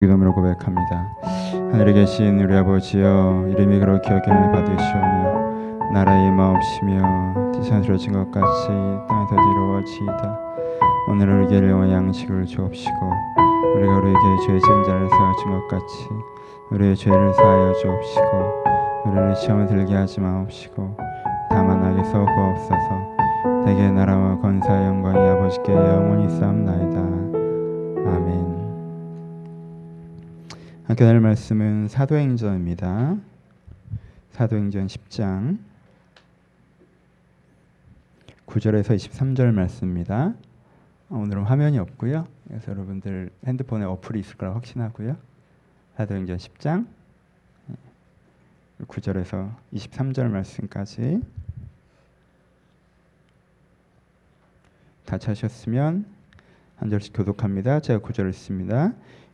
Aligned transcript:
기도으로 0.00 0.32
고백합니다. 0.32 1.14
하늘에 1.52 1.92
계신 1.92 2.40
우리 2.40 2.56
아버지여 2.56 3.48
이름이 3.50 3.78
그렇게 3.80 4.10
여김을 4.10 4.50
받으시오며 4.50 5.92
나라의 5.92 6.30
마옵시며 6.32 7.52
지상 7.52 7.82
들어진 7.82 8.14
것 8.14 8.30
같이 8.30 8.68
땅에서 9.06 9.34
이루어지이다. 9.34 10.40
오늘 11.10 11.28
우리에게 11.28 11.58
일용할 11.58 11.90
양식을 11.90 12.46
주옵시고 12.46 13.12
우리가 13.76 13.98
우리에게 13.98 14.18
죄 14.46 14.58
지은 14.58 14.84
자를 14.84 15.06
사하신 15.10 15.50
것 15.50 15.68
같이 15.68 16.08
우리의 16.70 16.96
죄를 16.96 17.34
사하여 17.34 17.74
주옵시고 17.74 18.64
우리를 19.04 19.36
시험에 19.36 19.66
들게 19.66 19.94
하지 19.96 20.18
마옵시고 20.22 20.96
다만 21.50 21.84
악에서 21.84 22.24
구하옵소서 22.24 23.66
대개 23.66 23.90
나라와 23.90 24.38
권사의 24.40 24.86
영광이 24.86 25.18
아버지께 25.28 25.74
영원히 25.74 26.26
쌓옵나이다. 26.30 27.00
아멘 28.10 28.39
함께 30.90 31.04
나눌 31.04 31.20
말씀은 31.20 31.86
사도행전입니다. 31.86 33.16
사도행전 34.32 34.88
10장 34.88 35.60
9절에서 38.46 38.96
23절 38.96 39.52
말씀입니다. 39.52 40.34
오늘은 41.10 41.44
화면이 41.44 41.78
없고요. 41.78 42.26
그래서 42.48 42.72
여러분들 42.72 43.30
핸드폰에 43.46 43.84
어플이 43.84 44.18
있을 44.18 44.36
거라 44.36 44.52
확신하고요. 44.56 45.16
사도행전 45.96 46.38
10장 46.38 46.88
9절에서 48.88 49.54
23절 49.72 50.28
말씀까지 50.28 51.20
다 55.04 55.18
찾으셨으면 55.18 56.04
한 56.78 56.90
절씩 56.90 57.12
교독합니다. 57.14 57.78
제가 57.78 58.00
9절 58.00 58.28
읽습니다. 58.30 58.92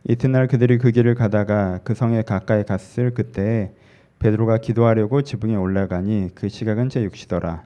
이튿날 0.09 0.47
그들이 0.47 0.77
그 0.77 0.91
길을 0.91 1.15
가다가 1.15 1.81
그 1.83 1.93
성에 1.93 2.21
가까이 2.21 2.63
갔을 2.63 3.13
그때 3.13 3.73
베드로가 4.19 4.59
기도하려고 4.59 5.21
지붕에 5.21 5.57
올라가니 5.57 6.29
그 6.33 6.47
시각은 6.47 6.87
제 6.87 7.05
6시더라. 7.05 7.63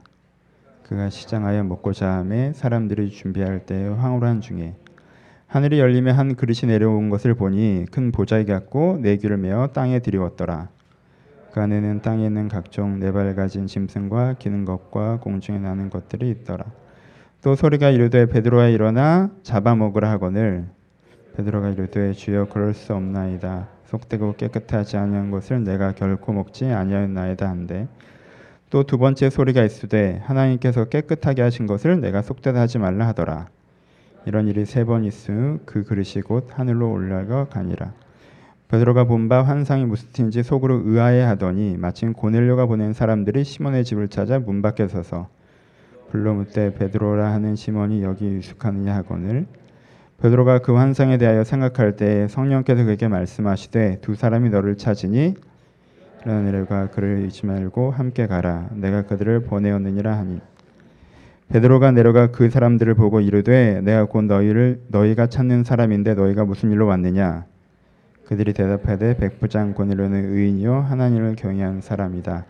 그가 0.82 1.08
시장하여 1.08 1.62
먹고자 1.62 2.10
함에 2.10 2.52
사람들이 2.52 3.10
준비할 3.10 3.64
때 3.64 3.86
황홀한 3.86 4.40
중에 4.40 4.74
하늘이 5.46 5.78
열리며 5.78 6.14
한 6.14 6.34
그릇이 6.34 6.66
내려온 6.66 7.10
것을 7.10 7.34
보니 7.34 7.86
큰 7.92 8.10
보자기 8.10 8.46
같고 8.46 8.98
네 9.00 9.18
귀를 9.18 9.36
메어 9.36 9.68
땅에 9.68 10.00
들이웠더라. 10.00 10.68
그 11.52 11.60
안에는 11.60 12.02
땅에 12.02 12.26
있는 12.26 12.48
각종 12.48 12.98
네발 12.98 13.36
가진 13.36 13.68
짐승과 13.68 14.34
기는 14.40 14.64
것과 14.64 15.20
공중에 15.20 15.60
나는 15.60 15.90
것들이 15.90 16.28
있더라. 16.30 16.64
또 17.40 17.54
소리가 17.54 17.90
이르되 17.90 18.26
베드로가 18.26 18.66
일어나 18.66 19.30
잡아먹으라 19.44 20.10
하거늘 20.10 20.66
베드로가 21.36 21.70
이르되 21.70 22.12
주여 22.12 22.46
그럴 22.48 22.74
수 22.74 22.94
없나이다. 22.94 23.68
속되고 23.86 24.34
깨끗하지 24.36 24.96
아니한 24.96 25.30
것을 25.30 25.64
내가 25.64 25.92
결코 25.92 26.32
먹지 26.32 26.66
아니하였나이다 26.66 27.48
한데 27.48 27.88
또 28.70 28.84
두 28.84 28.96
번째 28.98 29.28
소리가 29.28 29.64
있으되 29.64 30.20
하나님께서 30.24 30.86
깨끗하게 30.86 31.42
하신 31.42 31.66
것을 31.66 32.00
내가 32.00 32.22
속되다 32.22 32.58
하지 32.60 32.78
말라 32.78 33.06
하더라. 33.08 33.48
이런 34.24 34.46
일이 34.48 34.64
세 34.64 34.84
번 34.84 35.04
있으 35.04 35.58
그 35.66 35.84
그릇이 35.84 36.22
곧 36.24 36.48
하늘로 36.52 36.90
올라가 36.90 37.44
가니라. 37.46 37.92
베드로가 38.68 39.04
본 39.04 39.28
바 39.28 39.42
환상이 39.42 39.84
무슨인지 39.84 40.42
속으로 40.42 40.82
의아해 40.86 41.20
하더니 41.20 41.76
마침 41.76 42.14
고넬료가 42.14 42.64
보낸 42.66 42.94
사람들이 42.94 43.44
시몬의 43.44 43.84
집을 43.84 44.08
찾아 44.08 44.38
문 44.38 44.62
밖에 44.62 44.88
서서 44.88 45.28
불러 46.10 46.32
묻되 46.32 46.72
베드로라 46.74 47.30
하는 47.32 47.56
시몬이 47.56 48.02
여기 48.02 48.26
유숙하느냐 48.26 48.94
하거늘 48.94 49.46
베드로가 50.22 50.60
그 50.60 50.72
환상에 50.76 51.18
대하여 51.18 51.42
생각할 51.42 51.96
때 51.96 52.28
성령께서 52.28 52.84
그에게 52.84 53.08
말씀하시되 53.08 53.98
두 54.02 54.14
사람이 54.14 54.50
너를 54.50 54.76
찾으니 54.76 55.34
그러나 56.22 56.86
그를 56.86 57.24
잊지 57.26 57.44
말고 57.44 57.90
함께 57.90 58.28
가라. 58.28 58.68
내가 58.74 59.02
그들을 59.02 59.42
보내었느니라 59.42 60.16
하니. 60.16 60.40
베드로가 61.48 61.90
내려가 61.90 62.28
그 62.28 62.50
사람들을 62.50 62.94
보고 62.94 63.20
이르되 63.20 63.80
내가 63.80 64.04
곧 64.04 64.22
너희를 64.22 64.82
너희가 64.86 65.26
찾는 65.26 65.64
사람인데 65.64 66.14
너희가 66.14 66.44
무슨 66.44 66.70
일로 66.70 66.86
왔느냐? 66.86 67.44
그들이 68.24 68.52
대답하되 68.52 69.16
백부장 69.16 69.74
고넬료는 69.74 70.36
의인이요 70.36 70.86
하나님을 70.88 71.34
경외한 71.34 71.80
사람이다 71.80 72.46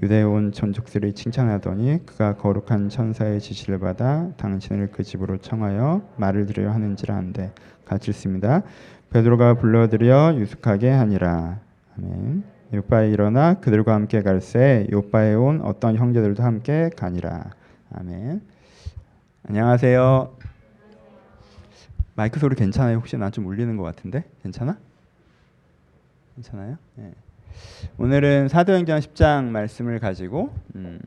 유대에 0.00 0.22
온 0.22 0.52
전족들이 0.52 1.12
칭찬하더니 1.12 2.06
그가 2.06 2.36
거룩한 2.36 2.88
천사의 2.88 3.40
지시를 3.40 3.78
받아 3.78 4.30
당신을 4.36 4.90
그 4.90 5.02
집으로 5.02 5.36
청하여 5.38 6.02
말을 6.16 6.46
드려 6.46 6.70
하는지라 6.72 7.14
한데 7.14 7.52
같이 7.84 8.10
읽습니다. 8.10 8.62
베드로가 9.10 9.54
불러들여 9.54 10.36
유숙하게 10.36 10.90
하니라. 10.90 11.60
아멘. 11.98 12.44
요바에 12.72 13.10
일어나 13.10 13.54
그들과 13.60 13.92
함께 13.94 14.22
갈새 14.22 14.86
요바에 14.90 15.34
온 15.34 15.60
어떤 15.60 15.96
형제들도 15.96 16.42
함께 16.42 16.88
가니라. 16.96 17.50
아멘. 17.92 18.40
안녕하세요. 19.46 20.36
마이크 22.14 22.40
소리 22.40 22.54
괜찮아요? 22.56 22.96
혹시 22.96 23.18
나 23.18 23.28
좀 23.30 23.46
울리는 23.46 23.76
것 23.76 23.82
같은데 23.82 24.24
괜찮아? 24.42 24.78
괜찮아요? 26.34 26.78
네. 26.94 27.12
오늘은 27.98 28.48
사도행전 28.48 29.00
10장 29.00 29.44
말씀을 29.44 29.98
가지고 29.98 30.54
음, 30.74 30.98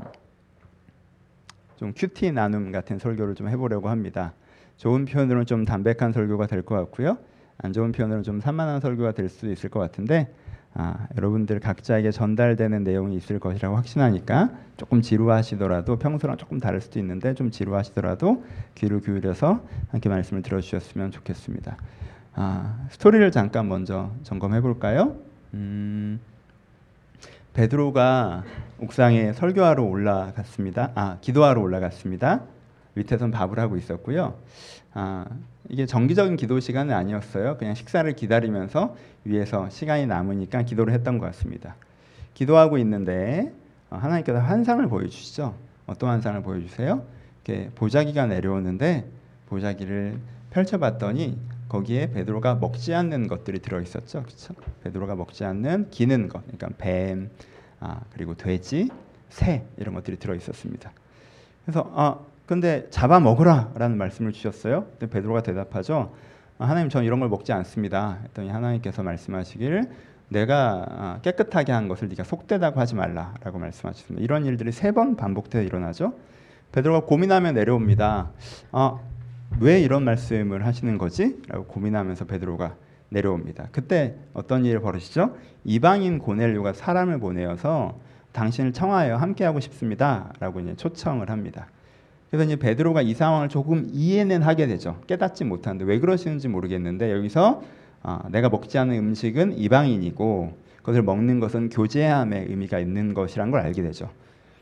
좀 1.77 1.93
큐티 1.95 2.31
나눔 2.31 2.71
같은 2.71 2.99
설교를 2.99 3.35
좀 3.35 3.49
해보려고 3.49 3.89
합니다. 3.89 4.33
좋은 4.77 5.05
표현으로는 5.05 5.45
좀 5.45 5.65
담백한 5.65 6.11
설교가 6.13 6.47
될 6.47 6.63
것 6.63 6.75
같고요. 6.75 7.17
안 7.57 7.73
좋은 7.73 7.91
표현으로는 7.91 8.23
좀 8.23 8.39
산만한 8.41 8.81
설교가 8.81 9.13
될 9.13 9.29
수도 9.29 9.51
있을 9.51 9.69
것 9.69 9.79
같은데 9.79 10.33
아, 10.73 11.07
여러분들 11.15 11.61
각자에게 11.61 12.11
전달되는 12.11 12.83
내용이 12.83 13.15
있을 13.15 13.39
것이라고 13.39 13.77
확신하니까 13.77 14.49
조금 14.75 15.01
지루하시더라도 15.01 15.97
평소랑 15.97 16.35
조금 16.35 16.59
다를 16.59 16.81
수도 16.81 16.99
있는데 16.99 17.33
좀 17.33 17.49
지루하시더라도 17.49 18.43
귀를 18.75 18.99
기울여서 18.99 19.63
함께 19.91 20.09
말씀을 20.09 20.41
들어주셨으면 20.41 21.11
좋겠습니다. 21.11 21.77
아, 22.33 22.85
스토리를 22.89 23.31
잠깐 23.31 23.69
먼저 23.69 24.11
점검해 24.23 24.59
볼까요? 24.59 25.15
음, 25.53 26.19
베드로가 27.55 28.43
옥상에 28.79 29.31
설교하러 29.31 29.81
올라갔습니다. 29.81 30.91
아, 30.93 31.17
기도하러 31.21 31.61
올라갔습니다. 31.61 32.41
밑에선 32.95 33.31
밥을 33.31 33.59
하고 33.59 33.77
있었고요. 33.77 34.35
아, 34.93 35.25
이게 35.69 35.85
정기적인 35.85 36.35
기도 36.35 36.59
시간은 36.59 36.93
아니었어요. 36.93 37.57
그냥 37.57 37.73
식사를 37.73 38.11
기다리면서 38.13 38.95
위에서 39.23 39.69
시간이 39.69 40.05
남으니까 40.05 40.63
기도를 40.63 40.93
했던 40.93 41.17
것 41.17 41.27
같습니다. 41.27 41.75
기도하고 42.33 42.77
있는데 42.79 43.53
어, 43.89 43.95
하나님께서 43.97 44.39
환상을 44.39 44.85
보여주시죠. 44.87 45.55
어떤 45.87 46.09
환상을 46.09 46.41
보여주세요? 46.43 47.03
이렇게 47.45 47.69
보자기가 47.75 48.25
내려오는데 48.25 49.05
보자기를 49.47 50.19
펼쳐봤더니 50.49 51.37
거기에 51.69 52.11
베드로가 52.11 52.55
먹지 52.55 52.93
않는 52.93 53.27
것들이 53.27 53.59
들어 53.59 53.81
있었죠. 53.81 54.23
그렇죠? 54.23 54.53
베드로가 54.83 55.15
먹지 55.15 55.43
않는 55.45 55.89
기는 55.89 56.27
것, 56.29 56.41
그러니까 56.43 56.69
뱀, 56.77 57.29
아, 57.79 58.01
그리고 58.13 58.35
돼지, 58.35 58.89
새 59.29 59.63
이런 59.77 59.95
것들이 59.95 60.17
들어 60.17 60.35
있었습니다. 60.35 60.91
그래서 61.65 61.91
아, 61.95 62.19
근데 62.45 62.87
잡아 62.91 63.19
먹으라라는 63.19 63.97
말씀을 63.97 64.31
주셨어요. 64.31 64.85
근데 64.91 65.09
베드로가 65.09 65.41
대답하죠. 65.41 66.13
아, 66.59 66.65
하나님 66.65 66.89
전 66.89 67.03
이런 67.03 67.19
걸 67.19 67.29
먹지 67.29 67.51
않습니다. 67.51 68.19
했더니 68.23 68.49
하나님께서 68.49 69.01
말씀하시길 69.03 69.89
내가 70.29 70.85
아, 70.89 71.19
깨끗하게 71.23 71.71
한 71.71 71.87
것을 71.87 72.07
네가 72.09 72.23
속되다고 72.23 72.79
하지 72.79 72.95
말라라고 72.95 73.57
말씀하셨습니다. 73.59 74.23
이런 74.23 74.45
일들이 74.45 74.71
세 74.71 74.91
번 74.91 75.15
반복되어 75.15 75.61
일어나죠. 75.63 76.13
베드로가 76.71 77.05
고민하며 77.07 77.53
내려옵니다. 77.53 78.31
아, 78.71 78.99
왜 79.61 79.79
이런 79.79 80.03
말씀을 80.03 80.65
하시는 80.65 80.97
거지? 80.97 81.37
라고 81.47 81.65
고민하면서 81.65 82.25
베드로가 82.25 82.75
내려옵니다. 83.09 83.69
그때 83.71 84.15
어떤 84.33 84.65
일이 84.65 84.77
벌어지죠? 84.79 85.35
이방인 85.63 86.19
고넬료가 86.19 86.73
사람을 86.73 87.19
보내어서 87.19 87.97
당신을 88.33 88.73
청하여 88.73 89.15
함께하고 89.15 89.61
싶습니다라고 89.61 90.59
이제 90.59 90.75
초청을 90.75 91.29
합니다. 91.29 91.67
그래서 92.29 92.43
이제 92.43 92.57
베드로가 92.57 93.01
이 93.01 93.13
상황을 93.13 93.47
조금 93.47 93.87
이해는 93.93 94.41
하게 94.41 94.67
되죠. 94.67 94.99
깨닫지 95.07 95.45
못하는데 95.45 95.85
왜 95.85 95.99
그러시는지 95.99 96.49
모르겠는데 96.49 97.11
여기서 97.13 97.63
어, 98.03 98.19
내가 98.29 98.49
먹지 98.49 98.77
않는 98.77 98.97
음식은 98.97 99.57
이방인이고 99.57 100.57
그것을 100.79 101.01
먹는 101.01 101.39
것은 101.39 101.69
교제함의 101.69 102.47
의미가 102.49 102.79
있는 102.79 103.13
것이란 103.13 103.51
걸 103.51 103.61
알게 103.61 103.81
되죠. 103.83 104.09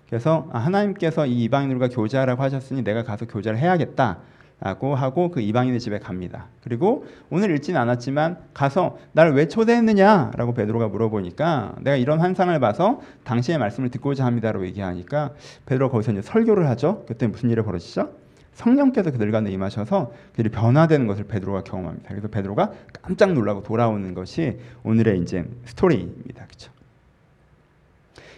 그래서 0.07 0.47
아, 0.53 0.59
하나님께서 0.59 1.25
이 1.25 1.45
이방인들과 1.45 1.89
교제하라고 1.89 2.43
하셨으니 2.43 2.83
내가 2.83 3.03
가서 3.03 3.25
교제를 3.25 3.57
해야겠다. 3.57 4.19
라고 4.63 4.95
하고 4.95 5.29
그 5.29 5.41
이방인의 5.41 5.81
집에 5.81 5.99
갑니다. 5.99 6.47
그리고 6.63 7.05
오늘 7.29 7.53
읽지는 7.53 7.81
않았지만 7.81 8.37
가서 8.53 8.97
나를 9.11 9.33
왜 9.33 9.49
초대했느냐 9.49 10.31
라고 10.37 10.53
베드로가 10.53 10.87
물어보니까 10.87 11.75
내가 11.81 11.97
이런 11.97 12.21
환상을 12.21 12.57
봐서 12.61 13.01
당신의 13.25 13.59
말씀을 13.59 13.89
듣고자 13.89 14.25
합니다라고 14.25 14.65
얘기하니까 14.67 15.33
베드로가 15.65 15.91
거기서 15.91 16.13
이제 16.13 16.21
설교를 16.21 16.69
하죠. 16.69 17.03
그때 17.09 17.27
무슨 17.27 17.49
일이 17.49 17.61
벌어지죠? 17.61 18.11
성령께서 18.53 19.11
그들 19.11 19.31
가운데 19.31 19.51
임하셔서 19.51 20.13
그들이 20.31 20.47
변화되는 20.47 21.07
것을 21.07 21.25
베드로가 21.25 21.63
경험합니다. 21.63 22.07
그래서 22.07 22.29
베드로가 22.29 22.71
깜짝 23.01 23.33
놀라고 23.33 23.63
돌아오는 23.63 24.13
것이 24.13 24.59
오늘의 24.83 25.19
이제 25.19 25.43
스토리입니다. 25.65 26.45
그렇죠? 26.45 26.71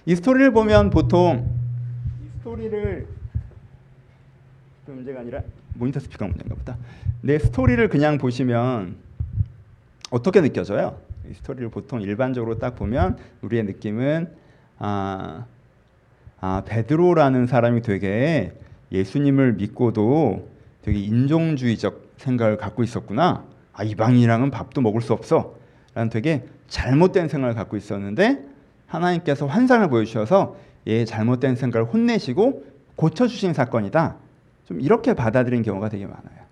이 0.07 0.15
스토리를 0.15 0.51
보면 0.53 0.89
보통 0.89 1.47
이 2.23 2.39
스토리를 2.39 3.07
그 4.87 4.91
문제가 4.91 5.19
아니라 5.19 5.41
모니터 5.75 5.99
스피커 5.99 6.25
문제인가 6.25 6.55
보다. 6.55 6.77
내 7.21 7.39
스토리를 7.39 7.87
그냥 7.89 8.17
보시면 8.17 8.95
어떻게 10.09 10.41
느껴져요? 10.41 10.97
이 11.29 11.33
스토리를 11.33 11.69
보통 11.69 12.01
일반적으로 12.01 12.59
딱 12.59 12.75
보면 12.75 13.17
우리의 13.41 13.63
느낌은 13.63 14.29
아, 14.79 15.45
아 16.39 16.63
베드로라는 16.65 17.47
사람이 17.47 17.81
되게 17.81 18.53
예수님을 18.91 19.53
믿고도 19.53 20.49
되게 20.81 20.99
인종주의적 20.99 22.13
생각을 22.17 22.57
갖고 22.57 22.83
있었구나. 22.83 23.43
아 23.73 23.83
이방인이랑은 23.83 24.51
밥도 24.51 24.81
먹을 24.81 25.01
수 25.01 25.13
없어. 25.13 25.55
라는 25.93 26.09
되게 26.09 26.45
잘못된 26.67 27.27
생각을 27.27 27.55
갖고 27.55 27.77
있었는데 27.77 28.45
하나님께서 28.87 29.47
환상을 29.47 29.87
보여주셔서 29.89 30.55
얘 30.87 31.05
잘못된 31.05 31.55
생각을 31.55 31.87
혼내시고 31.91 32.65
고쳐주신 32.95 33.53
사건이다. 33.53 34.17
좀 34.65 34.81
이렇게 34.81 35.13
받아들인 35.13 35.61
경우가 35.63 35.89
되게 35.89 36.05
많아요. 36.05 36.45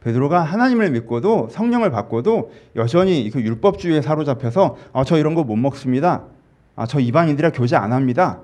베드로가 0.00 0.40
하나님을 0.42 0.90
믿고도 0.92 1.48
성령을 1.50 1.90
받고도 1.90 2.52
여전히 2.76 3.28
그 3.30 3.40
율법주의에 3.40 4.02
사로잡혀서 4.02 4.76
아, 4.92 5.04
저 5.04 5.18
이런 5.18 5.34
거 5.34 5.42
못 5.42 5.56
먹습니다. 5.56 6.24
아, 6.76 6.86
저 6.86 7.00
이방인들이랑 7.00 7.52
교제 7.52 7.74
안 7.76 7.92
합니다. 7.92 8.40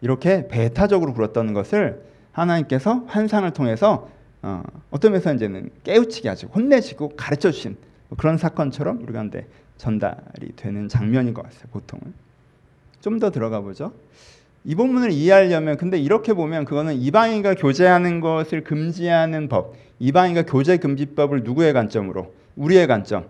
이렇게 0.00 0.48
배타적으로 0.48 1.12
굴었던 1.14 1.52
것을 1.52 2.02
하나님께서 2.32 3.04
환상을 3.06 3.48
통해서 3.52 4.08
어, 4.42 4.62
어떤 4.90 5.12
면에서 5.12 5.32
이제는 5.32 5.70
깨우치게 5.84 6.28
하시고 6.28 6.52
혼내시고 6.52 7.10
가르쳐 7.16 7.50
주신 7.50 7.76
그런 8.16 8.36
사건처럼 8.36 9.00
우리 9.02 9.12
가운데 9.12 9.46
전달이 9.78 10.52
되는 10.56 10.88
장면인 10.88 11.34
것 11.34 11.42
같아요. 11.42 11.62
보통은 11.72 12.12
좀 13.00 13.20
더 13.20 13.30
들어가 13.30 13.60
보죠. 13.60 13.92
이 14.68 14.74
본문을 14.74 15.12
이해하려면 15.12 15.76
근데 15.76 15.96
이렇게 15.96 16.32
보면 16.32 16.64
그거는 16.64 16.96
이방인과 16.96 17.54
교제하는 17.54 18.18
것을 18.20 18.64
금지하는 18.64 19.48
법, 19.48 19.76
이방인과 20.00 20.42
교제 20.42 20.76
금지법을 20.76 21.44
누구의 21.44 21.72
관점으로? 21.72 22.34
우리의 22.56 22.88
관점, 22.88 23.28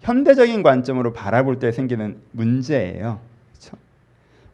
현대적인 0.00 0.62
관점으로 0.62 1.12
바라볼 1.12 1.58
때 1.58 1.72
생기는 1.72 2.16
문제예요. 2.32 3.20
그렇죠? 3.52 3.76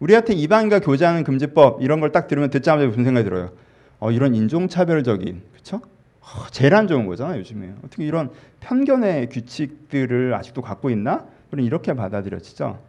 우리한테 0.00 0.34
이방인과 0.34 0.80
교제하는 0.80 1.22
금지법 1.22 1.80
이런 1.82 2.00
걸 2.00 2.10
딱 2.10 2.26
들으면 2.26 2.50
듣자마자 2.50 2.84
무슨 2.84 3.04
생각이 3.04 3.22
들어요? 3.24 3.52
어, 4.00 4.10
이런 4.10 4.34
인종차별적인 4.34 5.40
그렇죠? 5.52 5.82
어, 6.20 6.46
제일 6.50 6.74
안 6.74 6.88
좋은 6.88 7.06
거잖아 7.06 7.38
요즘에 7.38 7.74
어떻게 7.84 8.04
이런 8.04 8.30
편견의 8.58 9.28
규칙들을 9.28 10.34
아직도 10.34 10.62
갖고 10.62 10.90
있나? 10.90 11.26
우리는 11.52 11.64
이렇게 11.64 11.94
받아들여지죠. 11.94 12.80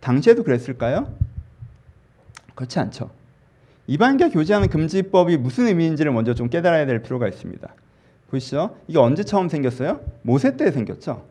당시에도 0.00 0.44
그랬을까요? 0.44 1.12
그렇지 2.56 2.80
않죠. 2.80 3.10
이방인과 3.86 4.30
교제하는 4.30 4.68
금지법이 4.68 5.36
무슨 5.36 5.68
의미인지를 5.68 6.10
먼저 6.10 6.34
좀 6.34 6.48
깨달아야 6.48 6.86
될 6.86 7.02
필요가 7.02 7.28
있습니다. 7.28 7.68
보시죠. 8.30 8.76
이게 8.88 8.98
언제 8.98 9.22
처음 9.22 9.48
생겼어요? 9.48 10.00
모세 10.22 10.56
때 10.56 10.72
생겼죠. 10.72 11.22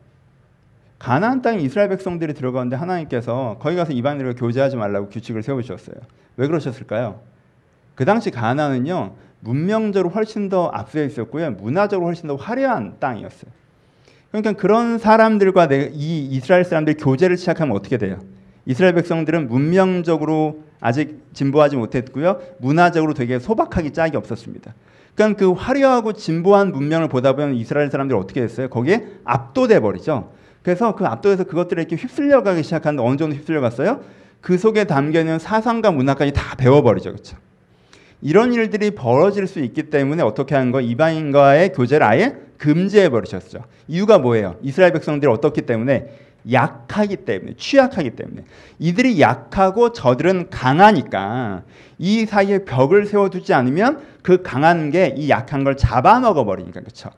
가나안 0.97 1.41
땅에 1.41 1.59
이스라엘 1.59 1.89
백성들이 1.89 2.33
들어가는데 2.33 2.77
하나님께서 2.77 3.57
거기 3.59 3.75
가서 3.75 3.91
이방인들과 3.91 4.39
교제하지 4.39 4.77
말라고 4.77 5.09
규칙을 5.09 5.43
세우셨어요. 5.43 5.97
왜 6.37 6.47
그러셨을까요? 6.47 7.19
그 7.95 8.05
당시 8.05 8.31
가나안은요 8.31 9.15
문명적으로 9.41 10.09
훨씬 10.09 10.49
더 10.49 10.67
앞서 10.67 11.03
있었고요 11.03 11.51
문화적으로 11.51 12.07
훨씬 12.07 12.27
더 12.27 12.35
화려한 12.35 12.97
땅이었어요. 12.99 13.51
그러니까 14.31 14.53
그런 14.53 14.97
사람들과 14.97 15.67
이 15.91 16.27
이스라엘 16.31 16.63
사람들이 16.63 16.95
교제를 16.97 17.37
시작하면 17.37 17.75
어떻게 17.75 17.97
돼요? 17.97 18.19
이스라엘 18.65 18.93
백성들은 18.95 19.47
문명적으로 19.47 20.63
아직 20.79 21.21
진보하지 21.33 21.77
못했고요. 21.77 22.39
문화적으로 22.59 23.13
되게 23.13 23.39
소박하기 23.39 23.91
짝이 23.91 24.17
없었습니다. 24.17 24.73
그러니까 25.15 25.39
그 25.39 25.51
화려하고 25.51 26.13
진보한 26.13 26.71
문명을 26.71 27.07
보다 27.07 27.33
보면 27.33 27.55
이스라엘 27.55 27.89
사람들이 27.89 28.17
어떻게 28.17 28.41
됐어요? 28.41 28.69
거기에 28.69 29.05
압도돼 29.23 29.79
버리죠. 29.79 30.31
그래서 30.61 30.95
그 30.95 31.05
압도해서 31.05 31.43
그것들에 31.45 31.83
이렇게 31.83 31.95
휩쓸려 31.95 32.43
가기 32.43 32.63
시작하는데 32.63 33.01
어느 33.01 33.17
정도 33.17 33.35
휩쓸려 33.35 33.61
갔어요? 33.61 34.01
그 34.41 34.57
속에 34.57 34.83
담겨 34.83 35.19
있는 35.19 35.39
사상과 35.39 35.91
문화까지 35.91 36.33
다 36.33 36.55
배워 36.55 36.81
버리죠, 36.81 37.11
그렇죠? 37.11 37.37
이런 38.21 38.53
일들이 38.53 38.91
벌어질 38.91 39.47
수 39.47 39.59
있기 39.59 39.83
때문에 39.83 40.23
어떻게 40.23 40.55
하는 40.55 40.71
거? 40.71 40.81
이방인과의 40.81 41.73
교제를 41.73 42.05
아예 42.05 42.35
금지해 42.57 43.09
버리셨죠. 43.09 43.63
이유가 43.87 44.17
뭐예요? 44.17 44.55
이스라엘 44.61 44.91
백성들이 44.93 45.31
어떻기 45.31 45.61
때문에 45.61 46.09
약하기 46.51 47.17
때문에 47.17 47.53
취약하기 47.57 48.11
때문에 48.11 48.43
이들이 48.79 49.19
약하고 49.21 49.93
저들은 49.93 50.49
강하니까 50.49 51.63
이 51.97 52.25
사이에 52.25 52.65
벽을 52.65 53.05
세워두지 53.05 53.53
않으면 53.53 54.01
그 54.21 54.41
강한 54.43 54.91
게 54.91 55.13
이 55.17 55.29
약한 55.29 55.63
걸 55.63 55.77
잡아먹어 55.77 56.45
버리니까 56.45 56.81
그렇죠. 56.81 57.09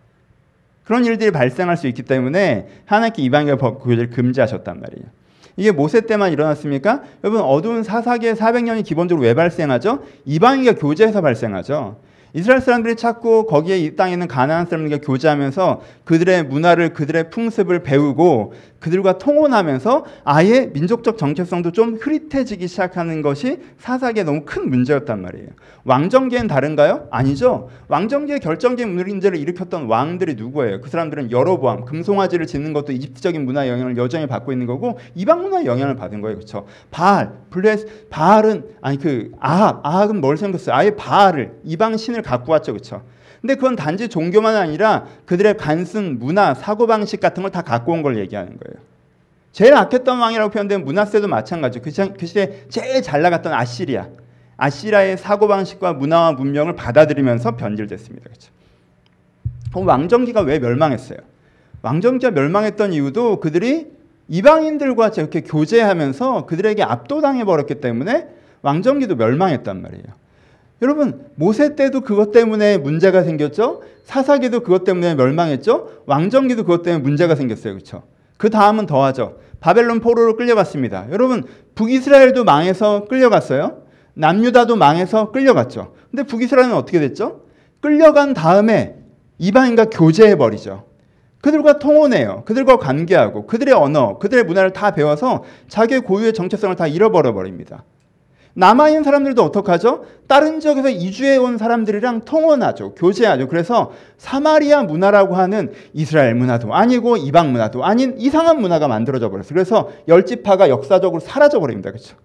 그런 0.83 1.03
일들이 1.05 1.31
발생할 1.31 1.75
수 1.75 1.87
있기 1.87 2.03
때문에 2.03 2.67
하나님께 2.85 3.21
이방인과 3.23 3.71
교제를 3.77 4.09
금지하셨단 4.09 4.79
말이에요. 4.79 5.05
이게 5.57 5.71
모세 5.71 6.01
때만 6.01 6.31
일어났습니까? 6.31 7.01
여러분 7.23 7.41
어두운 7.41 7.83
사사기의 7.83 8.35
400년이 8.35 8.85
기본적으로 8.85 9.25
왜 9.25 9.33
발생하죠? 9.33 10.03
이방인과 10.25 10.75
교제해서 10.75 11.21
발생하죠. 11.21 11.97
이스라엘 12.37 12.61
사람들이 12.61 12.95
찾고 12.95 13.47
거기에 13.47 13.79
이 13.79 13.95
땅에 13.95 14.13
있는 14.13 14.27
가나안 14.27 14.67
사람들과 14.67 15.03
교제하면서 15.03 15.81
그들의 16.03 16.43
문화를 16.43 16.93
그들의 16.93 17.31
풍습을 17.31 17.81
배우고 17.81 18.53
그들과 18.79 19.17
통혼하면서 19.17 20.05
아예 20.23 20.67
민족적 20.67 21.17
정체성도 21.17 21.71
좀 21.71 21.95
흐릿해지기 21.99 22.67
시작하는 22.67 23.23
것이 23.23 23.57
사사기에 23.79 24.23
너무 24.23 24.43
큰 24.45 24.69
문제였단 24.69 25.19
말이에요. 25.19 25.47
왕정기엔 25.83 26.47
다른가요? 26.47 27.07
아니죠. 27.09 27.69
왕정기의 27.87 28.39
결정적인 28.39 28.93
문제를 28.93 29.39
일으켰던 29.39 29.87
왕들이 29.87 30.35
누구예요? 30.35 30.81
그 30.81 30.89
사람들은 30.89 31.31
여로보암, 31.31 31.85
금송아지를 31.85 32.45
짓는 32.45 32.73
것도 32.73 32.91
이집트적인 32.91 33.45
문화 33.45 33.67
영향을 33.67 33.97
여전히 33.97 34.27
받고 34.27 34.51
있는 34.51 34.67
거고 34.67 34.99
이방 35.15 35.41
문화 35.41 35.65
영향을 35.65 35.95
받은 35.95 36.21
거예요. 36.21 36.35
그렇죠? 36.35 36.67
바알, 36.91 37.31
블레스, 37.49 38.09
바알은 38.11 38.65
아니 38.81 38.99
그 38.99 39.31
아합, 39.39 39.83
아합은 39.83 40.21
뭘 40.21 40.37
생겼어요? 40.37 40.75
아예 40.75 40.91
바알을 40.91 41.53
이방 41.63 41.97
신을 41.97 42.21
갖고 42.27 42.51
왔죠. 42.51 42.73
그렇죠? 42.73 43.03
근데 43.41 43.55
그건 43.55 43.75
단지 43.75 44.09
종교만 44.09 44.55
아니라 44.55 45.05
그들의 45.25 45.57
간승, 45.57 46.17
문화, 46.19 46.53
사고방식 46.53 47.19
같은 47.19 47.43
걸 47.43 47.51
다 47.51 47.61
갖고 47.61 47.93
온 47.93 48.01
걸 48.03 48.17
얘기하는 48.17 48.57
거예요. 48.57 48.83
제일 49.51 49.73
악했던 49.75 50.19
왕이라고 50.19 50.51
표현된 50.51 50.83
문하세도 50.85 51.27
마찬가지죠. 51.27 51.81
그, 51.83 52.13
그 52.17 52.25
시대 52.25 52.67
제일 52.69 53.01
잘 53.01 53.21
나갔던 53.21 53.53
아시리아. 53.53 54.07
아시리아의 54.57 55.17
사고방식과 55.17 55.93
문화와 55.93 56.33
문명을 56.33 56.75
받아들이면서 56.75 57.55
변질됐습니다. 57.57 58.23
그렇죠? 58.25 58.51
그럼 59.71 59.87
왕정기가 59.87 60.41
왜 60.41 60.59
멸망했어요? 60.59 61.19
왕정기가 61.83 62.31
멸망했던 62.31 62.93
이유도 62.93 63.39
그들이 63.39 63.91
이방인들과 64.29 65.11
저렇게 65.11 65.41
교제하면서 65.41 66.47
그들에게 66.47 66.83
압도당해 66.83 67.45
버렸기 67.45 67.75
때문에 67.75 68.27
왕정기도 68.61 69.15
멸망했단 69.15 69.81
말이에요. 69.81 70.05
여러분 70.81 71.25
모세 71.35 71.75
때도 71.75 72.01
그것 72.01 72.31
때문에 72.31 72.77
문제가 72.77 73.23
생겼죠. 73.23 73.81
사사기도 74.03 74.61
그것 74.61 74.83
때문에 74.83 75.15
멸망했죠. 75.15 76.03
왕정기도 76.05 76.63
그것 76.63 76.83
때문에 76.83 77.01
문제가 77.01 77.35
생겼어요. 77.35 77.73
그렇죠? 77.73 78.03
그 78.37 78.49
다음은 78.49 78.85
더하죠. 78.85 79.37
바벨론 79.59 79.99
포로로 79.99 80.35
끌려갔습니다. 80.35 81.07
여러분 81.11 81.43
북이스라엘도 81.75 82.43
망해서 82.43 83.05
끌려갔어요. 83.05 83.83
남유다도 84.13 84.75
망해서 84.75 85.31
끌려갔죠. 85.31 85.93
근데 86.11 86.23
북이스라엘은 86.23 86.73
어떻게 86.73 86.99
됐죠? 86.99 87.41
끌려간 87.81 88.33
다음에 88.33 88.95
이방인과 89.39 89.85
교제해 89.85 90.35
버리죠. 90.35 90.85
그들과 91.41 91.79
통혼해요. 91.79 92.43
그들과 92.45 92.77
관계하고 92.77 93.45
그들의 93.45 93.73
언어, 93.73 94.17
그들의 94.17 94.43
문화를 94.45 94.73
다 94.73 94.91
배워서 94.91 95.43
자기의 95.67 96.01
고유의 96.01 96.33
정체성을 96.33 96.75
다 96.75 96.87
잃어버려 96.87 97.33
버립니다. 97.33 97.83
남아있는 98.57 99.03
사람들도 99.03 99.43
어떡하죠? 99.43 100.05
다른 100.25 100.59
지역에서 100.59 100.89
이주해 100.89 101.37
온 101.37 101.59
사람들이랑 101.59 102.21
통혼하죠. 102.21 102.95
교제하죠. 102.95 103.47
그래서 103.47 103.91
사마리아 104.17 104.81
문화라고 104.81 105.35
하는 105.35 105.71
이스라엘 105.93 106.33
문화도 106.33 106.73
아니고 106.73 107.17
이방 107.17 107.51
문화도 107.51 107.85
아닌 107.85 108.15
이상한 108.17 108.59
문화가 108.59 108.87
만들어져 108.87 109.29
버렸어요. 109.29 109.53
그래서 109.53 109.91
열지파가 110.07 110.69
역사적으로 110.69 111.19
사라져 111.19 111.59
버립니다. 111.59 111.91
그렇죠? 111.91 112.17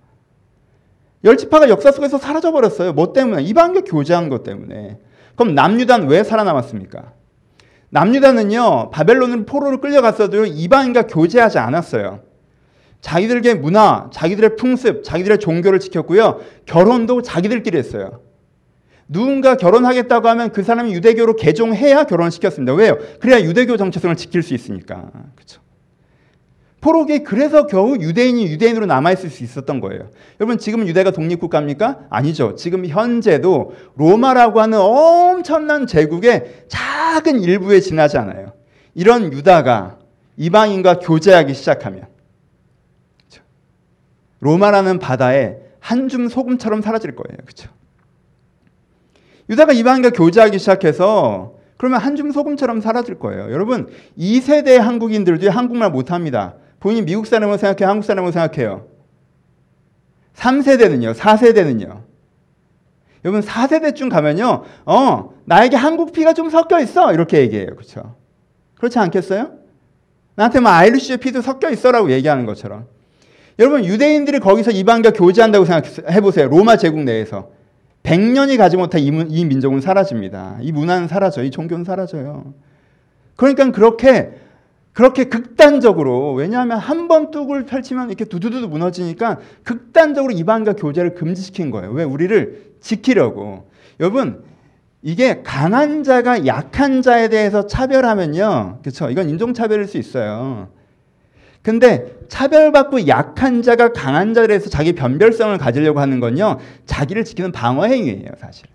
열지파가 1.23 1.69
역사 1.69 1.93
속에서 1.93 2.17
사라져 2.17 2.51
버렸어요. 2.51 2.95
뭐 2.95 3.13
때문에? 3.13 3.43
이방과 3.43 3.83
교제한 3.83 4.31
것 4.31 4.43
때문에. 4.43 4.99
그럼 5.37 5.55
남유다는 5.55 6.09
왜 6.09 6.25
살아남았습니까? 6.25 7.13
남유다는요. 7.91 8.89
바벨론을 8.91 9.45
포로로 9.45 9.83
끌려갔어도 9.83 10.47
이방인과 10.47 11.09
교제하지 11.09 11.59
않았어요. 11.59 12.21
자기들의 13.03 13.57
문화, 13.57 14.09
자기들의 14.13 14.57
풍습, 14.57 15.05
자기들의 15.05 15.39
종교를 15.39 15.81
지켰고요. 15.81 16.41
결혼도 16.65 17.21
자기들끼리 17.21 17.77
했어요. 17.77 18.21
누군가 19.09 19.57
결혼하겠다고 19.57 20.29
하면 20.29 20.53
그 20.53 20.63
사람이 20.63 20.95
유대교로 20.95 21.37
개종해야 21.37 22.05
결혼을 22.05 22.31
시켰습니다. 22.31 22.73
왜요? 22.73 22.97
그래야 23.21 23.43
유대교 23.43 23.77
정체성을 23.77 24.17
지킬 24.17 24.43
수 24.43 24.55
있으니까. 24.55 25.11
그렇죠. 25.35 25.61
포로기 26.81 27.23
그래서 27.23 27.67
겨우 27.67 27.97
유대인이 27.97 28.45
유대인으로 28.47 28.87
남아있을 28.87 29.31
수 29.31 29.45
있었던 29.45 29.81
거예요. 29.81 30.09
여러분 30.41 30.59
지금 30.59 30.87
유대가 30.87 31.11
독립국가입니까? 31.11 32.07
아니죠. 32.09 32.55
지금 32.55 32.87
현재도 32.87 33.75
로마라고 33.97 34.61
하는 34.61 34.79
엄청난 34.81 35.87
제국의 35.87 36.67
작은 36.69 37.41
일부에 37.41 37.81
지나지 37.81 38.17
않아요. 38.19 38.53
이런 38.95 39.33
유다가 39.33 39.99
이방인과 40.37 41.01
교제하기 41.01 41.55
시작하면? 41.55 42.12
로마라는 44.43 44.99
바다에 44.99 45.57
한 45.79 46.09
줌 46.09 46.29
소금처럼 46.29 46.83
사라질 46.83 47.15
거예요. 47.17 47.39
그렇죠? 47.45 47.71
유다가 49.49 49.73
이방인과 49.73 50.11
교제하기 50.11 50.59
시작해서 50.59 51.55
그러면 51.77 52.01
한 52.01 52.15
줌 52.17 52.31
소금처럼 52.31 52.81
사라질 52.81 53.19
거예요. 53.19 53.51
여러분, 53.53 53.89
2세대 54.19 54.77
한국인들도 54.79 55.51
한국말 55.51 55.91
못합니다. 55.91 56.55
본인이 56.81 57.05
미국 57.07 57.27
사람을 57.27 57.59
생각해요? 57.59 57.89
한국 57.89 58.05
사람을 58.05 58.33
생각해요? 58.33 58.87
3세대는요? 60.35 61.15
4세대는요? 61.15 62.03
여러분 63.25 63.41
4세대쯤 63.41 64.11
가면요. 64.11 64.63
어, 64.87 65.33
나에게 65.45 65.77
한국 65.77 66.13
피가 66.13 66.33
좀 66.35 66.51
섞여 66.51 66.81
있어. 66.81 67.13
이렇게 67.13 67.39
얘기해요. 67.41 67.67
그렇죠? 67.77 68.17
그렇지 68.77 68.99
않겠어요? 68.99 69.53
나한테 70.35 70.61
뭐 70.61 70.71
아이리쉬 70.73 71.17
피도 71.19 71.41
섞여 71.43 71.71
있어라고 71.71 72.11
얘기하는 72.11 72.47
것처럼. 72.47 72.87
여러분 73.59 73.85
유대인들이 73.85 74.41
거기서 74.41 74.71
이방과 74.71 75.13
교제한다고 75.13 75.65
생각해 75.65 76.21
보세요. 76.21 76.49
로마 76.49 76.77
제국 76.77 77.01
내에서 77.01 77.51
100년이 78.03 78.57
가지 78.57 78.77
못한 78.77 79.01
이, 79.01 79.07
이 79.07 79.45
민족은 79.45 79.81
사라집니다. 79.81 80.59
이 80.61 80.73
문화는 80.73 81.09
사라져. 81.09 81.43
이 81.45 81.51
종교는 81.51 81.85
사라져요. 81.85 82.55
그러니까 83.37 83.71
그렇게 83.71 84.33
그렇게 84.93 85.25
극단적으로 85.25 86.35
왜냐하면 86.35 86.79
한 86.79 87.09
번 87.09 87.31
뚝을 87.31 87.65
펼치면 87.65 88.09
이렇게 88.09 88.25
두두두 88.25 88.69
무너지니까 88.69 89.39
극단적으로 89.65 90.33
이방과 90.33 90.75
교제를 90.75 91.15
금지시킨 91.15 91.71
거예요. 91.71 91.93
왜 91.93 92.05
우리를 92.05 92.73
지키려고. 92.81 93.69
여러분 94.01 94.43
이게 95.03 95.43
강한 95.43 96.03
자가 96.05 96.47
약한 96.47 97.03
자에 97.03 97.29
대해서 97.29 97.67
차별하면요. 97.67 98.79
그렇죠? 98.83 99.11
이건 99.11 99.29
인종 99.29 99.55
차별일 99.55 99.87
수 99.87 99.99
있어요. 99.99 100.69
근데 101.63 102.17
차별받고 102.29 103.07
약한 103.07 103.63
자가 103.63 103.93
강한 103.93 104.35
자에 104.35 104.49
대해서 104.49 104.69
자기 104.69 104.93
변별성을 104.95 105.57
가지려고 105.59 106.01
하는 106.01 106.19
건요. 106.19 106.59
자기를 106.87 107.25
지키는 107.25 107.53
방어 107.53 107.85
행위예요, 107.85 108.31
사실. 108.39 108.67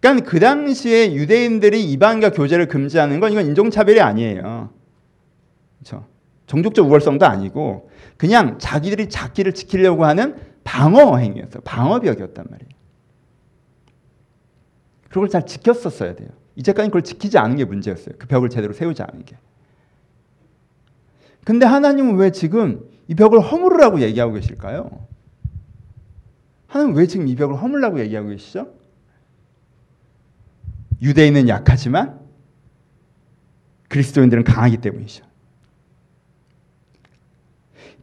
그러니까 0.00 0.28
그 0.28 0.40
당시에 0.40 1.14
유대인들이 1.14 1.84
이방과 1.92 2.30
교제를 2.30 2.68
금지하는 2.68 3.20
건 3.20 3.32
이건 3.32 3.46
인종 3.46 3.70
차별이 3.70 4.00
아니에요. 4.00 4.70
그렇죠? 5.78 6.06
종족적 6.46 6.88
우월성도 6.88 7.26
아니고 7.26 7.90
그냥 8.16 8.58
자기들이 8.58 9.08
자기를 9.08 9.52
지키려고 9.52 10.04
하는 10.04 10.36
방어 10.64 11.16
행위였어요. 11.16 11.62
방어벽이었단 11.62 12.46
말이에요. 12.48 12.68
그걸 15.08 15.28
잘 15.28 15.46
지켰었어야 15.46 16.14
돼요. 16.14 16.28
이제까지 16.56 16.88
그걸 16.88 17.02
지키지 17.02 17.38
않은 17.38 17.56
게 17.56 17.64
문제였어요. 17.64 18.14
그 18.18 18.26
벽을 18.26 18.50
제대로 18.50 18.72
세우지 18.72 19.02
않은 19.02 19.24
게. 19.24 19.36
근데 21.48 21.64
하나님은 21.64 22.16
왜 22.16 22.30
지금 22.30 22.86
이 23.06 23.14
벽을 23.14 23.40
허물으라고 23.40 24.02
얘기하고 24.02 24.34
계실까요? 24.34 25.06
하나님 26.66 26.94
왜 26.94 27.06
지금 27.06 27.26
이 27.26 27.34
벽을 27.36 27.56
허물라고 27.56 28.00
얘기하고 28.00 28.28
계시죠? 28.28 28.70
유대인은 31.00 31.48
약하지만 31.48 32.20
그리스도인들은 33.88 34.44
강하기 34.44 34.76
때문이죠. 34.76 35.24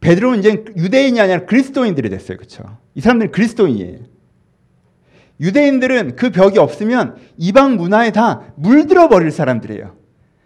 베드로는 0.02 0.40
이제 0.40 0.66
유대인이 0.76 1.22
아니라 1.22 1.46
그리스도인들이 1.46 2.10
됐어요. 2.10 2.38
그렇죠? 2.38 2.80
이 2.96 3.02
사람들은 3.02 3.32
그리스도인이에요. 3.32 4.00
유대인들은 5.40 6.16
그 6.16 6.32
벽이 6.32 6.58
없으면 6.58 7.18
이방 7.38 7.76
문화에 7.76 8.12
다 8.12 8.42
물들어 8.56 9.08
버릴 9.08 9.30
사람들이에요. 9.30 9.96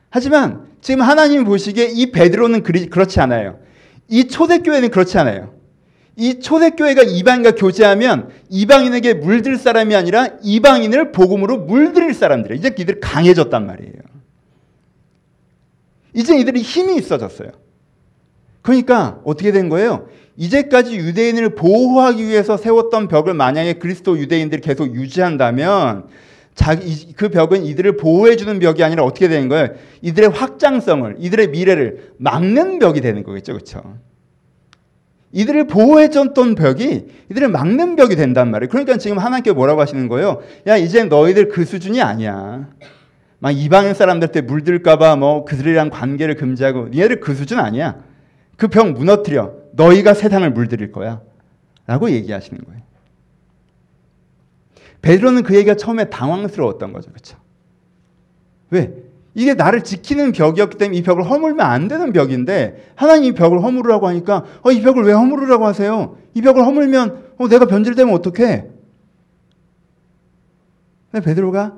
하지만 0.09 0.68
지금 0.81 1.01
하나님 1.01 1.43
보시기에 1.43 1.89
이 1.93 2.11
베드로는 2.11 2.63
그렇지 2.63 3.19
않아요. 3.19 3.59
이 4.07 4.27
초대교회는 4.27 4.89
그렇지 4.89 5.17
않아요. 5.17 5.53
이 6.15 6.39
초대교회가 6.39 7.03
이방인과 7.03 7.51
교제하면 7.51 8.29
이방인에게 8.49 9.13
물들 9.15 9.57
사람이 9.57 9.95
아니라 9.95 10.27
이방인을 10.43 11.11
복음으로 11.11 11.59
물들일 11.59 12.13
사람들이에요. 12.13 12.59
이제 12.59 12.75
이들이 12.77 12.99
강해졌단 12.99 13.65
말이에요. 13.65 13.93
이제 16.13 16.37
이들이 16.37 16.61
힘이 16.61 16.97
있어졌어요. 16.97 17.51
그러니까 18.61 19.21
어떻게 19.23 19.51
된 19.51 19.69
거예요? 19.69 20.09
이제까지 20.35 20.97
유대인을 20.97 21.55
보호하기 21.55 22.25
위해서 22.25 22.57
세웠던 22.57 23.07
벽을 23.07 23.33
만약에 23.33 23.73
그리스도 23.73 24.17
유대인들이 24.17 24.61
계속 24.61 24.93
유지한다면 24.93 26.07
자기 26.59 27.13
그 27.13 27.29
벽은 27.29 27.63
이들을 27.63 27.95
보호해 27.95 28.35
주는 28.35 28.59
벽이 28.59 28.83
아니라 28.83 29.05
어떻게 29.05 29.29
되는 29.29 29.47
거예요? 29.47 29.69
이들의 30.01 30.31
확장성을, 30.31 31.15
이들의 31.17 31.51
미래를 31.51 32.11
막는 32.17 32.79
벽이 32.79 32.99
되는 32.99 33.23
거겠죠, 33.23 33.53
그렇죠? 33.53 33.95
이들을 35.31 35.67
보호해 35.67 36.09
줬던 36.09 36.55
벽이 36.55 37.05
이들을 37.31 37.47
막는 37.47 37.95
벽이 37.95 38.17
된단 38.17 38.51
말이에요. 38.51 38.67
그러니까 38.69 38.97
지금 38.97 39.19
하나님께 39.19 39.53
뭐라고 39.53 39.79
하시는 39.79 40.09
거예요? 40.09 40.41
야, 40.67 40.75
이제 40.75 41.05
너희들 41.05 41.47
그 41.47 41.63
수준이 41.63 42.01
아니야. 42.01 42.67
막 43.39 43.51
이방인 43.51 43.93
사람들 43.93 44.33
때 44.33 44.41
물들까봐 44.41 45.15
뭐 45.15 45.45
그들이랑 45.45 45.91
관계를 45.91 46.35
금지하고 46.35 46.89
얘들 46.93 47.21
그 47.21 47.35
수준 47.35 47.59
아니야. 47.59 48.03
그벽 48.57 48.91
무너뜨려. 48.91 49.53
너희가 49.71 50.13
세상을 50.13 50.49
물들일 50.51 50.91
거야. 50.91 51.21
라고 51.87 52.09
얘기하시는 52.09 52.59
거예요. 52.65 52.81
베드로는 55.01 55.43
그 55.43 55.55
얘기가 55.55 55.75
처음에 55.75 56.09
당황스러웠던 56.09 56.93
거죠. 56.93 57.11
그렇죠? 57.11 57.37
왜? 58.69 58.93
이게 59.35 59.53
나를 59.53 59.83
지키는 59.83 60.31
벽이었기 60.31 60.77
때문에 60.77 60.97
이 60.97 61.03
벽을 61.03 61.23
허물면 61.29 61.65
안 61.65 61.87
되는 61.87 62.11
벽인데 62.11 62.91
하나님 62.95 63.31
이 63.31 63.31
벽을 63.33 63.63
허물으라고 63.63 64.07
하니까 64.07 64.43
어, 64.63 64.71
이 64.71 64.81
벽을 64.81 65.03
왜 65.03 65.13
허물으라고 65.13 65.65
하세요? 65.65 66.17
이 66.33 66.41
벽을 66.41 66.65
허물면 66.65 67.33
어, 67.37 67.47
내가 67.47 67.65
변질되면 67.65 68.13
어떡해? 68.13 68.67
근데 71.11 71.25
베드로가 71.25 71.75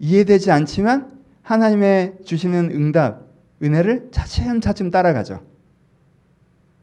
이해되지 0.00 0.50
않지만 0.50 1.18
하나님의 1.42 2.16
주시는 2.24 2.70
응답, 2.72 3.22
은혜를 3.62 4.08
차츰차츰 4.10 4.90
따라가죠. 4.90 5.40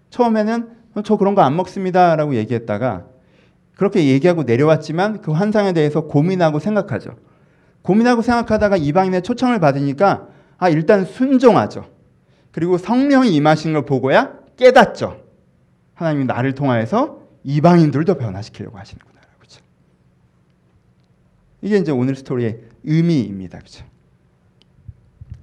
처음에는 0.10 0.70
어, 0.96 1.02
저 1.04 1.18
그런 1.18 1.36
거 1.36 1.42
안 1.42 1.56
먹습니다라고 1.56 2.36
얘기했다가 2.36 3.06
그렇게 3.76 4.08
얘기하고 4.08 4.44
내려왔지만 4.44 5.22
그 5.22 5.32
환상에 5.32 5.74
대해서 5.74 6.02
고민하고 6.02 6.60
생각하죠. 6.60 7.16
고민하고 7.82 8.22
생각하다가 8.22 8.78
이방인의 8.78 9.22
초청을 9.22 9.60
받으니까 9.60 10.28
아 10.58 10.70
일단 10.70 11.06
순종하죠. 11.06 11.86
그리고 12.52 12.78
성령이 12.78 13.36
임하신 13.36 13.74
걸 13.74 13.86
보고야 13.86 14.40
깨닫죠. 14.56 15.22
하나님이 15.94 16.26
나를 16.26 16.56
통하여서 16.56 17.22
이방인들도 17.44 18.16
변화시키려고 18.16 18.78
하시는구나. 18.78 19.20
그렇죠? 19.38 19.62
이게 21.62 21.78
이제 21.78 21.92
오늘 21.92 22.16
스토리의 22.16 22.62
의미입니다. 22.86 23.60
그렇죠? 23.60 23.86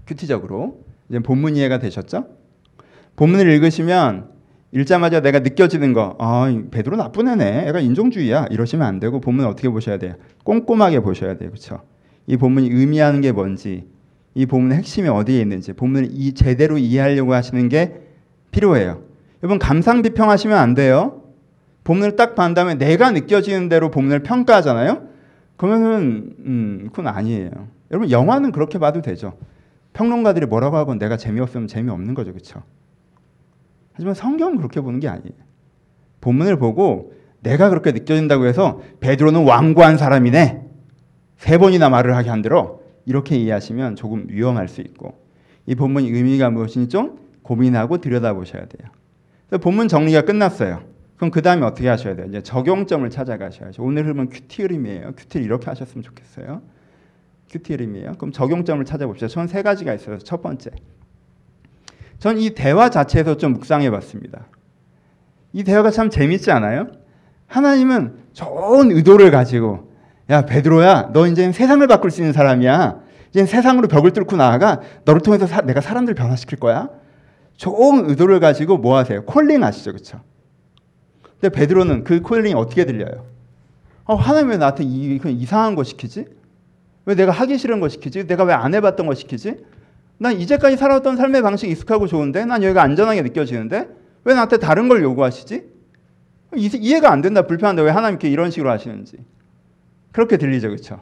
큐티적으로 0.07 0.85
이제 1.09 1.21
본문 1.21 1.57
이해가 1.57 1.79
되셨죠? 1.79 2.27
본문을 3.17 3.51
읽으시면 3.53 4.32
읽자마자 4.73 5.21
내가 5.21 5.41
느껴지는 5.41 5.93
거, 5.93 6.17
아, 6.19 6.53
베드로 6.71 6.97
나쁜 6.97 7.29
애네. 7.29 7.69
애가 7.69 7.81
인종주의야. 7.81 8.47
이러시면 8.51 8.87
안 8.87 9.01
되고 9.01 9.21
본문 9.21 9.45
어떻게 9.45 9.69
보셔야 9.69 9.99
돼요? 9.99 10.15
꼼꼼하게 10.45 11.01
보셔야 11.01 11.37
돼요. 11.37 11.51
그렇죠? 11.51 11.83
이 12.27 12.37
본문이 12.39 12.69
의미하는 12.71 13.21
게 13.21 13.33
뭔지, 13.33 13.87
이 14.35 14.47
본문의 14.47 14.79
핵심이 14.79 15.09
어디에 15.09 15.41
있는지, 15.41 15.75
본문을 15.75 16.09
이 16.13 16.33
제대로 16.33 16.79
이해하려고 16.79 17.35
하시는 17.35 17.69
게 17.69 18.01
필요해요. 18.51 19.03
여러분 19.43 19.59
감상 19.59 20.01
비평하시면 20.03 20.57
안 20.57 20.75
돼요. 20.75 21.23
본문을 21.85 22.17
딱 22.17 22.35
본 22.35 22.55
다음에 22.55 22.75
내가 22.77 23.11
느껴지는 23.11 23.69
대로 23.69 23.91
본문을 23.91 24.23
평가하잖아요. 24.23 25.09
그러면은 25.57 26.35
음, 26.47 26.89
그건 26.91 27.09
아니에요. 27.09 27.51
여러분 27.91 28.11
영화는 28.11 28.53
그렇게 28.53 28.79
봐도 28.79 29.03
되죠. 29.03 29.35
평론가들이 29.93 30.47
뭐라고 30.47 30.77
하건 30.77 30.99
내가 30.99 31.17
재미없으면 31.17 31.67
재미없는 31.67 32.15
거죠. 32.15 32.33
그렇죠? 32.33 32.63
하지만 33.93 34.15
성경은 34.15 34.57
그렇게 34.57 34.81
보는 34.81 35.01
게 35.01 35.09
아니에요. 35.09 35.35
본문을 36.21 36.57
보고 36.59 37.13
내가 37.41 37.69
그렇게 37.69 37.93
느껴진다고 37.93 38.47
해서 38.47 38.81
베드로는 39.01 39.45
완고한 39.45 39.99
사람이네. 39.99 40.63
세 41.37 41.59
번이나 41.59 41.89
말을 41.89 42.15
하게 42.17 42.31
한대로 42.31 42.83
이렇게 43.05 43.37
이해하시면 43.37 43.97
조금 43.97 44.27
위험할 44.29 44.69
수 44.69 44.81
있고 44.81 45.21
이 45.67 45.75
본문의 45.75 46.11
의미가 46.11 46.51
무엇인지 46.51 46.89
좀 46.89 47.19
고민하고 47.43 47.99
들여다보셔야 47.99 48.67
돼요. 48.67 48.91
본문 49.61 49.89
정리가 49.89 50.23
끝났어요. 50.23 50.85
그럼 51.17 51.31
그 51.31 51.43
다음에 51.43 51.65
어떻게 51.67 51.89
하셔야 51.89 52.17
돼요? 52.17 52.27
이제 52.29 52.41
적용점을 52.43 53.09
찾아가셔야죠. 53.11 53.83
오늘 53.83 54.05
흐름은 54.05 54.31
큐티 54.31 54.63
흐름이에요. 54.63 55.13
큐티를 55.17 55.45
이렇게 55.45 55.67
하셨으면 55.67 56.03
좋겠어요. 56.03 56.63
큐티 57.51 57.73
흐름이에요. 57.75 58.13
그럼 58.19 58.33
적용점을 58.33 58.85
찾아봅시다. 58.85 59.29
전 59.29 59.47
세 59.47 59.63
가지가 59.63 59.93
있어요. 59.95 60.19
첫 60.19 60.41
번째. 60.43 60.71
전 62.23 62.39
이 62.39 62.51
대화 62.51 62.89
자체에서 62.89 63.37
좀 63.37 63.55
묵상해 63.55 63.91
봤습니다. 63.91 64.47
이 65.53 65.65
대화가 65.65 65.91
참 65.91 66.09
재밌지 66.09 66.53
않아요? 66.53 66.87
하나님은 67.49 68.17
좋은 68.33 68.93
의도를 68.93 69.33
가지고 69.33 69.91
야 70.31 70.43
베드로야 70.47 71.11
너 71.13 71.27
이제 71.27 71.51
세상을 71.51 71.85
바꿀 71.89 72.13
수 72.13 72.21
있는 72.21 72.33
사람이야. 72.33 73.01
이제 73.31 73.45
세상으로 73.45 73.89
벽을 73.89 74.13
뚫고 74.13 74.37
나아가 74.37 74.81
너를 75.05 75.21
통해서 75.21 75.49
사, 75.49 75.63
내가 75.63 75.81
사람들 75.81 76.15
변화시킬 76.15 76.61
거야. 76.61 76.91
좋은 77.57 78.09
의도를 78.09 78.39
가지고 78.39 78.79
뭐 78.79 78.97
하세요? 78.97 79.25
콜링 79.25 79.65
하시죠, 79.65 79.91
그렇죠? 79.91 80.21
근데 81.41 81.49
베드로는 81.49 82.05
그 82.05 82.21
콜링이 82.21 82.55
어떻게 82.55 82.85
들려요? 82.85 83.27
어, 84.05 84.15
하나님 84.15 84.51
왜 84.51 84.59
나한테 84.59 84.85
이, 84.85 85.19
이상한 85.25 85.75
거 85.75 85.83
시키지? 85.83 86.27
왜 87.05 87.15
내가 87.17 87.33
하기 87.33 87.59
싫은 87.59 87.81
거 87.81 87.89
시키지? 87.89 88.29
내가 88.29 88.45
왜 88.45 88.55
안 88.55 88.75
해봤던 88.75 89.07
거 89.07 89.15
시키지? 89.15 89.57
난 90.23 90.39
이제까지 90.39 90.77
살아왔던 90.77 91.17
삶의 91.17 91.43
방식이 91.43 91.73
익숙하고 91.73 92.07
좋은데 92.07 92.45
난 92.45 92.63
여기가 92.63 92.81
안전하게 92.81 93.23
느껴지는데 93.23 93.89
왜 94.23 94.35
나한테 94.35 94.59
다른 94.59 94.89
걸 94.89 95.03
요구하시지? 95.03 95.65
이해가 96.55 97.11
안 97.11 97.23
된다 97.23 97.43
불편한데 97.43 97.83
왜 97.83 97.91
하나님께 97.91 98.31
이런 98.31 98.53
식으로 98.53 98.71
하시는지 98.71 99.17
그렇게 100.13 100.37
들리죠 100.37 100.69
그렇죠? 100.69 101.01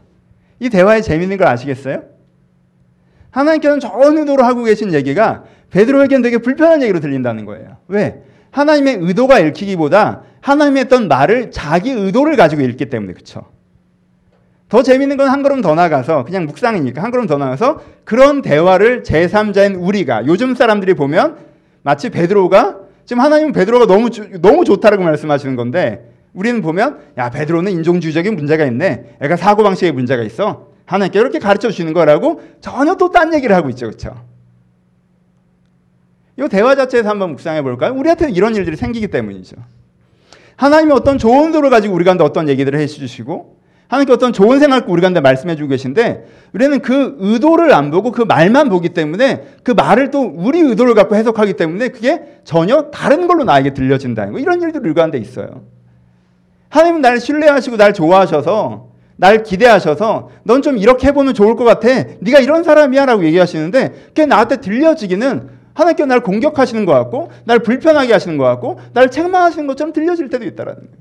이 0.58 0.70
대화의 0.70 1.02
재밌는 1.02 1.36
걸 1.36 1.48
아시겠어요? 1.48 2.04
하나님께서는 3.30 3.80
좋은 3.80 4.16
의도로 4.16 4.42
하고 4.42 4.64
계신 4.64 4.94
얘기가 4.94 5.44
베드로에게는 5.68 6.22
되게 6.22 6.38
불편한 6.38 6.82
얘기로 6.82 7.00
들린다는 7.00 7.44
거예요 7.44 7.76
왜? 7.88 8.22
하나님의 8.52 9.00
의도가 9.02 9.38
읽히기보다 9.40 10.22
하나님이 10.40 10.80
했던 10.80 11.08
말을 11.08 11.50
자기 11.50 11.90
의도를 11.90 12.36
가지고 12.36 12.62
읽기 12.62 12.86
때문에 12.86 13.12
그렇죠? 13.12 13.50
더 14.70 14.82
재밌는 14.82 15.16
건 15.16 15.28
한 15.28 15.42
걸음 15.42 15.60
더 15.60 15.74
나가서 15.74 16.24
그냥 16.24 16.46
묵상이니까 16.46 17.02
한 17.02 17.10
걸음 17.10 17.26
더 17.26 17.36
나가서 17.36 17.82
그런 18.04 18.40
대화를 18.40 19.02
제3자인 19.02 19.76
우리가 19.78 20.26
요즘 20.26 20.54
사람들이 20.54 20.94
보면 20.94 21.36
마치 21.82 22.08
베드로가 22.08 22.78
지금 23.04 23.20
하나님은 23.20 23.52
베드로가 23.52 23.86
너무 23.86 24.08
너무 24.40 24.64
좋다라고 24.64 25.02
말씀하시는 25.02 25.56
건데 25.56 26.08
우리는 26.32 26.62
보면 26.62 26.98
야 27.18 27.30
베드로는 27.30 27.72
인종주의적인 27.72 28.36
문제가 28.36 28.64
있네. 28.66 29.16
애가 29.20 29.36
사고 29.36 29.64
방식에 29.64 29.90
문제가 29.90 30.22
있어. 30.22 30.68
하나님께 30.86 31.18
이렇게 31.18 31.38
가르쳐 31.40 31.68
주시는 31.70 31.92
거라고 31.92 32.40
전혀 32.60 32.94
또 32.94 33.10
딴 33.10 33.34
얘기를 33.34 33.54
하고 33.56 33.68
있죠. 33.70 33.86
그렇죠? 33.86 34.24
이 36.38 36.48
대화 36.48 36.76
자체에서 36.76 37.08
한번 37.08 37.32
묵상해 37.32 37.62
볼까요? 37.62 37.92
우리한테 37.94 38.30
이런 38.30 38.54
일들이 38.54 38.76
생기기 38.76 39.08
때문이죠. 39.08 39.56
하나님이 40.56 40.92
어떤 40.92 41.18
좋은 41.18 41.50
도를 41.50 41.70
가지고 41.70 41.94
우리 41.94 42.04
가운데 42.04 42.22
어떤 42.22 42.48
얘기들을 42.48 42.78
해 42.78 42.86
주시고 42.86 43.59
하나님께 43.90 44.12
어떤 44.12 44.32
좋은 44.32 44.60
생각을 44.60 44.84
우리 44.86 45.00
가운데 45.00 45.20
말씀해 45.20 45.56
주고 45.56 45.70
계신데 45.70 46.24
우리는 46.54 46.78
그 46.78 47.16
의도를 47.18 47.74
안 47.74 47.90
보고 47.90 48.12
그 48.12 48.22
말만 48.22 48.68
보기 48.68 48.90
때문에 48.90 49.42
그 49.64 49.72
말을 49.72 50.12
또 50.12 50.22
우리 50.22 50.60
의도를 50.60 50.94
갖고 50.94 51.16
해석하기 51.16 51.54
때문에 51.54 51.88
그게 51.88 52.22
전혀 52.44 52.82
다른 52.92 53.26
걸로 53.26 53.42
나에게 53.42 53.74
들려진다는 53.74 54.32
거 54.32 54.38
이런 54.38 54.62
일들이 54.62 54.80
우리 54.84 54.94
가운데 54.94 55.18
있어요. 55.18 55.64
하나님은 56.68 57.00
날 57.00 57.18
신뢰하시고 57.18 57.78
날 57.78 57.92
좋아하셔서 57.92 58.90
날 59.16 59.42
기대하셔서 59.42 60.30
넌 60.44 60.62
좀 60.62 60.78
이렇게 60.78 61.08
해보면 61.08 61.34
좋을 61.34 61.56
것 61.56 61.64
같아. 61.64 61.88
네가 62.20 62.38
이런 62.38 62.62
사람이야 62.62 63.06
라고 63.06 63.24
얘기하시는데 63.24 64.04
그게 64.06 64.24
나한테 64.24 64.58
들려지기는 64.58 65.48
하나님께 65.74 66.04
날 66.04 66.20
공격하시는 66.20 66.84
것 66.84 66.92
같고 66.92 67.32
날 67.44 67.58
불편하게 67.58 68.12
하시는 68.12 68.38
것 68.38 68.44
같고 68.44 68.78
날 68.92 69.10
책망하시는 69.10 69.66
것처럼 69.66 69.92
들려질 69.92 70.30
때도 70.30 70.44
있다라는 70.44 70.80
거예요. 70.80 70.99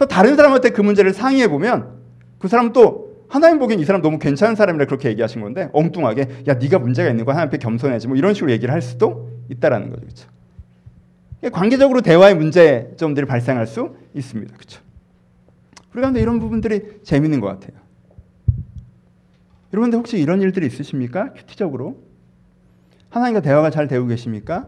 그래서 0.00 0.08
다른 0.08 0.34
사람한테 0.34 0.70
그 0.70 0.80
문제를 0.80 1.12
상의해 1.12 1.46
보면 1.46 2.00
그 2.38 2.48
사람 2.48 2.72
또 2.72 3.26
하나님 3.28 3.58
보기엔 3.58 3.80
이 3.80 3.84
사람 3.84 4.00
너무 4.00 4.18
괜찮은 4.18 4.54
사람이라 4.54 4.86
그렇게 4.86 5.10
얘기하신 5.10 5.42
건데 5.42 5.68
엉뚱하게 5.74 6.44
야 6.48 6.54
네가 6.54 6.78
문제가 6.78 7.10
있는 7.10 7.26
거 7.26 7.32
하나님 7.32 7.48
앞에 7.48 7.58
겸손해지 7.58 8.08
뭐 8.08 8.16
이런 8.16 8.32
식으로 8.32 8.50
얘기를 8.50 8.72
할 8.72 8.80
수도 8.80 9.28
있다라는 9.50 9.90
거죠. 9.90 10.00
그렇죠? 10.00 10.28
관계적으로 11.52 12.00
대화의 12.00 12.34
문제점들이 12.34 13.26
발생할 13.26 13.66
수 13.66 13.94
있습니다. 14.14 14.54
그렇죠? 14.54 14.80
우리 15.92 16.00
가운데 16.00 16.22
이런 16.22 16.38
부분들이 16.38 17.02
재밌는 17.02 17.40
것 17.40 17.48
같아요. 17.48 17.78
여러분들 19.74 19.98
혹시 19.98 20.18
이런 20.18 20.40
일들이 20.40 20.66
있으십니까? 20.66 21.34
큐티적으로 21.34 22.02
하나님과 23.10 23.42
대화가 23.42 23.68
잘 23.68 23.86
되고 23.86 24.06
계십니까? 24.06 24.66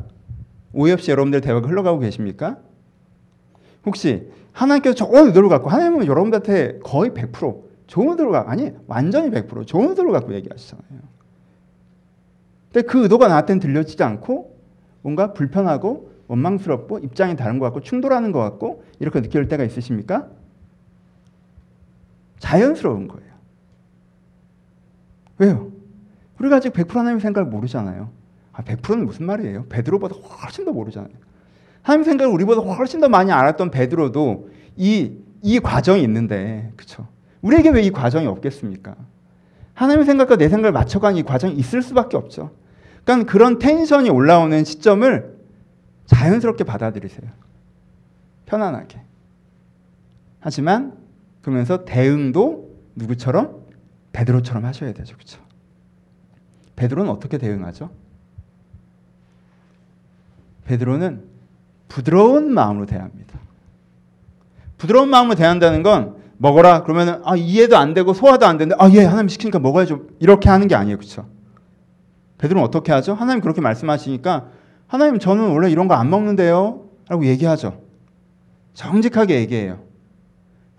오해 0.75 0.93
없이 0.93 1.11
여러분들 1.11 1.41
대화가 1.41 1.69
흘러가고 1.69 2.01
계십니까? 2.01 2.59
혹시 3.87 4.31
하나님께서 4.53 4.95
좋은 4.95 5.27
의도를 5.27 5.49
갖고 5.49 5.69
하나님은 5.69 6.07
여러분들한테 6.07 6.81
거의 6.81 7.11
100% 7.11 7.63
좋은 7.87 8.11
의도를 8.11 8.33
갖고 8.33 8.51
아니 8.51 8.73
완전히 8.87 9.31
100% 9.31 9.67
좋은 9.67 9.91
의도를 9.91 10.13
갖고 10.13 10.35
얘기하시잖아요. 10.35 11.01
근데 12.73 12.87
그 12.87 13.03
의도가 13.03 13.29
나한테는 13.29 13.61
들려지지 13.61 14.03
않고 14.03 14.57
뭔가 15.03 15.33
불편하고 15.33 16.11
원망스럽고 16.29 17.01
입장이 17.01 17.37
다른 17.37 17.59
것 17.59 17.67
같고 17.67 17.81
충돌하는 17.81 18.33
것 18.33 18.39
같고 18.41 18.85
이렇게 18.99 19.21
느낄 19.21 19.49
때가 19.49 19.65
있으십니까? 19.65 20.29
자연스러운 22.39 23.09
거예요. 23.09 23.33
왜요? 25.39 25.73
우리가 26.39 26.57
아직 26.57 26.73
100% 26.73 26.89
하나님의 26.91 27.21
생각을 27.21 27.51
모르잖아요. 27.51 28.11
아, 28.53 28.63
100%는 28.63 29.07
무슨 29.07 29.27
말이에요? 29.27 29.67
베드로보다 29.69 30.17
훨씬 30.17 30.65
더 30.65 30.73
모르잖아요. 30.73 31.13
하나님 31.83 32.05
생각을 32.05 32.33
우리보다 32.33 32.63
훨씬 32.63 33.01
더 33.01 33.09
많이 33.09 33.33
알았던 33.33 33.71
베드로도 33.71 34.51
이, 34.77 35.13
이 35.43 35.59
과정이 35.61 36.03
있는데, 36.03 36.73
그쵸? 36.77 37.07
우리에게 37.43 37.71
왜 37.71 37.83
이 37.83 37.91
과정이 37.91 38.27
없겠습니까? 38.27 38.95
하나님의 39.75 40.07
생각과 40.07 40.37
내 40.37 40.49
생각을 40.49 40.73
맞춰가는 40.73 41.17
이 41.19 41.23
과정이 41.23 41.55
있을 41.55 41.83
수밖에 41.83 42.17
없죠. 42.17 42.51
그러니까 43.05 43.31
그런 43.33 43.59
텐션이 43.59 44.11
올라오는 44.11 44.65
시점을 44.65 45.39
자연스럽게 46.07 46.65
받아들이세요. 46.65 47.29
편안하게. 48.47 49.01
하지만 50.41 50.97
그러면서 51.41 51.85
대응도 51.85 52.71
누구처럼? 52.95 53.63
베드로처럼 54.13 54.65
하셔야 54.67 54.93
되죠. 54.93 55.15
그렇죠? 55.17 55.41
베드로는 56.77 57.11
어떻게 57.11 57.39
대응하죠? 57.39 57.91
베드로는 60.67 61.32
부드러운 61.93 62.55
마음으로 62.55 62.87
대합니다. 62.87 63.39
부드러운 64.79 65.11
마음으로 65.11 65.35
대한다는 65.35 65.83
건 65.83 66.17
먹어라 66.39 66.85
그러면은 66.85 67.21
아 67.25 67.37
이해도 67.37 67.77
안 67.77 67.93
되고 67.93 68.15
소화도 68.15 68.47
안 68.47 68.57
되는데 68.57 68.83
아예 68.83 69.05
하나님 69.05 69.29
시키니까 69.29 69.59
먹어야죠 69.59 70.07
이렇게 70.19 70.49
하는 70.49 70.69
게 70.69 70.75
아니에요 70.75 70.97
그렇죠? 70.97 71.27
베드로는 72.39 72.67
어떻게 72.67 72.93
하죠? 72.93 73.13
하나님 73.13 73.43
그렇게 73.43 73.61
말씀하시니까 73.61 74.47
하나님 74.87 75.19
저는 75.19 75.51
원래 75.51 75.71
이런 75.71 75.87
거 75.87 75.95
안 75.95 76.09
먹는데요 76.09 76.87
라고 77.09 77.27
얘기하죠. 77.27 77.79
정직하게 78.73 79.35
얘기해요. 79.41 79.81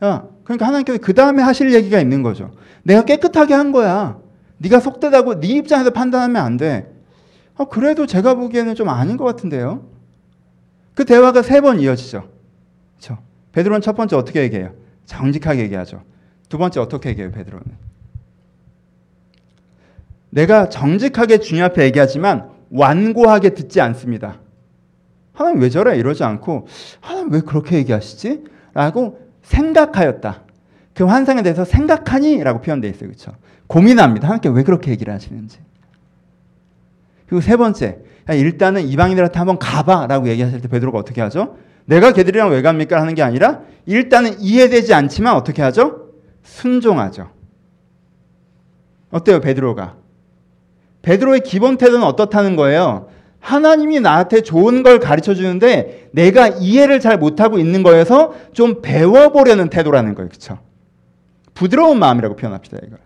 야 0.04 0.26
그러니까 0.43 0.65
하나님께서 0.65 0.97
그 0.99 1.13
다음에 1.13 1.43
하실 1.43 1.73
얘기가 1.76 1.99
있는 1.99 2.23
거죠. 2.23 2.52
내가 2.82 3.06
깨끗하게 3.06 3.54
한 3.54 3.71
거야. 3.71 4.17
네가 4.58 4.80
속되다고 4.80 5.41
네 5.41 5.47
입장에서 5.49 5.91
판단하면 5.91 6.43
안 6.43 6.58
돼. 6.58 6.91
아, 7.56 7.65
그래도 7.65 8.08
제가 8.08 8.34
보기에는 8.34 8.73
좀 8.73 8.89
아닌 8.89 9.15
것 9.15 9.26
같은데요. 9.26 9.92
그 10.93 11.06
대화가 11.06 11.41
세 11.41 11.62
번 11.62 11.79
이어지죠. 11.79 12.29
그렇죠? 12.97 13.21
베드로는 13.51 13.82
첫 13.82 13.95
번째 13.95 14.15
어떻게 14.15 14.41
얘기해요? 14.41 14.73
정직하게 15.06 15.62
얘기하죠. 15.63 16.03
두 16.49 16.58
번째 16.58 16.79
어떻게 16.79 17.10
얘기해요, 17.10 17.32
베드로는? 17.32 17.65
내가 20.29 20.69
정직하게 20.69 21.39
주님 21.39 21.63
앞에 21.63 21.84
얘기하지만 21.86 22.49
완고하게 22.71 23.51
듣지 23.51 23.82
않습니다. 23.82 24.39
하나님 25.34 25.62
왜 25.62 25.69
저래? 25.69 25.97
이러지 25.97 26.23
않고 26.23 26.67
하나님 27.01 27.32
왜 27.32 27.41
그렇게 27.41 27.77
얘기하시지? 27.77 28.43
라고 28.73 29.19
생각하였다. 29.43 30.41
그 30.95 31.06
환상에 31.06 31.41
대해서 31.43 31.65
생각하니? 31.65 32.43
라고 32.43 32.62
표현되어 32.62 32.89
있어요. 32.91 33.10
그렇죠? 33.10 33.32
고민합니다. 33.67 34.27
하나님께 34.27 34.49
왜 34.49 34.63
그렇게 34.63 34.91
얘기를 34.91 35.13
하시는지. 35.13 35.60
그리고 37.27 37.41
세 37.41 37.56
번째, 37.58 37.99
일단은 38.32 38.88
이방인들한테 38.88 39.38
한번 39.38 39.60
가봐라고 39.60 40.30
얘기하실 40.30 40.62
때 40.62 40.68
베드로가 40.70 40.98
어떻게 40.98 41.22
하죠? 41.22 41.58
내가 41.86 42.14
걔들이랑 42.14 42.50
왜 42.52 42.62
갑니까? 42.62 43.02
하는 43.02 43.16
게 43.16 43.22
아니라 43.22 43.62
일단은 43.86 44.40
이해되지 44.40 44.94
않지만 44.94 45.36
어떻게 45.36 45.62
하죠? 45.62 46.10
순종하죠. 46.44 47.30
어때요, 49.12 49.42
베드로가? 49.42 49.96
베드로의 51.02 51.42
기본 51.42 51.78
태도는 51.78 52.06
어떻다는 52.06 52.56
거예요? 52.56 53.10
하나님이 53.40 54.00
나한테 54.00 54.42
좋은 54.42 54.84
걸 54.84 55.00
가르쳐 55.00 55.36
주는데 55.36 56.10
내가 56.14 56.48
이해를 56.48 57.02
잘 57.02 57.18
못하고 57.18 57.60
있는 57.60 57.84
거에서 57.84 58.34
좀 58.54 58.82
배워보려는 58.82 59.70
태도라는 59.70 60.16
거예요. 60.16 60.30
그쵸? 60.30 60.60
부드러운 61.54 62.00
마음이라고 62.00 62.38
표현합시다, 62.38 62.78
이걸. 62.88 63.00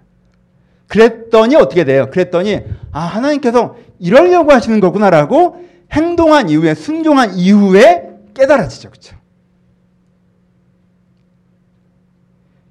그랬더니 0.88 1.56
어떻게 1.56 1.84
돼요? 1.84 2.10
그랬더니 2.12 2.62
아 2.92 3.00
하나님께서 3.02 3.76
이러려고 4.00 4.52
하시는 4.52 4.80
거구나라고 4.80 5.66
행동한 5.92 6.50
이후에 6.50 6.74
순종한 6.74 7.36
이후에 7.36 8.20
깨달아지죠. 8.34 8.90
그렇죠? 8.90 9.18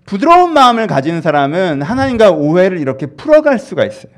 부드러운 0.04 0.52
마음을 0.52 0.86
가진 0.86 1.20
사람은 1.20 1.82
하나님과 1.82 2.30
오해를 2.30 2.78
이렇게 2.78 3.06
풀어갈 3.06 3.58
수가 3.58 3.84
있어요. 3.84 4.12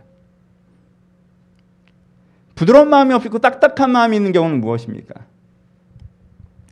부드러운 2.55 2.90
마음이 2.90 3.14
없고 3.14 3.38
딱딱한 3.38 3.90
마음이 3.90 4.16
있는 4.16 4.33
경우는 4.33 4.61
무엇입니까? 4.61 5.14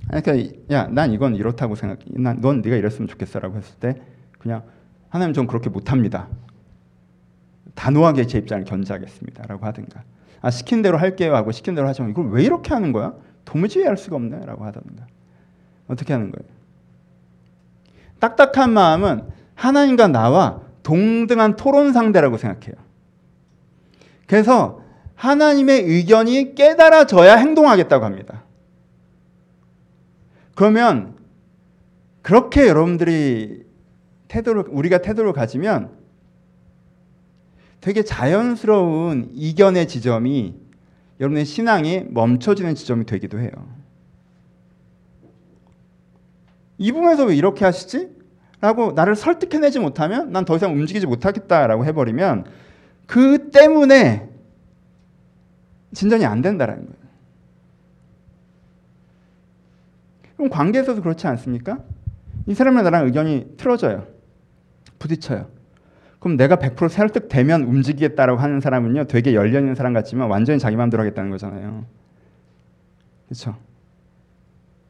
그러니까 0.09 0.57
야, 0.71 0.87
난 0.89 1.13
이건 1.13 1.35
이렇다고 1.35 1.75
생각. 1.75 2.01
난넌 2.07 2.61
네가 2.61 2.77
이랬으면 2.77 3.09
좋겠어라고 3.09 3.57
했을 3.57 3.77
때 3.77 4.01
그냥 4.39 4.65
하나님 5.09 5.33
좀 5.33 5.47
그렇게 5.47 5.71
못 5.71 5.91
합니다. 5.93 6.29
단호하게 7.75 8.27
제 8.27 8.39
입장을 8.39 8.65
견지하겠습니다라고 8.65 9.65
하든가. 9.65 10.03
아 10.41 10.51
시킨 10.51 10.83
대로 10.83 10.99
할게요 10.99 11.35
하고 11.35 11.53
시킨 11.53 11.75
대로 11.75 11.89
하지만 11.89 12.11
이걸 12.11 12.31
왜 12.31 12.45
이렇게 12.45 12.75
하는 12.75 12.93
거야? 12.93 13.15
도무지 13.45 13.79
이해할 13.79 13.97
수가 13.97 14.17
없네라고 14.17 14.65
하든가. 14.65 15.07
어떻게 15.89 16.13
하는 16.13 16.31
거예요? 16.31 16.57
딱딱한 18.19 18.73
마음은 18.73 19.29
하나님과 19.55 20.09
나와 20.09 20.61
동등한 20.83 21.57
토론 21.57 21.93
상대라고 21.93 22.37
생각해요. 22.37 22.75
그래서 24.27 24.83
하나님의 25.15 25.83
의견이 25.83 26.55
깨달아져야 26.55 27.37
행동하겠다고 27.37 28.05
합니다. 28.05 28.45
그러면 30.55 31.15
그렇게 32.23 32.67
여러분들이 32.67 33.65
태도를 34.29 34.65
우리가 34.69 34.99
태도를 34.99 35.33
가지면 35.33 35.96
되게 37.81 38.03
자연스러운 38.03 39.31
이견의 39.33 39.89
지점이 39.89 40.55
여러분의 41.21 41.45
신앙이 41.45 42.05
멈춰지는 42.11 42.75
지점이 42.75 43.07
되기도 43.07 43.39
해요. 43.39 43.51
이 46.79 46.93
부분에서 46.93 47.25
왜 47.27 47.37
이렇게 47.37 47.65
하시지? 47.65 48.15
라고 48.61 48.93
나를 48.93 49.17
설득해내지 49.17 49.79
못하면 49.79 50.33
난 50.33 50.45
더 50.45 50.57
이상 50.57 50.73
움직이지 50.73 51.07
못하겠다라고 51.07 51.85
해버리면 51.87 52.47
그 53.07 53.51
때문에 53.51 54.29
진전이 55.93 56.25
안 56.27 56.43
된다라는 56.43 56.85
거예요. 56.87 57.07
그럼 60.37 60.51
관계에서도 60.51 61.01
그렇지 61.03 61.27
않습니까? 61.29 61.79
이 62.47 62.55
사람이랑 62.55 62.85
나랑 62.85 63.07
의견이 63.07 63.57
틀어져요. 63.57 64.07
부딪혀요. 64.99 65.49
그럼 66.27 66.37
내가 66.37 66.57
100% 66.57 66.89
설득되면 66.89 67.63
움직이겠다라고 67.63 68.41
하는 68.41 68.61
사람은요, 68.61 69.05
되게 69.05 69.33
열려 69.33 69.61
있는 69.61 69.77
사람 69.77 69.93
같지만 69.93 70.29
완전히 70.29 70.59
자기 70.59 70.75
마음대로 70.75 71.03
하겠다는 71.03 71.31
거잖아요. 71.31 71.85
그렇죠? 73.29 73.55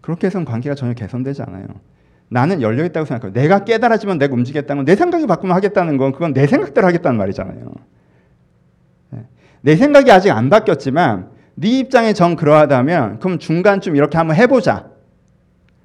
그렇게 0.01 0.29
해서는 0.29 0.47
관계가 0.47 0.75
전혀 0.75 0.95
개선되지 0.95 1.43
않아요. 1.43 1.67
나는 2.31 2.63
열려 2.63 2.87
있다고 2.87 3.05
생각해요. 3.05 3.35
내가 3.35 3.65
깨달아지면 3.65 4.17
내가 4.17 4.33
움직이겠다는 4.33 4.79
건 4.79 4.87
내 4.87 4.97
생각이 4.97 5.27
바꾸면 5.27 5.55
하겠다는 5.55 5.99
건 5.99 6.13
그건 6.13 6.33
내 6.33 6.47
생각대로 6.47 6.87
하겠다는 6.87 7.19
말이잖아요. 7.19 7.73
네. 9.11 9.27
내 9.61 9.77
생각이 9.77 10.11
아직 10.11 10.31
안 10.31 10.49
바뀌었지만 10.49 11.29
네 11.57 11.81
입장에 11.81 12.15
정 12.15 12.37
그러하다면 12.37 13.19
그럼 13.19 13.39
중간쯤 13.39 13.95
이렇게 13.95 14.17
한번 14.17 14.37
해보자. 14.37 14.89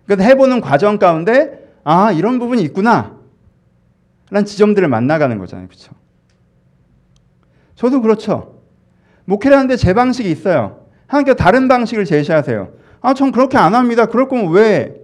그래서 0.05 0.23
해보는 0.23 0.61
과정 0.61 0.97
가운데 0.97 1.67
아 1.83 2.13
이런 2.13 2.39
부분이 2.39 2.61
있구나. 2.61 3.19
라는 4.31 4.45
지점들을 4.45 4.87
만나가는 4.87 5.37
거잖아요. 5.37 5.67
그렇죠? 5.67 5.93
저도 7.75 8.01
그렇죠. 8.01 8.61
목회를 9.25 9.57
하는데 9.57 9.75
제 9.75 9.93
방식이 9.93 10.31
있어요. 10.31 10.85
하나님께 11.07 11.35
다른 11.35 11.67
방식을 11.67 12.05
제시하세요. 12.05 12.71
아, 13.01 13.13
전 13.13 13.31
그렇게 13.31 13.57
안 13.57 13.75
합니다. 13.75 14.05
그럴 14.05 14.27
거면 14.27 14.51
왜? 14.51 14.95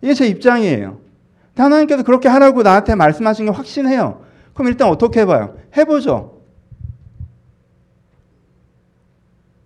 이게 0.00 0.14
제 0.14 0.26
입장이에요. 0.28 1.00
하나님께서 1.56 2.02
그렇게 2.04 2.28
하라고 2.28 2.62
나한테 2.62 2.94
말씀하신 2.94 3.46
게 3.46 3.50
확신해요. 3.50 4.22
그럼 4.54 4.68
일단 4.68 4.88
어떻게 4.88 5.20
해봐요? 5.20 5.56
해보죠. 5.76 6.40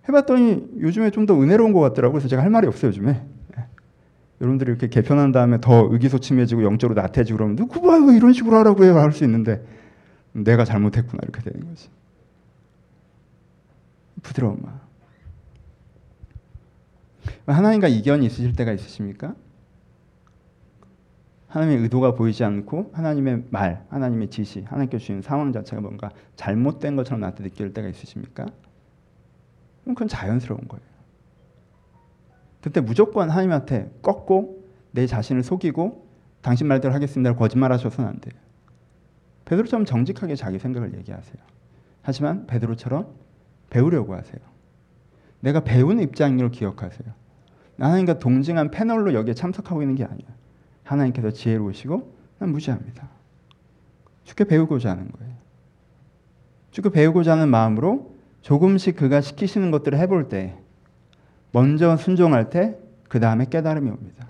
해봤더니 0.09 0.69
요즘에 0.79 1.11
좀 1.11 1.25
더 1.25 1.35
은혜로운 1.39 1.73
것 1.73 1.79
같더라고요. 1.81 2.13
그래서 2.13 2.27
제가 2.27 2.41
할 2.41 2.49
말이 2.49 2.65
없어요, 2.67 2.89
요즘에. 2.89 3.21
여러분들이 4.41 4.71
이렇게 4.71 4.89
개편한 4.89 5.31
다음에 5.31 5.61
더 5.61 5.87
의기소침해지고 5.91 6.63
영적으로 6.63 6.99
나태해지고 6.99 7.37
그러면 7.37 7.55
누구 7.55 7.81
봐요 7.81 8.11
이런 8.11 8.33
식으로 8.33 8.57
하라고 8.57 8.83
해요 8.83 8.97
할 8.97 9.11
수 9.11 9.23
있는데 9.23 9.63
내가 10.33 10.65
잘못했구나 10.65 11.19
이렇게 11.23 11.41
되는 11.41 11.67
거지. 11.67 11.89
부드러운 14.23 14.57
마음. 14.61 14.79
하나님과 17.45 17.87
이견이 17.87 18.25
있으실 18.25 18.53
때가 18.53 18.71
있으십니까? 18.71 19.35
하나님의 21.49 21.83
의도가 21.83 22.15
보이지 22.15 22.43
않고 22.43 22.91
하나님의 22.93 23.43
말, 23.49 23.85
하나님의 23.89 24.29
지시, 24.29 24.61
하나님께 24.61 24.97
주신 24.97 25.21
상황 25.21 25.51
자체가 25.51 25.81
뭔가 25.81 26.09
잘못된 26.37 26.95
것처럼 26.95 27.19
나한테 27.19 27.43
느낄 27.43 27.73
때가 27.73 27.89
있으십니까? 27.89 28.45
그건 29.83 30.07
자연스러운 30.07 30.67
거예요. 30.67 30.90
그때 32.61 32.79
무조건 32.79 33.29
하나님한테 33.29 33.91
꺾고 34.01 34.63
내 34.91 35.07
자신을 35.07 35.43
속이고 35.43 36.07
당신 36.41 36.67
말대로 36.67 36.93
하겠습니다. 36.93 37.35
거짓말하셔서는 37.35 38.09
안 38.09 38.19
돼요. 38.19 38.33
베드로처럼 39.45 39.85
정직하게 39.85 40.35
자기 40.35 40.59
생각을 40.59 40.93
얘기하세요. 40.97 41.35
하지만 42.01 42.47
베드로처럼 42.47 43.07
배우려고 43.69 44.15
하세요. 44.15 44.39
내가 45.39 45.61
배우는 45.61 46.03
입장인 46.03 46.37
걸 46.37 46.51
기억하세요. 46.51 47.13
하나님과 47.79 48.19
동등한 48.19 48.69
패널로 48.69 49.13
여기에 49.13 49.33
참석하고 49.33 49.81
있는 49.81 49.95
게 49.95 50.03
아니야. 50.03 50.27
하나님께서 50.83 51.31
지혜로우시고 51.31 52.15
난 52.37 52.51
무지합니다. 52.51 53.09
쉽게 54.23 54.43
배우고자 54.43 54.91
하는 54.91 55.11
거예요. 55.11 55.33
쉽게 56.71 56.89
배우고자 56.89 57.33
하는 57.33 57.49
마음으로 57.49 58.15
조금씩 58.41 58.95
그가 58.95 59.21
시키시는 59.21 59.71
것들을 59.71 59.97
해볼 59.97 60.29
때 60.29 60.60
먼저 61.51 61.97
순종할 61.97 62.49
때 62.49 62.77
그 63.11 63.19
다음에 63.19 63.43
깨달음이 63.43 63.89
옵니다. 63.89 64.29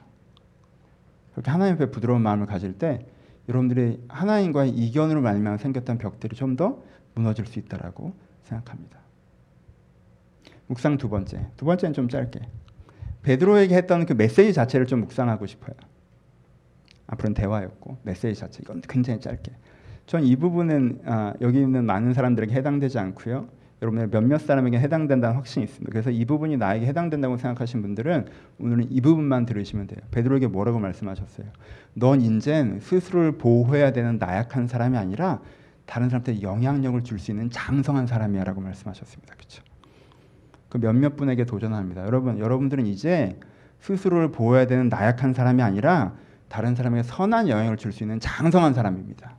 그렇게 1.33 1.51
하나님 1.51 1.75
앞에 1.75 1.91
부드러운 1.91 2.23
마음을 2.23 2.47
가질 2.47 2.79
때 2.79 3.05
여러분들이 3.47 4.03
하나님과의 4.07 4.71
이견으로 4.71 5.21
말미암아 5.21 5.57
생겼던 5.57 5.99
벽들이 5.99 6.35
좀 6.35 6.55
더 6.55 6.81
무너질 7.13 7.45
수 7.45 7.59
있다라고 7.59 8.13
생각합니다. 8.41 8.97
묵상 10.65 10.97
두 10.97 11.09
번째. 11.09 11.45
두 11.57 11.65
번째는 11.65 11.93
좀 11.93 12.09
짧게. 12.09 12.39
베드로에게 13.21 13.75
했던 13.75 14.07
그 14.07 14.13
메시지 14.13 14.51
자체를 14.51 14.87
좀 14.87 15.01
묵상하고 15.01 15.45
싶어요. 15.45 15.75
앞으로는 17.05 17.35
대화였고 17.35 17.97
메시지 18.01 18.33
자체 18.33 18.61
이건 18.63 18.81
굉장히 18.81 19.19
짧게. 19.19 19.51
전 20.07 20.23
이 20.23 20.35
부분은 20.35 21.01
아, 21.05 21.33
여기 21.41 21.61
있는 21.61 21.85
많은 21.85 22.15
사람들에게 22.15 22.51
해당되지 22.55 22.97
않고요. 22.97 23.47
여러분의 23.81 24.09
몇몇 24.11 24.39
사람에게 24.39 24.79
해당된다는 24.79 25.35
확신이 25.35 25.63
있습니다. 25.65 25.91
그래서 25.91 26.11
이 26.11 26.23
부분이 26.25 26.57
나에게 26.57 26.85
해당된다고 26.85 27.37
생각하신 27.37 27.81
분들은 27.81 28.27
오늘은 28.59 28.91
이 28.91 29.01
부분만 29.01 29.45
들으시면 29.47 29.87
돼요. 29.87 29.99
베드로에게 30.11 30.47
뭐라고 30.47 30.79
말씀하셨어요? 30.79 31.47
넌 31.95 32.21
인젠 32.21 32.79
스스로를 32.79 33.33
보호해야 33.39 33.91
되는 33.91 34.19
나약한 34.19 34.67
사람이 34.67 34.97
아니라 34.97 35.41
다른 35.87 36.09
사람한테 36.09 36.41
영향력을 36.43 37.03
줄 37.03 37.17
수 37.17 37.31
있는 37.31 37.49
장성한 37.49 38.05
사람이야라고 38.05 38.61
말씀하셨습니다. 38.61 39.33
그렇죠? 39.35 39.63
그 40.69 40.77
몇몇 40.77 41.17
분에게 41.17 41.45
도전합니다. 41.45 42.05
여러분, 42.05 42.37
여러분들은 42.39 42.85
이제 42.85 43.39
스스로를 43.79 44.31
보호해야 44.31 44.67
되는 44.67 44.89
나약한 44.89 45.33
사람이 45.33 45.61
아니라 45.63 46.13
다른 46.49 46.75
사람에게 46.75 47.03
선한 47.03 47.49
영향을 47.49 47.77
줄 47.77 47.91
수 47.91 48.03
있는 48.03 48.19
장성한 48.19 48.73
사람입니다. 48.75 49.37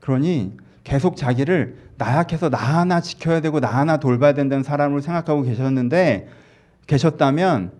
그러니 0.00 0.56
계속 0.86 1.16
자기를 1.16 1.74
나약해서 1.98 2.48
나 2.48 2.58
하나 2.58 3.00
지켜야 3.00 3.40
되고 3.40 3.58
나 3.58 3.66
하나 3.66 3.96
돌봐야 3.96 4.34
된다는 4.34 4.62
사람으로 4.62 5.00
생각하고 5.00 5.42
계셨는데 5.42 6.28
계셨다면 6.86 7.72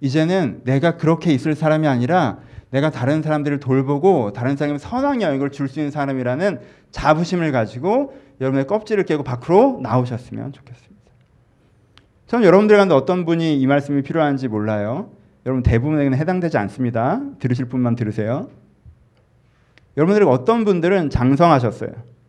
이제는 0.00 0.60
내가 0.62 0.96
그렇게 0.96 1.32
있을 1.32 1.56
사람이 1.56 1.88
아니라 1.88 2.38
내가 2.70 2.90
다른 2.90 3.20
사람들을 3.20 3.58
돌보고 3.58 4.32
다른 4.32 4.56
사람에게 4.56 4.78
선한 4.78 5.22
영향을 5.22 5.50
줄 5.50 5.66
수 5.66 5.80
있는 5.80 5.90
사람이라는 5.90 6.60
자부심을 6.92 7.50
가지고 7.50 8.14
여러분의 8.40 8.68
껍질을 8.68 9.04
깨고 9.06 9.24
밖으로 9.24 9.80
나오셨으면 9.82 10.52
좋겠습니다. 10.52 11.00
저는 12.28 12.46
여러분들 12.46 12.76
가운데 12.76 12.94
어떤 12.94 13.24
분이 13.24 13.60
이 13.60 13.66
말씀이 13.66 14.02
필요한지 14.02 14.46
몰라요. 14.46 15.10
여러분 15.46 15.64
대부분에게는 15.64 16.16
해당되지 16.16 16.58
않습니다. 16.58 17.22
들으실 17.40 17.64
분만 17.64 17.96
들으세요. 17.96 18.48
여러분들이 19.96 20.24
어떤 20.26 20.64
분들은 20.64 21.10
장성하셨어요. 21.10 22.19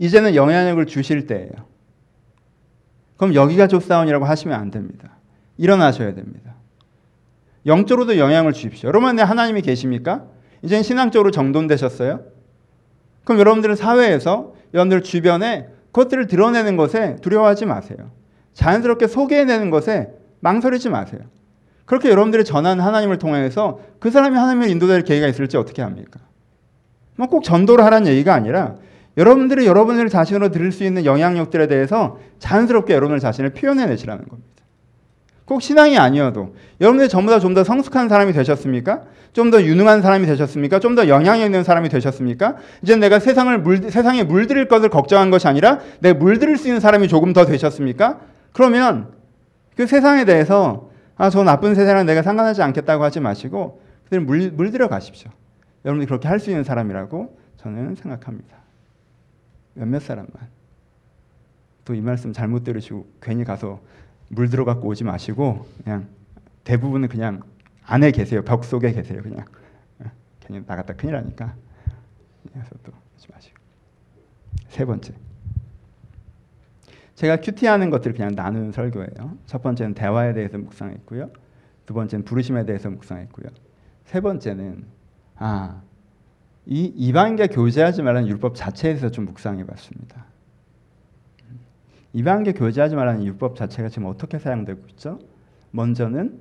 이제는 0.00 0.34
영향력을 0.34 0.84
주실 0.86 1.26
때예요. 1.26 1.52
그럼 3.18 3.34
여기가 3.34 3.68
조사원이라고 3.68 4.24
하시면 4.24 4.58
안 4.58 4.70
됩니다. 4.70 5.10
일어나셔야 5.58 6.14
됩니다. 6.14 6.54
영적으로도 7.66 8.16
영향을 8.16 8.54
주십시오. 8.54 8.88
여러분 8.88 9.10
안에 9.10 9.22
하나님이 9.22 9.60
계십니까? 9.60 10.24
이제 10.62 10.82
신앙적으로 10.82 11.30
정돈되셨어요? 11.30 12.20
그럼 13.24 13.38
여러분들은 13.40 13.76
사회에서 13.76 14.54
여러분들 14.72 15.02
주변에 15.02 15.68
그것들을 15.92 16.26
드러내는 16.28 16.78
것에 16.78 17.16
두려워하지 17.20 17.66
마세요. 17.66 18.10
자연스럽게 18.54 19.06
소개해내는 19.06 19.68
것에 19.68 20.08
망설이지 20.40 20.88
마세요. 20.88 21.20
그렇게 21.84 22.08
여러분들이 22.08 22.44
전한 22.44 22.80
하나님을 22.80 23.18
통해서 23.18 23.80
그 23.98 24.10
사람이 24.10 24.34
하나님을 24.34 24.70
인도될 24.70 25.02
계기가 25.02 25.26
있을지 25.28 25.58
어떻게 25.58 25.82
합니까? 25.82 26.20
뭐 27.16 27.28
꼭 27.28 27.44
전도를 27.44 27.84
하라는 27.84 28.10
얘기가 28.10 28.32
아니라 28.32 28.76
여러분들이 29.20 29.66
여러분들 29.66 30.08
자신으로 30.08 30.48
들을 30.50 30.72
수 30.72 30.82
있는 30.82 31.04
영향력들에 31.04 31.66
대해서 31.66 32.18
자연스럽게 32.38 32.94
여러분들 32.94 33.20
자신을 33.20 33.50
표현해내시라는 33.50 34.26
겁니다. 34.26 34.48
꼭 35.44 35.60
신앙이 35.62 35.98
아니어도 35.98 36.54
여러분들이 36.80 37.08
전부 37.08 37.30
다 37.30 37.38
좀 37.38 37.54
더 37.54 37.62
성숙한 37.64 38.08
사람이 38.08 38.32
되셨습니까? 38.32 39.02
좀 39.32 39.50
더 39.50 39.62
유능한 39.62 40.00
사람이 40.00 40.26
되셨습니까? 40.26 40.78
좀 40.80 40.94
더 40.94 41.06
영향력 41.08 41.44
있는 41.46 41.64
사람이 41.64 41.88
되셨습니까? 41.90 42.56
이제 42.82 42.96
내가 42.96 43.18
세상을 43.18 43.58
물, 43.58 43.90
세상에 43.90 44.22
물들일 44.24 44.68
것을 44.68 44.88
걱정한 44.88 45.30
것이 45.30 45.46
아니라 45.48 45.80
내 46.00 46.12
물들일 46.12 46.56
수 46.56 46.68
있는 46.68 46.80
사람이 46.80 47.08
조금 47.08 47.32
더 47.32 47.44
되셨습니까? 47.44 48.20
그러면 48.52 49.08
그 49.76 49.86
세상에 49.86 50.24
대해서 50.24 50.88
아, 51.16 51.28
저 51.30 51.42
나쁜 51.44 51.74
세상은 51.74 52.06
내가 52.06 52.22
상관하지 52.22 52.62
않겠다고 52.62 53.04
하지 53.04 53.20
마시고 53.20 53.82
그들 54.04 54.20
물, 54.20 54.50
물들여 54.52 54.88
가십시오. 54.88 55.30
여러분이 55.84 56.06
그렇게 56.06 56.28
할 56.28 56.38
수 56.40 56.50
있는 56.50 56.64
사람이라고 56.64 57.36
저는 57.58 57.96
생각합니다. 57.96 58.59
몇몇 59.74 60.00
사람만. 60.00 60.60
또 61.84 61.94
이 61.94 62.00
말씀 62.00 62.32
잘못 62.32 62.62
들으시고 62.64 63.06
괜히 63.20 63.44
가서 63.44 63.80
물 64.28 64.48
들어갖고 64.48 64.86
오지 64.88 65.02
마시고 65.04 65.66
그냥 65.82 66.08
대부분은 66.64 67.08
그냥 67.08 67.42
안에 67.84 68.12
계세요. 68.12 68.42
벽 68.42 68.64
속에 68.64 68.92
계세요. 68.92 69.20
그냥 69.22 69.44
예, 70.04 70.10
괜히 70.40 70.62
나갔다 70.64 70.94
큰일 70.94 71.14
나니까. 71.14 71.54
그래서 72.52 72.70
또 72.84 72.92
하지 73.14 73.28
마시고. 73.32 73.56
세 74.68 74.84
번째. 74.84 75.14
제가 77.16 77.36
큐티하는 77.40 77.90
것들을 77.90 78.14
그냥 78.14 78.34
나누는 78.34 78.72
설교예요. 78.72 79.38
첫 79.46 79.62
번째는 79.62 79.94
대화에 79.94 80.32
대해서 80.32 80.58
묵상했고요. 80.58 81.30
두 81.86 81.94
번째는 81.94 82.24
부르심에 82.24 82.64
대해서 82.66 82.88
묵상했고요. 82.88 83.48
세 84.04 84.20
번째는 84.20 84.84
아, 85.36 85.82
이 86.70 86.84
이방인과 86.84 87.48
교제하지 87.48 88.02
말라는 88.02 88.28
율법 88.28 88.54
자체에 88.54 88.92
대해서 88.92 89.10
좀 89.10 89.24
묵상해 89.24 89.66
봤습니다. 89.66 90.24
이방인과 92.12 92.52
교제하지 92.52 92.94
말라는 92.94 93.24
율법 93.24 93.56
자체가 93.56 93.88
지금 93.88 94.06
어떻게 94.06 94.38
사용되고 94.38 94.80
있죠? 94.90 95.18
먼저는 95.72 96.38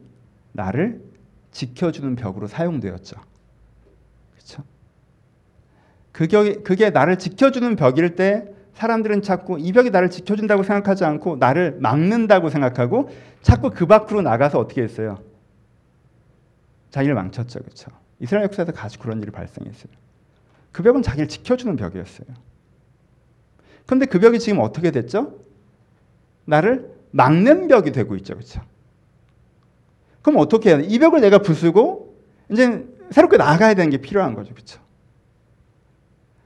나를 0.52 1.02
지켜주는 1.50 2.16
벽으로 2.16 2.46
사용되었죠. 2.46 3.18
그렇죠? 4.34 4.64
그게, 6.12 6.54
그게 6.62 6.92
나를 6.92 7.18
지켜주는 7.18 7.76
벽일 7.76 8.16
때 8.16 8.54
사람들은 8.76 9.24
자꾸 9.24 9.58
이 9.60 9.72
벽이 9.74 9.90
나를 9.90 10.12
지켜준다고 10.12 10.62
생각하지 10.62 11.06
않고 11.06 11.38
나를 11.38 11.80
막는다고 11.80 12.50
생각하고 12.50 13.10
자꾸 13.42 13.72
그 13.72 13.88
밖으로 13.88 14.22
나가서 14.22 14.60
어떻게 14.60 14.84
했어요? 14.84 15.18
자기를 16.92 17.16
망쳤죠. 17.16 17.62
그렇죠? 17.62 17.90
이스라엘 18.20 18.44
역사에서 18.46 18.74
가수 18.74 19.00
그런 19.00 19.22
일이 19.24 19.32
발생했어요. 19.32 20.09
그 20.72 20.84
벽은 20.84 21.02
자기를 21.02 21.28
지켜주는 21.28 21.76
벽이었어요. 21.76 22.28
그런데 23.86 24.06
그 24.06 24.20
벽이 24.20 24.40
지금 24.40 24.60
어떻게 24.60 24.92
됐죠? 24.92 25.40
나를 26.46 26.94
막는 27.12 27.68
벽이 27.68 27.92
되고 27.92 28.16
있죠. 28.18 28.36
그렇죠? 28.36 28.62
그럼 30.22 30.40
어떻게 30.40 30.70
해야 30.70 30.78
돼? 30.78 30.84
이 30.86 31.00
벽을 31.00 31.22
내가 31.22 31.40
부수고 31.40 32.16
이제 32.52 32.86
새롭게 33.12 33.38
나가야 33.38 33.74
되는 33.74 33.90
게 33.90 33.98
필요한 33.98 34.36
거죠. 34.36 34.54
그렇죠? 34.54 34.80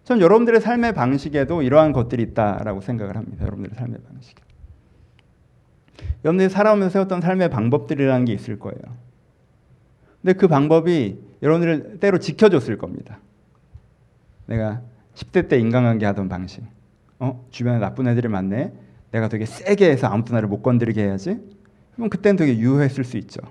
전 0.03 0.19
여러분들의 0.19 0.59
삶의 0.61 0.93
방식에도 0.93 1.61
이러한 1.61 1.93
것들이 1.93 2.23
있다라고 2.23 2.81
생각을 2.81 3.15
합니다. 3.15 3.45
여러분들의 3.45 3.75
삶의 3.77 3.99
방식. 4.07 4.35
여러분들이 6.25 6.49
살아오면서 6.49 6.91
세웠던 6.91 7.21
삶의 7.21 7.49
방법들이라는 7.49 8.25
게 8.25 8.33
있을 8.33 8.59
거예요. 8.59 8.79
근데 10.21 10.33
그 10.33 10.47
방법이 10.47 11.19
여러분들을 11.41 11.99
때로 11.99 12.17
지켜줬을 12.19 12.77
겁니다. 12.77 13.19
내가 14.45 14.81
10대 15.15 15.47
때 15.47 15.59
인간관계 15.59 16.05
하던 16.07 16.29
방식. 16.29 16.63
어? 17.19 17.45
주변에 17.51 17.79
나쁜 17.79 18.07
애들이 18.07 18.27
많네. 18.27 18.73
내가 19.11 19.27
되게 19.29 19.45
세게 19.45 19.89
해서 19.89 20.07
아무도 20.07 20.33
나를 20.33 20.47
못 20.47 20.61
건드리게 20.61 21.03
해야지. 21.03 21.39
그럼 21.95 22.09
그때는 22.09 22.35
되게 22.35 22.57
유효했을 22.57 23.03
수 23.03 23.17
있죠. 23.17 23.41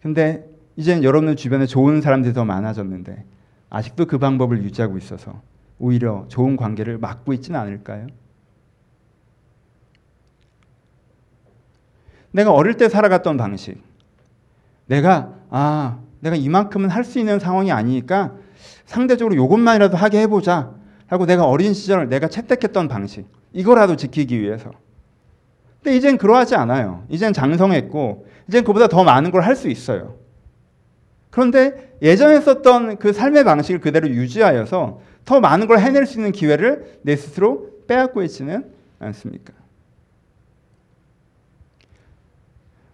근데 0.00 0.48
이제는 0.76 1.04
여러분 1.04 1.36
주변에 1.36 1.66
좋은 1.66 2.00
사람들이 2.00 2.32
더 2.32 2.44
많아졌는데 2.44 3.24
아직도 3.70 4.06
그 4.06 4.18
방법을 4.18 4.62
유지하고 4.64 4.96
있어서 4.98 5.40
오히려 5.78 6.24
좋은 6.28 6.56
관계를 6.56 6.98
막고 6.98 7.32
있지는 7.34 7.60
않을까요? 7.60 8.06
내가 12.30 12.52
어릴 12.52 12.74
때 12.76 12.88
살아갔던 12.88 13.36
방식. 13.36 13.82
내가 14.86 15.34
아, 15.50 16.00
내가 16.20 16.36
이만큼은 16.36 16.88
할 16.88 17.04
수 17.04 17.18
있는 17.18 17.38
상황이 17.38 17.70
아니니까 17.70 18.34
상대적으로 18.86 19.36
요것만이라도 19.36 19.96
하게 19.96 20.20
해보자 20.22 20.72
하고 21.06 21.26
내가 21.26 21.44
어린 21.46 21.74
시절 21.74 22.08
내가 22.08 22.28
채택했던 22.28 22.88
방식 22.88 23.26
이거라도 23.52 23.96
지키기 23.96 24.40
위해서. 24.40 24.70
근데 25.82 25.96
이젠 25.96 26.16
그러하지 26.16 26.54
않아요. 26.54 27.04
이젠 27.08 27.32
장성했고 27.32 28.26
이젠 28.48 28.64
그보다 28.64 28.88
더 28.88 29.04
많은 29.04 29.30
걸 29.30 29.42
할 29.42 29.56
수 29.56 29.68
있어요. 29.68 30.16
그런데 31.30 31.96
예전에 32.02 32.40
썼던 32.40 32.98
그 32.98 33.12
삶의 33.12 33.44
방식을 33.44 33.80
그대로 33.80 34.08
유지하여서 34.08 35.00
더 35.24 35.40
많은 35.40 35.66
걸 35.66 35.78
해낼 35.78 36.04
수 36.06 36.18
있는 36.18 36.32
기회를 36.32 36.98
내 37.02 37.16
스스로 37.16 37.70
빼앗고 37.86 38.22
있지는 38.22 38.70
않습니까? 38.98 39.52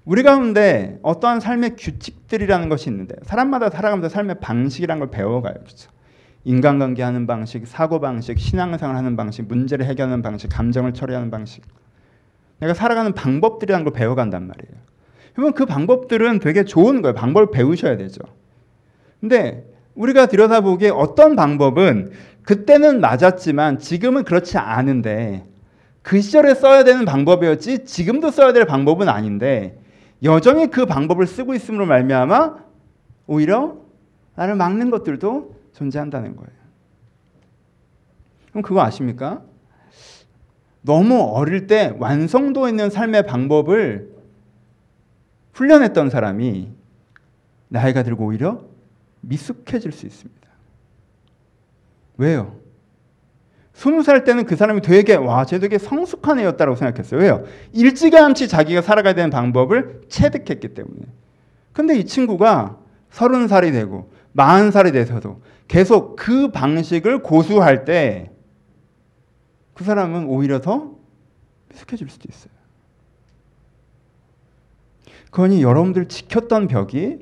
우리 0.09 0.23
가운데 0.23 0.99
어떠한 1.03 1.40
삶의 1.40 1.77
규칙들이라는 1.77 2.71
것이 2.71 2.88
있는데 2.88 3.14
사람마다 3.25 3.68
살아가면서 3.68 4.09
삶의 4.09 4.40
방식이라는 4.40 5.01
걸 5.01 5.11
배워가요. 5.11 5.53
그렇죠? 5.53 5.90
인간관계 6.44 7.03
하는 7.03 7.27
방식, 7.27 7.66
사고 7.66 8.01
방식, 8.01 8.38
신앙생활 8.38 8.97
하는 8.97 9.16
방식, 9.16 9.47
문제를 9.47 9.85
해결하는 9.85 10.23
방식, 10.23 10.49
감정을 10.49 10.94
처리하는 10.94 11.31
방식. 11.31 11.62
내가 12.59 12.73
살아가는 12.73 13.12
방법들이라는 13.12 13.85
걸 13.85 13.92
배워간단 13.92 14.47
말이에요. 14.47 14.81
그러면 15.35 15.53
그 15.53 15.66
방법들은 15.66 16.38
되게 16.38 16.64
좋은 16.64 17.03
거예요. 17.03 17.14
방법을 17.14 17.51
배우셔야 17.51 17.99
되죠. 17.99 18.23
근데 19.21 19.66
우리가 19.94 20.25
들여다보기에 20.25 20.88
어떤 20.88 21.37
방법은 21.37 22.12
그때는 22.44 23.03
맞았지만 23.03 23.79
지금은 23.79 24.25
그렇지 24.25 24.57
않은데 24.57 25.44
그 26.01 26.18
시절에 26.23 26.55
써야 26.55 26.83
되는 26.83 27.05
방법이었지 27.05 27.85
지금도 27.85 28.31
써야 28.31 28.55
될 28.55 28.64
방법은 28.64 29.11
아닌데 29.11 29.79
여전히 30.22 30.68
그 30.70 30.87
방법을 30.87 31.26
쓰고 31.26 31.54
있음으로 31.54 31.87
말미암아 31.87 32.57
오히려 33.26 33.76
나를 34.35 34.57
막는 34.57 34.90
것들도 34.90 35.57
존재한다는 35.74 36.37
거예요. 36.37 36.50
그럼 38.50 38.62
그거 38.62 38.83
아십니까? 38.83 39.42
너무 40.83 41.20
어릴 41.20 41.66
때 41.66 41.94
완성도 41.98 42.68
있는 42.68 42.90
삶의 42.90 43.26
방법을 43.26 44.16
훈련했던 45.52 46.11
사람이 46.11 46.70
나이가 47.68 48.02
들고 48.02 48.26
오히려 48.26 48.62
미숙해질 49.20 49.92
수 49.92 50.07
있습니다. 50.07 50.48
왜요? 52.16 52.57
스무 53.79 54.03
살 54.03 54.25
때는 54.25 54.45
그 54.45 54.57
사람이 54.57 54.81
되게 54.81 55.14
와, 55.14 55.45
쟤 55.45 55.61
되게 55.61 55.79
성숙한 55.79 56.41
애였다고 56.41 56.75
생각했어요. 56.75 57.21
왜요? 57.21 57.45
일찌감치 57.73 58.49
자기가 58.49 58.83
살아가야 58.83 59.14
되는 59.14 59.31
방법을 59.31 60.03
체득했기 60.09 60.75
때문에. 60.75 61.03
근데 61.73 61.97
이 61.97 62.05
친구가 62.05 62.77
서른 63.11 63.47
살이 63.47 63.71
되고 63.71 64.11
마흔 64.33 64.73
살이 64.73 64.91
돼서도 64.91 65.41
계속 65.69 66.17
그 66.17 66.51
방식을 66.51 67.23
고수할 67.23 67.85
때 67.85 68.31
그 69.79 69.85
사람은 69.85 70.27
오히려 70.27 70.61
더 70.61 70.97
미숙해질 71.69 72.11
수도 72.11 72.27
있어요. 72.29 72.53
그러니 75.31 75.62
여러분들 75.62 76.09
지켰던 76.09 76.67
벽이 76.67 77.19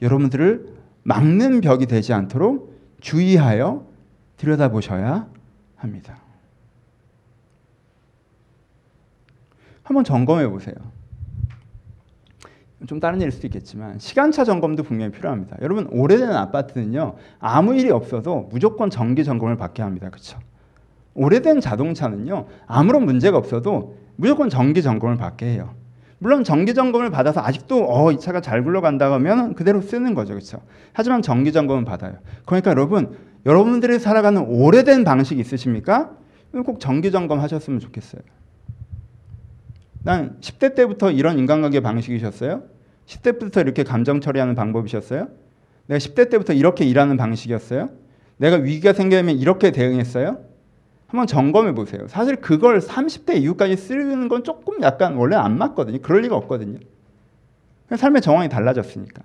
여러분들을 0.00 0.74
막는 1.02 1.60
벽이 1.60 1.84
되지 1.84 2.14
않도록 2.14 2.80
주의하여 3.00 3.86
들여다보셔야 4.38 5.28
합니다. 5.82 6.18
한번 9.82 10.04
점검해 10.04 10.48
보세요. 10.48 10.74
좀 12.86 12.98
다른 12.98 13.20
일일 13.20 13.30
수도 13.30 13.46
있겠지만 13.46 13.98
시간차 13.98 14.44
점검도 14.44 14.82
분명히 14.82 15.12
필요합니다. 15.12 15.56
여러분 15.62 15.88
오래된 15.90 16.30
아파트는요 16.30 17.16
아무 17.38 17.76
일이 17.76 17.90
없어도 17.90 18.48
무조건 18.50 18.90
정기 18.90 19.24
점검을 19.24 19.56
받게 19.56 19.82
합니다. 19.82 20.08
그렇죠? 20.10 20.38
오래된 21.14 21.60
자동차는요 21.60 22.46
아무런 22.66 23.04
문제가 23.04 23.38
없어도 23.38 23.96
무조건 24.16 24.48
정기 24.50 24.82
점검을 24.82 25.16
받게 25.16 25.46
해요. 25.46 25.74
물론 26.22 26.44
정기 26.44 26.72
점검을 26.72 27.10
받아서 27.10 27.40
아직도 27.40 27.84
어, 27.88 28.12
이 28.12 28.18
차가 28.20 28.40
잘 28.40 28.62
굴러간다 28.62 29.12
하면 29.12 29.54
그대로 29.54 29.80
쓰는 29.80 30.14
거죠. 30.14 30.34
그렇죠? 30.34 30.60
하지만 30.92 31.20
정기 31.20 31.50
점검은 31.50 31.84
받아요. 31.84 32.14
그러니까 32.46 32.70
여러분, 32.70 33.16
여러분들이 33.44 33.98
살아가는 33.98 34.40
오래된 34.42 35.04
방식이 35.04 35.40
있으십니까? 35.40 36.16
꼭 36.64 36.80
정기 36.80 37.10
점검 37.10 37.40
하셨으면 37.40 37.80
좋겠어요. 37.80 38.22
난 40.04 40.36
10대 40.40 40.74
때부터 40.74 41.10
이런 41.10 41.38
인간관계 41.38 41.80
방식이셨어요? 41.80 42.62
10대부터 43.06 43.60
이렇게 43.60 43.82
감정 43.84 44.20
처리하는 44.20 44.54
방법이셨어요? 44.54 45.28
내가 45.86 45.98
10대 45.98 46.30
때부터 46.30 46.52
이렇게 46.52 46.84
일하는 46.84 47.16
방식이었어요? 47.16 47.90
내가 48.36 48.56
위기가 48.56 48.92
생기면 48.92 49.36
이렇게 49.36 49.70
대응했어요? 49.70 50.38
한번 51.06 51.26
점검해 51.26 51.74
보세요. 51.74 52.06
사실 52.08 52.36
그걸 52.36 52.80
30대 52.80 53.36
이후까지 53.36 53.76
쓰는 53.76 54.28
건 54.28 54.44
조금 54.44 54.82
약간 54.82 55.14
원래 55.14 55.36
안 55.36 55.58
맞거든요. 55.58 55.98
그럴 56.00 56.22
리가 56.22 56.34
없거든요. 56.36 56.78
삶의 57.94 58.22
정황이 58.22 58.48
달라졌으니까. 58.48 59.22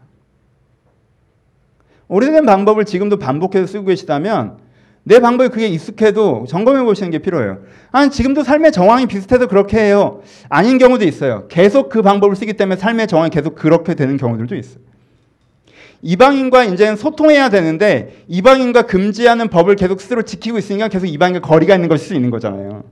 오래된 2.08 2.46
방법을 2.46 2.86
지금도 2.86 3.17
반복해서 3.17 3.67
쓰고 3.67 3.86
계시다면 3.86 4.58
내 5.04 5.20
방법이 5.20 5.50
그게 5.50 5.67
익숙해도 5.67 6.46
점검해 6.50 6.84
보시는 6.84 7.12
게 7.12 7.20
필요해요. 7.20 7.60
아니, 7.91 8.12
지금도 8.12 8.43
삶의 8.43 8.74
정황이 8.74 9.06
비슷해도 9.06 9.48
그렇게 9.48 9.80
해요. 9.80 10.22
아닌 10.50 10.78
경우도 10.78 11.06
있어요. 11.06 11.48
계속 11.48 11.88
그 11.88 12.02
방법을 12.02 12.36
쓰기 12.36 12.54
때문에 12.54 12.78
삶의 12.78 13.08
정황이 13.08 13.30
계속 13.30 13.56
그렇게 13.56 13.96
되는 13.96 14.17
경우들도 14.17 14.56
있어요. 14.56 14.82
이방인과 16.02 16.65
이제는 16.65 16.96
소통해야 16.98 17.50
되는데 17.50 18.24
이방인과 18.28 18.84
금지하는 18.84 19.48
법을 19.48 19.78
계속 19.78 20.02
스스로 20.02 20.22
지키고 20.24 20.58
있으니까 20.58 20.89
계속 20.89 21.08
이방인과 21.08 21.48
거리가 21.48 21.76
있는 21.76 21.89
것일 21.89 22.08
수 22.08 22.13
있는 22.13 22.30
거잖아요. 22.30 22.84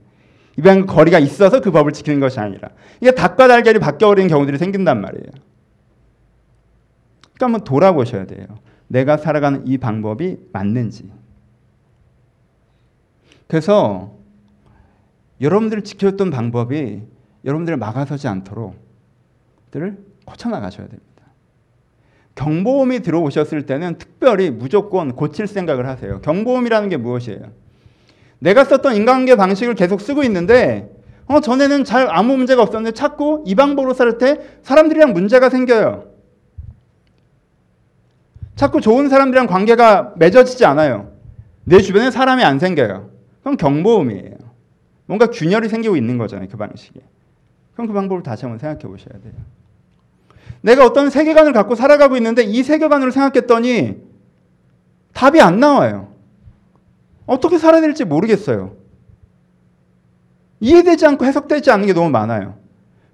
이방인과 0.58 0.92
거리가 0.92 1.18
있어서 1.18 1.60
그 1.60 1.70
법을 1.70 1.92
지키는 1.92 2.18
것이 2.18 2.40
아니라 2.40 2.70
이게 3.00 3.10
닭과 3.10 3.46
달걀이 3.46 3.78
바뀌어버리는 3.78 4.28
경우들이 4.28 4.58
생긴단 4.58 5.00
말이에요. 5.00 5.30
그러니까 7.34 7.44
한번 7.44 7.64
돌아보셔야 7.64 8.24
돼요. 8.24 8.46
내가 8.88 9.16
살아가는 9.16 9.66
이 9.66 9.78
방법이 9.78 10.36
맞는지. 10.52 11.10
그래서 13.46 14.12
여러분들을 15.40 15.84
지켜줬던 15.84 16.30
방법이 16.30 17.02
여러분들을 17.44 17.76
막아서지 17.78 18.26
않도록 18.28 18.76
들을 19.70 19.98
고쳐나가셔야 20.24 20.86
됩니다. 20.88 21.06
경보음이 22.34 23.00
들어오셨을 23.00 23.66
때는 23.66 23.98
특별히 23.98 24.50
무조건 24.50 25.14
고칠 25.14 25.46
생각을 25.46 25.86
하세요. 25.86 26.20
경보음이라는 26.20 26.88
게 26.88 26.96
무엇이에요? 26.96 27.52
내가 28.38 28.64
썼던 28.64 28.96
인간관계 28.96 29.36
방식을 29.36 29.74
계속 29.74 30.00
쓰고 30.00 30.22
있는데 30.24 30.92
어, 31.26 31.40
전에는 31.40 31.84
잘 31.84 32.08
아무 32.10 32.36
문제가 32.36 32.62
없었는데 32.62 32.94
자꾸 32.94 33.42
이 33.46 33.54
방법으로 33.54 33.94
살 33.94 34.18
때 34.18 34.40
사람들이랑 34.62 35.12
문제가 35.12 35.48
생겨요. 35.48 36.15
자꾸 38.56 38.80
좋은 38.80 39.08
사람들이랑 39.08 39.46
관계가 39.46 40.14
맺어지지 40.16 40.64
않아요. 40.64 41.12
내 41.64 41.80
주변에 41.80 42.10
사람이 42.10 42.42
안 42.42 42.58
생겨요. 42.58 43.10
그럼 43.42 43.56
경보음이에요. 43.56 44.34
뭔가 45.04 45.26
균열이 45.28 45.68
생기고 45.68 45.96
있는 45.96 46.18
거잖아요. 46.18 46.48
그 46.50 46.56
방식에. 46.56 47.00
그럼 47.74 47.86
그 47.86 47.92
방법을 47.92 48.22
다시 48.22 48.44
한번 48.44 48.58
생각해 48.58 48.80
보셔야 48.80 49.20
돼요. 49.20 49.34
내가 50.62 50.84
어떤 50.84 51.10
세계관을 51.10 51.52
갖고 51.52 51.74
살아가고 51.74 52.16
있는데 52.16 52.42
이 52.42 52.62
세계관으로 52.62 53.10
생각했더니 53.10 53.98
답이 55.12 55.40
안 55.40 55.60
나와요. 55.60 56.12
어떻게 57.26 57.58
살아야 57.58 57.80
될지 57.80 58.04
모르겠어요. 58.04 58.74
이해되지 60.60 61.06
않고 61.06 61.24
해석되지 61.26 61.70
않는 61.70 61.86
게 61.86 61.92
너무 61.92 62.08
많아요. 62.08 62.56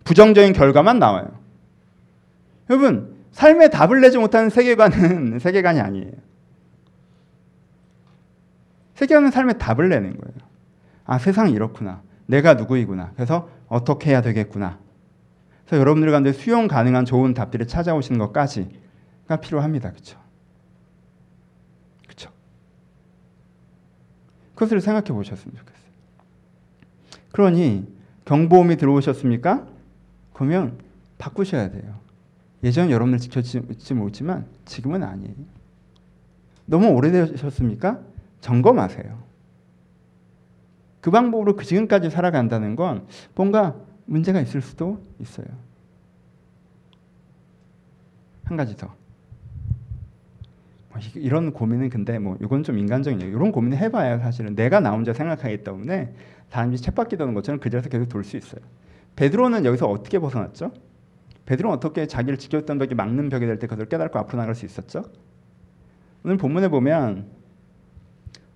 부정적인 0.04 0.52
결과만 0.52 0.98
나와요. 0.98 1.28
여러분, 2.70 3.11
삶에 3.32 3.70
답을 3.70 4.00
내지 4.00 4.18
못하는 4.18 4.50
세계관은 4.50 5.38
세계관이 5.40 5.80
아니에요. 5.80 6.12
세계관은 8.94 9.30
삶에 9.30 9.54
답을 9.54 9.88
내는 9.88 10.16
거예요. 10.16 10.34
아, 11.04 11.18
세상이 11.18 11.52
이렇구나. 11.52 12.02
내가 12.26 12.54
누구이구나. 12.54 13.12
그래서 13.14 13.48
어떻게 13.68 14.10
해야 14.10 14.22
되겠구나. 14.22 14.78
그래서 15.64 15.80
여러분들 15.80 16.10
가운데 16.10 16.32
수용 16.32 16.68
가능한 16.68 17.04
좋은 17.04 17.34
답들이 17.34 17.66
찾아오시는 17.66 18.18
것까지가 18.18 19.36
필요합니다. 19.40 19.90
그렇죠? 19.90 20.20
그것을 24.54 24.80
생각해 24.80 25.06
보셨으면 25.06 25.56
좋겠어요. 25.56 25.82
그러니 27.32 27.88
경보음이 28.24 28.76
들어오셨습니까? 28.76 29.66
그러면 30.32 30.78
바꾸셔야 31.18 31.70
돼요. 31.70 32.01
예전 32.62 32.90
여러분들 32.90 33.18
지켜지지 33.18 33.94
못지만 33.94 34.46
지금은 34.64 35.02
아니에요. 35.02 35.34
너무 36.66 36.88
오래되셨습니까? 36.88 38.00
점검하세요. 38.40 39.22
그 41.00 41.10
방법으로 41.10 41.56
그 41.56 41.64
지금까지 41.64 42.10
살아간다는 42.10 42.76
건 42.76 43.06
뭔가 43.34 43.74
문제가 44.06 44.40
있을 44.40 44.62
수도 44.62 45.02
있어요. 45.18 45.46
한 48.44 48.56
가지 48.56 48.76
더. 48.76 48.94
뭐 50.90 51.00
이런 51.14 51.52
고민은 51.52 51.88
근데 51.90 52.18
뭐 52.18 52.36
이건 52.40 52.62
좀 52.62 52.78
인간적인 52.78 53.20
얘기. 53.20 53.32
이런 53.32 53.50
고민을 53.50 53.78
해봐야 53.78 54.18
사실은 54.18 54.54
내가 54.54 54.78
나 54.78 54.92
혼자 54.92 55.12
생각하기 55.12 55.64
때문에 55.64 56.14
다람이 56.50 56.76
챗바퀴 56.76 57.18
도는 57.18 57.34
것처럼 57.34 57.58
그 57.58 57.70
자리에서 57.70 57.88
계속 57.88 58.08
돌 58.08 58.22
수 58.22 58.36
있어요. 58.36 58.60
베드로는 59.16 59.64
여기서 59.64 59.86
어떻게 59.86 60.18
벗어났죠? 60.18 60.72
베드로는 61.52 61.76
어떻게 61.76 62.06
자기를 62.06 62.38
지켰던 62.38 62.78
벽이 62.78 62.94
막는 62.94 63.28
벽이 63.28 63.44
될 63.44 63.58
때 63.58 63.66
그것을 63.66 63.86
깨닫고 63.86 64.18
앞으로 64.18 64.38
나갈 64.38 64.54
수 64.54 64.64
있었죠? 64.64 65.04
오늘 66.24 66.38
본문에 66.38 66.68
보면 66.68 67.26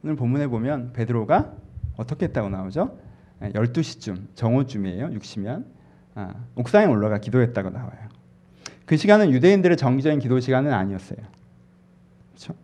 오늘 0.03 0.17
본문에 0.17 0.47
보면 0.47 0.95
베드로가 0.95 1.53
어떻게 1.99 2.25
했다고 2.27 2.49
나오죠? 2.49 2.99
12시쯤 3.43 4.35
정오쯤이에요. 4.35 5.11
6시면 5.11 5.67
아, 6.15 6.33
옥상에 6.55 6.87
올라가 6.87 7.19
기도했다고 7.19 7.69
나와요. 7.69 8.09
그 8.87 8.97
시간은 8.97 9.31
유대인들의 9.31 9.77
정기적인 9.77 10.19
기도 10.19 10.41
시간은 10.41 10.73
아니었어요. 10.73 11.19
그렇죠? 12.31 12.55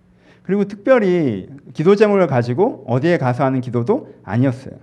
그리고 0.45 0.65
특별히 0.65 1.51
기도 1.75 1.95
제목을 1.95 2.27
가지고 2.27 2.85
어디에 2.87 3.19
가서 3.19 3.45
하는 3.45 3.61
기도도 3.61 4.15
아니었어요. 4.23 4.77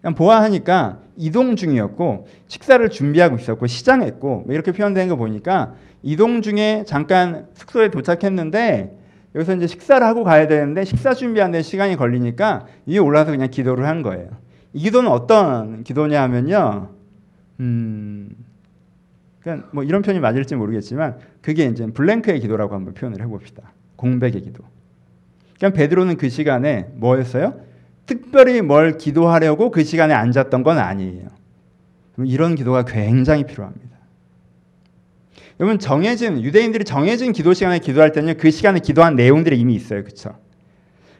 그냥 0.00 0.14
보아하니까 0.14 1.02
이동 1.16 1.56
중이었고 1.56 2.26
식사를 2.48 2.88
준비하고 2.88 3.36
있었고 3.36 3.66
시장했고 3.66 4.44
뭐 4.46 4.54
이렇게 4.54 4.72
표현된 4.72 5.08
거 5.08 5.16
보니까 5.16 5.74
이동 6.02 6.42
중에 6.42 6.84
잠깐 6.86 7.46
숙소에 7.54 7.90
도착했는데 7.90 8.98
여기서 9.34 9.56
이제 9.56 9.66
식사를 9.66 10.06
하고 10.06 10.24
가야 10.24 10.46
되는데 10.46 10.84
식사 10.84 11.14
준비하는데 11.14 11.62
시간이 11.62 11.96
걸리니까 11.96 12.66
위에 12.86 12.98
올라서 12.98 13.30
그냥 13.30 13.50
기도를 13.50 13.86
한 13.86 14.02
거예요. 14.02 14.28
이 14.72 14.82
기도는 14.82 15.10
어떤 15.10 15.84
기도냐 15.84 16.22
하면요. 16.22 16.90
음, 17.60 18.30
그냥 19.40 19.64
뭐 19.72 19.84
이런 19.84 20.02
표현이 20.02 20.20
맞을지 20.20 20.54
모르겠지만 20.54 21.18
그게 21.40 21.66
이제 21.66 21.86
블랭크의 21.86 22.40
기도라고 22.40 22.74
한번 22.74 22.94
표현을 22.94 23.22
해 23.22 23.26
봅시다. 23.26 23.72
공백의 23.96 24.42
기도. 24.42 24.64
그냥 25.58 25.72
베드로는 25.72 26.16
그 26.16 26.28
시간에 26.28 26.88
뭐였어요? 26.94 27.54
특별히 28.06 28.60
뭘 28.60 28.98
기도하려고 28.98 29.70
그 29.70 29.84
시간에 29.84 30.14
앉았던 30.14 30.62
건 30.62 30.78
아니에요. 30.78 31.28
이런 32.24 32.54
기도가 32.54 32.84
굉장히 32.84 33.44
필요합니다. 33.44 33.92
여러분 35.60 35.78
정해진 35.78 36.42
유대인들이 36.42 36.84
정해진 36.84 37.32
기도 37.32 37.54
시간에 37.54 37.78
기도할 37.78 38.12
때는 38.12 38.36
그 38.36 38.50
시간에 38.50 38.80
기도한 38.80 39.16
내용들이 39.16 39.58
이미 39.58 39.74
있어요. 39.74 40.02
그렇죠? 40.02 40.36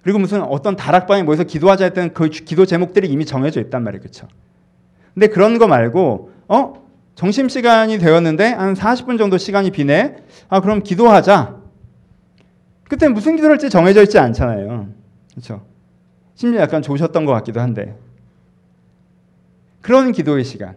그리고 0.03 0.19
무슨 0.19 0.43
어떤 0.43 0.75
다락방에 0.75 1.23
모여서 1.23 1.45
기도하자 1.45 1.85
했던 1.85 2.13
그 2.13 2.29
기도 2.29 2.67
제목들이 2.67 3.09
이미 3.09 3.25
정해져 3.25 3.61
있단 3.61 3.85
말이에요. 3.85 4.01
그렇죠? 4.01 4.27
근데 5.15 5.29
그런 5.29 5.59
거 5.59 5.69
말고 5.69 6.33
어? 6.49 6.83
점심 7.15 7.49
시간이 7.49 7.99
되었는데 7.99 8.47
한 8.47 8.75
40분 8.75 9.19
정도 9.19 9.39
시간이 9.39 9.71
비네. 9.71 10.17
아, 10.49 10.61
그럼 10.61 10.83
기도하자. 10.83 11.57
그때 12.89 13.09
무슨 13.09 13.37
기도를 13.37 13.55
할지 13.55 13.71
정해져 13.71 14.03
있지 14.03 14.19
않잖아요. 14.19 14.89
그렇죠? 15.33 15.63
심지어 16.35 16.61
약간 16.61 16.83
좋으셨던 16.83 17.25
것 17.25 17.33
같기도 17.33 17.61
한데. 17.61 17.97
그런 19.81 20.13
기도의 20.13 20.45
시간. 20.45 20.77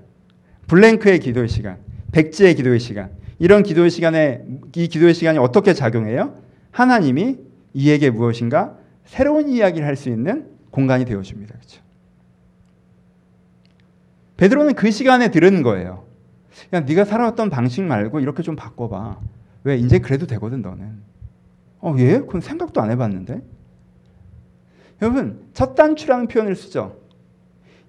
블랭크의 0.68 1.20
기도의 1.20 1.48
시간. 1.48 1.78
백지의 2.12 2.56
기도의 2.56 2.80
시간. 2.80 3.12
이런 3.40 3.64
기도의 3.64 3.90
시간에 3.90 4.44
이 4.76 4.88
기도의 4.88 5.14
시간이 5.14 5.38
어떻게 5.38 5.74
작용해요? 5.74 6.40
하나님이 6.72 7.38
이에게 7.74 8.10
무엇인가 8.10 8.78
새로운 9.06 9.50
이야기를 9.50 9.86
할 9.86 9.96
수 9.96 10.10
있는 10.10 10.48
공간이 10.72 11.06
되어 11.06 11.22
줍니다. 11.22 11.54
그렇죠? 11.56 11.82
베드로는 14.38 14.74
그 14.74 14.92
시간에 14.92 15.30
들은 15.30 15.62
거예요. 15.64 16.06
야, 16.74 16.82
네가 16.82 17.06
살아왔던 17.06 17.50
방식 17.50 17.84
말고 17.84 18.20
이렇게 18.20 18.44
좀 18.44 18.56
바꿔 18.56 18.90
봐. 18.90 19.20
왜 19.64 19.78
이제 19.78 20.00
그래도 20.00 20.26
되거든 20.28 20.62
너는. 20.62 21.00
어, 21.80 21.96
예? 22.00 22.20
그건 22.20 22.42
생각도 22.42 22.82
안 22.82 22.90
해 22.92 22.96
봤는데. 22.96 23.42
여러분, 25.02 25.40
첫 25.54 25.76
단추라는 25.76 26.28
표현을 26.28 26.56
쓰죠. 26.56 26.98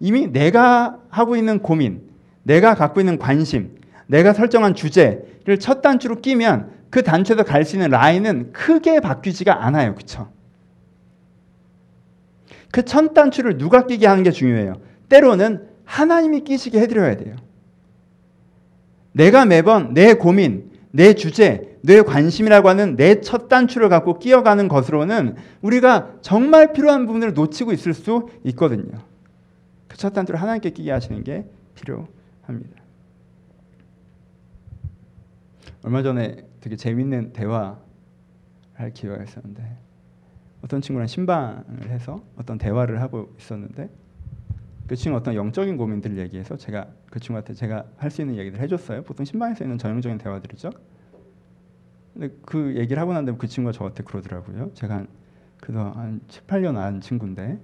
이미 0.00 0.26
내가 0.26 0.98
하고 1.08 1.36
있는 1.36 1.60
고민, 1.60 2.02
내가 2.42 2.74
갖고 2.74 3.00
있는 3.00 3.18
관심, 3.18 3.76
내가 4.06 4.32
설정한 4.32 4.74
주제를 4.74 5.58
첫 5.58 5.82
단추로 5.82 6.20
끼면 6.20 6.70
그 6.90 7.02
단추에서 7.02 7.42
갈 7.42 7.64
수 7.64 7.76
있는 7.76 7.90
라인은 7.90 8.52
크게 8.52 9.00
바뀌지가 9.00 9.64
않아요. 9.64 9.94
그쵸? 9.94 10.28
그첫 12.70 13.14
단추를 13.14 13.58
누가 13.58 13.86
끼게 13.86 14.06
하는 14.06 14.22
게 14.22 14.30
중요해요. 14.30 14.74
때로는 15.08 15.66
하나님이 15.84 16.40
끼시게 16.40 16.80
해드려야 16.80 17.16
돼요. 17.16 17.36
내가 19.12 19.46
매번 19.46 19.94
내 19.94 20.14
고민, 20.14 20.70
내 20.92 21.14
주제, 21.14 21.78
내 21.82 22.02
관심이라고 22.02 22.68
하는 22.68 22.96
내 22.96 23.20
첫 23.20 23.48
단추를 23.48 23.88
갖고 23.88 24.18
끼어가는 24.18 24.68
것으로는 24.68 25.36
우리가 25.62 26.14
정말 26.22 26.72
필요한 26.72 27.06
부분을 27.06 27.34
놓치고 27.34 27.72
있을 27.72 27.92
수 27.94 28.28
있거든요. 28.44 28.98
그 29.88 29.96
첫 29.96 30.12
단추를 30.12 30.40
하나님께 30.40 30.70
끼게 30.70 30.90
하시는 30.90 31.22
게 31.24 31.46
필요합니다. 31.74 32.82
얼마 35.82 36.02
전에 36.02 36.36
되게 36.60 36.76
재밌는 36.76 37.32
대화를 37.32 37.76
할 38.74 38.92
기회가 38.92 39.22
있었는데 39.22 39.76
어떤 40.62 40.80
친구랑 40.80 41.06
신방을 41.06 41.90
해서 41.90 42.22
어떤 42.36 42.58
대화를 42.58 43.00
하고 43.00 43.32
있었는데 43.38 43.88
그 44.88 44.96
친구 44.96 45.16
어떤 45.16 45.34
영적인 45.34 45.76
고민들을 45.76 46.18
얘기해서 46.18 46.56
제가 46.56 46.88
그 47.16 47.20
친구한테 47.20 47.54
제가 47.54 47.86
할 47.96 48.10
수 48.10 48.20
있는 48.20 48.36
얘기를 48.36 48.60
해줬어요. 48.60 49.02
보통 49.02 49.24
신방에서 49.24 49.64
있는 49.64 49.78
전형적인 49.78 50.18
대화들이죠. 50.18 50.68
근데 52.12 52.28
그 52.44 52.76
얘기를 52.76 53.00
하고 53.00 53.14
난 53.14 53.24
다음에 53.24 53.38
그 53.38 53.46
친구가 53.46 53.72
저한테 53.72 54.02
그러더라고요. 54.02 54.74
제가 54.74 54.96
한, 54.96 55.08
그래도 55.58 55.80
한 55.80 56.20
7, 56.28 56.42
8년 56.42 56.76
안 56.76 57.00
친구인데 57.00 57.58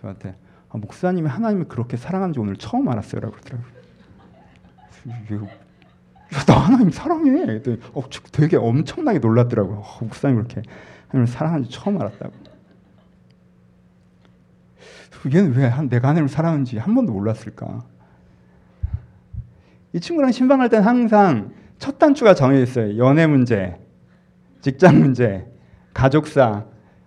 저한테 0.00 0.36
아, 0.68 0.78
목사님이 0.78 1.28
하나님을 1.28 1.66
그렇게 1.66 1.96
사랑하는지 1.96 2.38
오늘 2.38 2.54
처음 2.54 2.88
알았어요라고 2.88 3.34
그러더라고요. 3.34 3.74
나 6.46 6.54
하나님 6.54 6.90
사랑해. 6.90 7.60
어, 7.94 8.02
되게 8.30 8.56
엄청나게 8.56 9.18
놀랐더라고요. 9.18 9.78
어, 9.78 9.98
목사님 10.02 10.36
그렇게 10.36 10.62
하나님을 11.08 11.26
사랑하는지 11.26 11.70
처음 11.72 12.00
알았다고. 12.00 12.32
얘는 15.34 15.52
왜 15.54 15.68
내가 15.88 16.10
하나님을 16.10 16.28
사랑하는지 16.28 16.78
한 16.78 16.94
번도 16.94 17.12
몰랐을까? 17.12 17.93
이 19.94 20.00
친구랑 20.00 20.32
신방할 20.32 20.68
때는 20.68 20.84
항상 20.84 21.52
첫 21.78 21.98
단추가 21.98 22.34
정해 22.34 22.60
있어요. 22.60 22.98
연애 22.98 23.28
문제, 23.28 23.76
직장 24.60 24.98
문제, 24.98 25.46
가족사, 25.94 26.64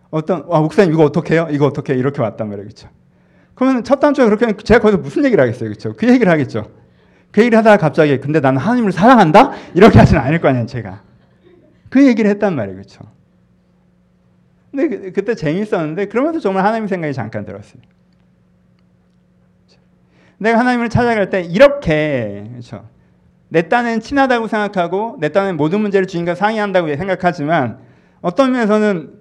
어떤 0.10 0.46
와 0.48 0.62
목사님 0.62 0.94
이거 0.94 1.04
어떻게 1.04 1.34
해요? 1.34 1.48
이거 1.52 1.66
어떻게 1.66 1.94
해? 1.94 1.98
이렇게 1.98 2.22
왔단 2.22 2.48
말이에요. 2.48 2.66
그렇죠? 2.66 2.90
그러면 3.56 3.84
첫 3.84 4.00
단추가 4.00 4.30
그렇게 4.30 4.56
제가 4.64 4.80
거기서 4.80 5.00
무슨 5.02 5.26
얘기를 5.26 5.42
하겠어요. 5.42 5.70
그렇죠? 5.70 5.94
그 5.98 6.08
얘기를 6.08 6.32
하겠죠. 6.32 6.72
그 7.32 7.42
얘기를 7.42 7.58
하다가 7.58 7.76
갑자기 7.76 8.18
근데 8.22 8.40
나는 8.40 8.62
하나님을 8.62 8.94
사랑한다? 8.94 9.52
이렇게 9.76 10.00
하지는 10.00 10.22
않을 10.22 10.40
거 10.40 10.48
아니에요, 10.48 10.66
제가. 10.66 11.02
그 11.90 12.08
얘기를 12.08 12.32
했단 12.32 12.56
말이에요. 12.56 12.78
그렇죠? 12.78 13.02
근데 14.72 14.88
그, 14.88 15.12
그때 15.12 15.36
재밌었는데 15.36 16.06
그러면서 16.06 16.40
정말 16.40 16.64
하나님 16.64 16.88
생각이 16.88 17.14
잠깐 17.14 17.46
들었어요. 17.46 17.82
내가 20.38 20.60
하나님을 20.60 20.90
찾아갈 20.90 21.30
때 21.30 21.42
이렇게 21.42 22.48
그렇죠? 22.52 22.88
내 23.50 23.70
딴은 23.70 24.02
친하다고 24.02 24.48
생각하고 24.48 25.18
내 25.20 25.30
딴은 25.30 25.58
모든 25.58 25.82
문제를 25.82 26.08
주님과 26.08 26.36
상의한다고 26.36 26.96
생각하지만 26.96 27.80
어떤 28.22 28.52
면에서는 28.52 29.14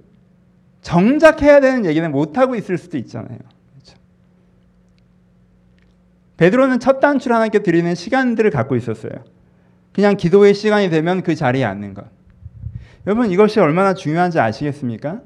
정작 0.83 1.43
해야 1.43 1.61
되는 1.61 1.85
얘기는 1.85 2.11
못 2.11 2.39
하고 2.39 2.55
있을 2.55 2.79
수도 2.79 2.99
있잖아요. 2.99 3.39
그렇죠? 3.73 3.99
베드로는 6.37 6.81
첫 6.81 7.01
단추를 7.01 7.35
하나님께 7.35 7.61
드리는 7.63 7.95
시간들을 7.95 8.51
갖고 8.51 8.77
있었어요. 8.77 9.13
그냥 9.93 10.17
기도의 10.17 10.55
시간이 10.55 10.91
되면 10.91 11.23
그 11.23 11.35
자리에 11.35 11.65
앉는 11.65 11.95
것. 11.95 12.05
여러분 13.07 13.31
이것이 13.31 13.61
얼마나 13.61 13.95
중요한지 13.95 14.39
아시겠습니까? 14.41 15.21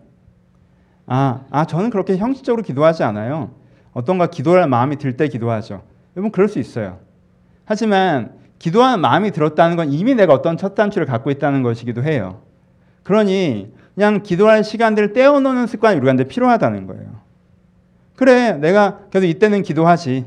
아, 1.06 1.46
아 1.50 1.64
저는 1.64 1.90
그렇게 1.90 2.16
형식적으로 2.16 2.62
기도하지 2.62 3.02
않아요. 3.02 3.54
어떤가 4.00 4.26
기도할 4.28 4.66
마음이 4.68 4.96
들 4.96 5.16
때 5.16 5.28
기도하죠. 5.28 5.82
여러분 6.16 6.32
그럴 6.32 6.48
수 6.48 6.58
있어요. 6.58 6.98
하지만 7.64 8.32
기도하는 8.58 9.00
마음이 9.00 9.30
들었다는 9.30 9.76
건 9.76 9.92
이미 9.92 10.14
내가 10.14 10.34
어떤 10.34 10.56
첫 10.56 10.74
단추를 10.74 11.06
갖고 11.06 11.30
있다는 11.30 11.62
것이기도 11.62 12.02
해요. 12.02 12.40
그러니 13.02 13.72
그냥 13.94 14.22
기도할 14.22 14.64
시간들을 14.64 15.12
떼어놓는 15.12 15.66
습관이 15.66 15.98
우리한테 15.98 16.24
필요하다는 16.24 16.86
거예요. 16.86 17.20
그래, 18.16 18.52
내가 18.52 19.00
그래도 19.10 19.26
이때는 19.26 19.62
기도하지. 19.62 20.26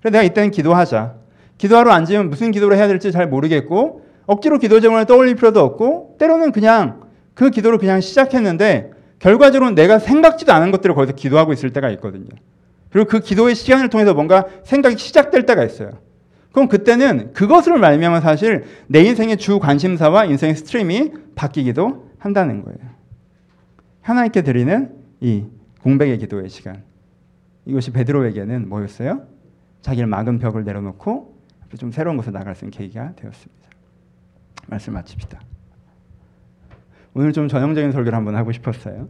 그래, 0.00 0.10
내가 0.10 0.22
이때는 0.22 0.50
기도하자. 0.50 1.14
기도하러 1.56 1.90
앉으면 1.92 2.28
무슨 2.28 2.50
기도를 2.50 2.76
해야 2.76 2.88
될지 2.88 3.12
잘 3.12 3.28
모르겠고 3.28 4.02
억지로 4.26 4.58
기도 4.58 4.80
제목을 4.80 5.06
떠올릴 5.06 5.34
필요도 5.34 5.60
없고 5.60 6.16
때로는 6.18 6.52
그냥 6.52 7.02
그 7.34 7.50
기도를 7.50 7.78
그냥 7.78 8.00
시작했는데 8.00 8.90
결과적으로 9.18 9.70
내가 9.70 9.98
생각지도 9.98 10.52
않은 10.52 10.70
것들을 10.70 10.94
거기서 10.94 11.14
기도하고 11.14 11.52
있을 11.52 11.72
때가 11.72 11.90
있거든요. 11.92 12.28
그리고 12.94 13.08
그 13.08 13.18
기도의 13.18 13.56
시간을 13.56 13.88
통해서 13.88 14.14
뭔가 14.14 14.46
생각이 14.62 14.96
시작될 14.96 15.46
때가 15.46 15.64
있어요. 15.64 15.98
그럼 16.52 16.68
그때는 16.68 17.32
그것을 17.32 17.76
말미암아 17.76 18.20
사실 18.20 18.66
내 18.86 19.02
인생의 19.02 19.36
주 19.36 19.58
관심사와 19.58 20.26
인생의 20.26 20.54
stream이 20.54 21.12
바뀌기도 21.34 22.08
한다는 22.18 22.62
거예요. 22.62 22.78
하나님께 24.00 24.42
드리는 24.42 24.94
이 25.20 25.44
공백의 25.82 26.18
기도의 26.18 26.48
시간. 26.48 26.84
이것이 27.66 27.90
베드로에게는 27.90 28.68
뭐였어요? 28.68 29.26
자기를 29.82 30.06
막은 30.06 30.38
벽을 30.38 30.62
내려놓고 30.62 31.36
좀 31.76 31.90
새로운 31.90 32.16
것을 32.16 32.32
나갈 32.32 32.54
수 32.54 32.64
있는 32.64 32.78
계기가 32.78 33.12
되었습니다. 33.16 33.70
말씀 34.68 34.92
마칩시다. 34.92 35.40
오늘 37.14 37.32
좀 37.32 37.48
전형적인 37.48 37.90
설교를 37.90 38.16
한번 38.16 38.36
하고 38.36 38.52
싶었어요. 38.52 39.08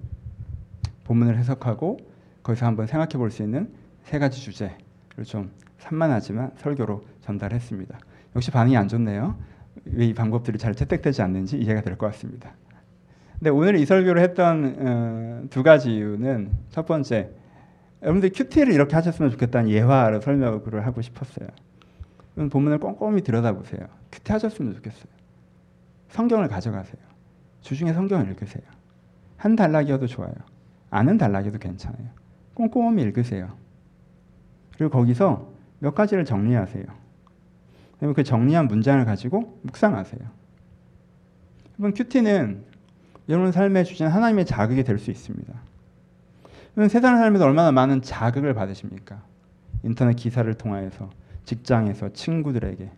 본문을 1.04 1.36
해석하고 1.36 2.13
거기서 2.44 2.66
한번 2.66 2.86
생각해 2.86 3.14
볼 3.18 3.30
수 3.32 3.42
있는 3.42 3.72
세 4.04 4.20
가지 4.20 4.40
주제를 4.40 5.24
좀 5.24 5.50
산만하지만 5.78 6.52
설교로 6.58 7.04
전달했습니다. 7.22 7.98
역시 8.36 8.50
반응이 8.52 8.76
안 8.76 8.86
좋네요. 8.88 9.36
왜 9.86 10.06
이 10.06 10.14
방법들이 10.14 10.56
잘 10.58 10.74
채택되지 10.74 11.22
않는지 11.22 11.58
이해가 11.58 11.80
될 11.80 11.96
것 11.96 12.06
같습니다. 12.12 12.52
근데 13.38 13.50
오늘 13.50 13.76
이 13.76 13.84
설교를 13.84 14.22
했던 14.22 14.76
어, 14.78 15.42
두 15.50 15.62
가지 15.62 15.92
이유는 15.94 16.52
첫 16.70 16.86
번째, 16.86 17.30
여러분들 18.02 18.30
큐티를 18.34 18.72
이렇게 18.72 18.94
하셨으면 18.94 19.30
좋겠다는 19.32 19.70
예화를 19.70 20.22
설명을 20.22 20.86
하고 20.86 21.02
싶었어요. 21.02 21.48
본문을 22.36 22.78
꼼꼼히 22.78 23.22
들여다보세요. 23.22 23.80
큐티 24.12 24.32
하셨으면 24.32 24.74
좋겠어요. 24.74 25.12
성경을 26.10 26.48
가져가세요. 26.48 27.02
주중에 27.60 27.92
성경을 27.92 28.28
읽으세요. 28.30 28.62
한 29.36 29.56
단락이어도 29.56 30.06
좋아요. 30.06 30.32
아는 30.90 31.18
단락이어도 31.18 31.58
괜찮아요. 31.58 32.08
꼼꼼히 32.54 33.02
읽으세요. 33.02 33.52
그리고 34.76 34.90
거기서 34.90 35.52
몇 35.80 35.94
가지를 35.94 36.24
정리하세요. 36.24 36.84
그 38.14 38.22
정리한 38.22 38.68
문장을 38.68 39.04
가지고 39.04 39.58
묵상하세요. 39.62 40.20
여러분 41.78 41.94
큐티는 41.94 42.64
여러분 43.28 43.52
삶에 43.52 43.84
주신 43.84 44.06
하나님의 44.06 44.44
자극이 44.44 44.84
될 44.84 44.98
수 44.98 45.10
있습니다. 45.10 45.52
여러분 46.76 46.88
세상 46.88 47.16
삶에서 47.18 47.44
얼마나 47.44 47.72
많은 47.72 48.02
자극을 48.02 48.52
받으십니까? 48.54 49.22
인터넷 49.82 50.14
기사를 50.14 50.52
통하여서 50.54 51.10
직장에서 51.44 52.12
친구들에게 52.12 52.90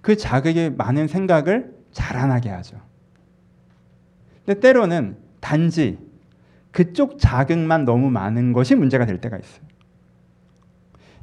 그 0.00 0.16
자극이 0.16 0.70
많은 0.70 1.08
생각을 1.08 1.74
자라나게 1.92 2.50
하죠. 2.50 2.80
근데 4.44 4.60
때로는 4.60 5.16
단지 5.40 5.98
그쪽 6.76 7.18
자극만 7.18 7.86
너무 7.86 8.10
많은 8.10 8.52
것이 8.52 8.74
문제가 8.74 9.06
될 9.06 9.18
때가 9.18 9.38
있어요. 9.38 9.64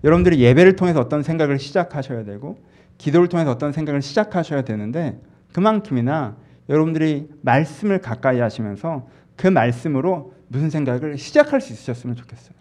여러분들이 0.03 0.39
예배를 0.39 0.75
통해서 0.75 0.99
어떤 0.99 1.21
생각을 1.21 1.59
시작하셔야 1.59 2.23
되고 2.23 2.57
기도를 2.97 3.29
통해서 3.29 3.51
어떤 3.51 3.71
생각을 3.71 4.01
시작하셔야 4.01 4.63
되는데 4.63 5.21
그만큼이나 5.53 6.37
여러분들이 6.69 7.29
말씀을 7.41 7.99
가까이 7.99 8.39
하시면서 8.39 9.07
그 9.35 9.45
말씀으로 9.45 10.33
무슨 10.47 10.71
생각을 10.71 11.19
시작할 11.19 11.61
수 11.61 11.71
있으셨으면 11.71 12.15
좋겠어요. 12.15 12.55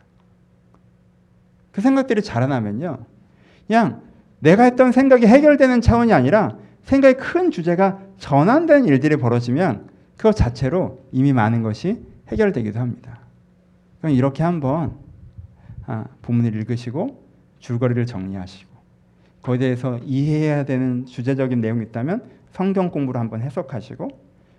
그 1.70 1.80
생각들이 1.80 2.20
자라나면요. 2.20 3.06
그냥 3.68 4.02
내가 4.40 4.64
했던 4.64 4.92
생각이 4.92 5.26
해결되는 5.26 5.80
차원이 5.80 6.12
아니라 6.12 6.58
생각의 6.82 7.16
큰 7.16 7.50
주제가 7.50 8.00
전환되는 8.18 8.84
일들이 8.84 9.16
벌어지면 9.16 9.88
그것 10.18 10.36
자체로 10.36 11.00
이미 11.10 11.32
많은 11.32 11.62
것이 11.62 12.11
해결되기도 12.32 12.78
합니다. 12.80 13.20
그럼 14.00 14.14
이렇게 14.14 14.42
한번 14.42 14.96
아, 15.86 16.04
본문을 16.22 16.54
읽으시고 16.54 17.22
줄거리를 17.58 18.04
정리하시고 18.06 18.70
거기에 19.42 19.58
대해서 19.58 19.98
이해해야 20.04 20.64
되는 20.64 21.04
주제적인 21.06 21.60
내용이 21.60 21.84
있다면 21.86 22.24
성경 22.50 22.90
공부를 22.90 23.20
한번 23.20 23.40
해석하시고 23.42 24.08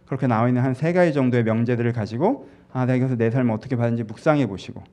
그렇게 0.06 0.28
나와 0.28 0.48
있는 0.48 0.62
한 0.62 0.74
세 0.74 0.94
가지 0.94 1.14
정도의 1.14 1.44
명제들을 1.44 1.92
가지고 1.94 2.50
아 2.72 2.86
내가 2.86 3.00
여기서 3.00 3.18
내 3.18 3.32
삶을 3.32 3.52
어떻게 3.54 3.76
받는지 3.76 4.04
묵상해 4.04 4.48
보시고 4.48 4.84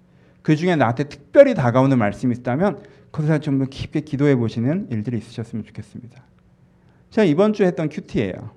그 0.43 0.57
중에 0.57 0.77
나한테 0.77 1.05
특별히 1.05 1.55
다가오는 1.55 1.97
말씀이 1.99 2.35
있다면 2.37 2.83
거기서 3.13 3.39
좀 3.39 3.65
깊게 3.69 4.03
기도해 4.03 4.37
보시는 4.37 4.89
일들이 4.91 5.19
있으셨으면 5.19 5.65
좋겠습니다. 5.65 6.23
제가 7.11 7.25
이번 7.25 7.53
주에 7.53 7.67
했던 7.67 7.89
큐티예요. 7.89 8.51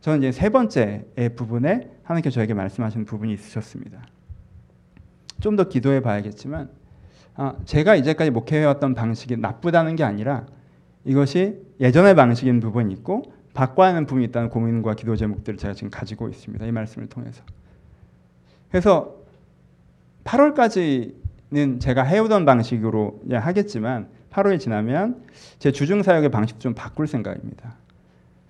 저는 0.00 0.20
이제 0.20 0.32
세 0.32 0.48
번째 0.48 1.04
부분에 1.36 1.90
하나님께 2.06 2.30
저에게 2.30 2.54
말씀하시는 2.54 3.04
부분이 3.04 3.34
있으셨습니다. 3.34 4.06
좀 5.40 5.56
더 5.56 5.68
기도해 5.68 6.00
봐야겠지만 6.00 6.70
아, 7.34 7.56
제가 7.66 7.96
이제까지 7.96 8.30
목회해왔던 8.30 8.94
방식이 8.94 9.36
나쁘다는 9.36 9.96
게 9.96 10.04
아니라 10.04 10.46
이것이 11.04 11.60
예전의 11.80 12.14
방식인 12.14 12.60
부분이 12.60 12.92
있고 12.94 13.22
바꿔야 13.52 13.88
하는 13.88 14.06
부분이 14.06 14.24
있다는 14.26 14.48
고민과 14.48 14.94
기도 14.94 15.16
제목들을 15.16 15.58
제가 15.58 15.74
지금 15.74 15.90
가지고 15.90 16.28
있습니다. 16.28 16.64
이 16.64 16.72
말씀을 16.72 17.08
통해서. 17.08 17.42
그래서 18.70 19.16
8월까지는 20.24 21.80
제가 21.80 22.02
해오던 22.02 22.44
방식으로 22.44 23.20
하겠지만 23.30 24.08
8월이 24.30 24.58
지나면 24.60 25.22
제 25.58 25.72
주중 25.72 26.02
사역의 26.02 26.30
방식 26.30 26.60
좀 26.60 26.74
바꿀 26.74 27.06
생각입니다. 27.06 27.76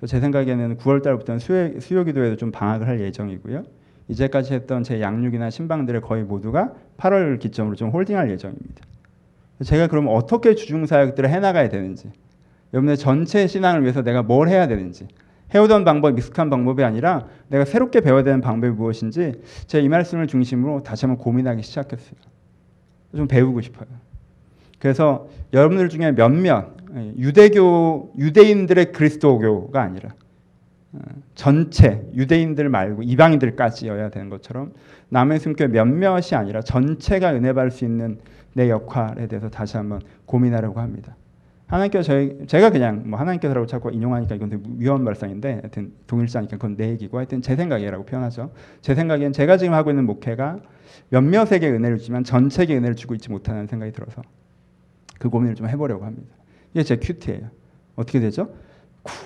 제 0.04 0.20
생각에는 0.20 0.76
9월 0.76 1.02
달부터는 1.02 1.38
수요, 1.38 1.80
수요 1.80 2.04
기도에도 2.04 2.36
좀 2.36 2.50
방학을 2.52 2.86
할 2.86 3.00
예정이고요. 3.00 3.64
이제까지 4.08 4.52
했던 4.54 4.82
제 4.82 5.00
양육이나 5.00 5.50
신방들의 5.50 6.02
거의 6.02 6.22
모두가 6.22 6.74
8월 6.98 7.38
기점으로 7.38 7.76
좀 7.76 7.90
홀딩할 7.90 8.30
예정입니다. 8.30 8.82
제가 9.64 9.86
그럼 9.86 10.06
어떻게 10.08 10.54
주중 10.54 10.84
사역들을 10.84 11.30
해나가야 11.30 11.70
되는지, 11.70 12.10
여러분의 12.74 12.98
전체 12.98 13.46
신앙을 13.46 13.82
위해서 13.82 14.02
내가 14.02 14.22
뭘 14.22 14.48
해야 14.48 14.68
되는지, 14.68 15.08
해오던 15.54 15.84
방법, 15.84 16.18
익숙한 16.18 16.50
방법이 16.50 16.84
아니라 16.84 17.26
내가 17.48 17.64
새롭게 17.64 18.00
배워야 18.00 18.22
되는 18.22 18.40
방법이 18.40 18.72
무엇인지 18.74 19.40
제가 19.66 19.82
이 19.82 19.88
말씀을 19.88 20.26
중심으로 20.26 20.82
다시 20.82 21.06
한번 21.06 21.22
고민하기 21.22 21.62
시작했어요. 21.62 22.16
좀 23.14 23.28
배우고 23.28 23.60
싶어요. 23.60 23.88
그래서 24.78 25.28
여러분들 25.52 25.88
중에 25.88 26.12
몇몇 26.12 26.76
유대교 26.96 28.14
유대인들의 28.18 28.92
그리스도교가 28.92 29.82
아니라 29.82 30.10
어, 30.92 30.98
전체 31.34 32.06
유대인들 32.14 32.68
말고 32.68 33.02
이방인들까지여야 33.02 34.10
되는 34.10 34.30
것처럼 34.30 34.72
남의 35.08 35.40
숨교 35.40 35.68
몇몇이 35.68 36.34
아니라 36.34 36.62
전체가 36.62 37.34
은혜 37.34 37.52
받을 37.52 37.70
수 37.70 37.84
있는 37.84 38.18
내 38.54 38.70
역할에 38.70 39.26
대해서 39.26 39.50
다시 39.50 39.76
한번 39.76 40.00
고민하려고 40.24 40.80
합니다. 40.80 41.16
하나님께서 41.66 42.04
저희 42.04 42.46
제가 42.46 42.70
그냥 42.70 43.02
뭐 43.06 43.18
하나님께서라고 43.18 43.66
자꾸 43.66 43.90
인용하니까 43.90 44.36
이건 44.36 44.62
위험 44.78 45.04
발상인데 45.04 45.52
하여튼 45.52 45.92
동일자니까 46.06 46.56
그건 46.56 46.76
내 46.76 46.90
얘기고 46.90 47.18
하여튼 47.18 47.42
제 47.42 47.56
생각이라고 47.56 48.04
표현하죠. 48.04 48.52
제 48.80 48.94
생각엔 48.94 49.32
제가 49.32 49.56
지금 49.56 49.74
하고 49.74 49.90
있는 49.90 50.06
목회가 50.06 50.60
몇몇에게 51.10 51.68
은혜를 51.68 51.98
주지만 51.98 52.24
전체에게 52.24 52.76
은혜를 52.76 52.94
주고 52.94 53.14
있지 53.14 53.30
못하는 53.30 53.66
생각이 53.66 53.92
들어서 53.92 54.22
그 55.18 55.28
고민을 55.28 55.56
좀 55.56 55.68
해보려고 55.68 56.04
합니다. 56.04 56.34
이게 56.76 56.84
제 56.84 56.96
큐티예요. 56.96 57.50
어떻게 57.94 58.20
되죠? 58.20 58.54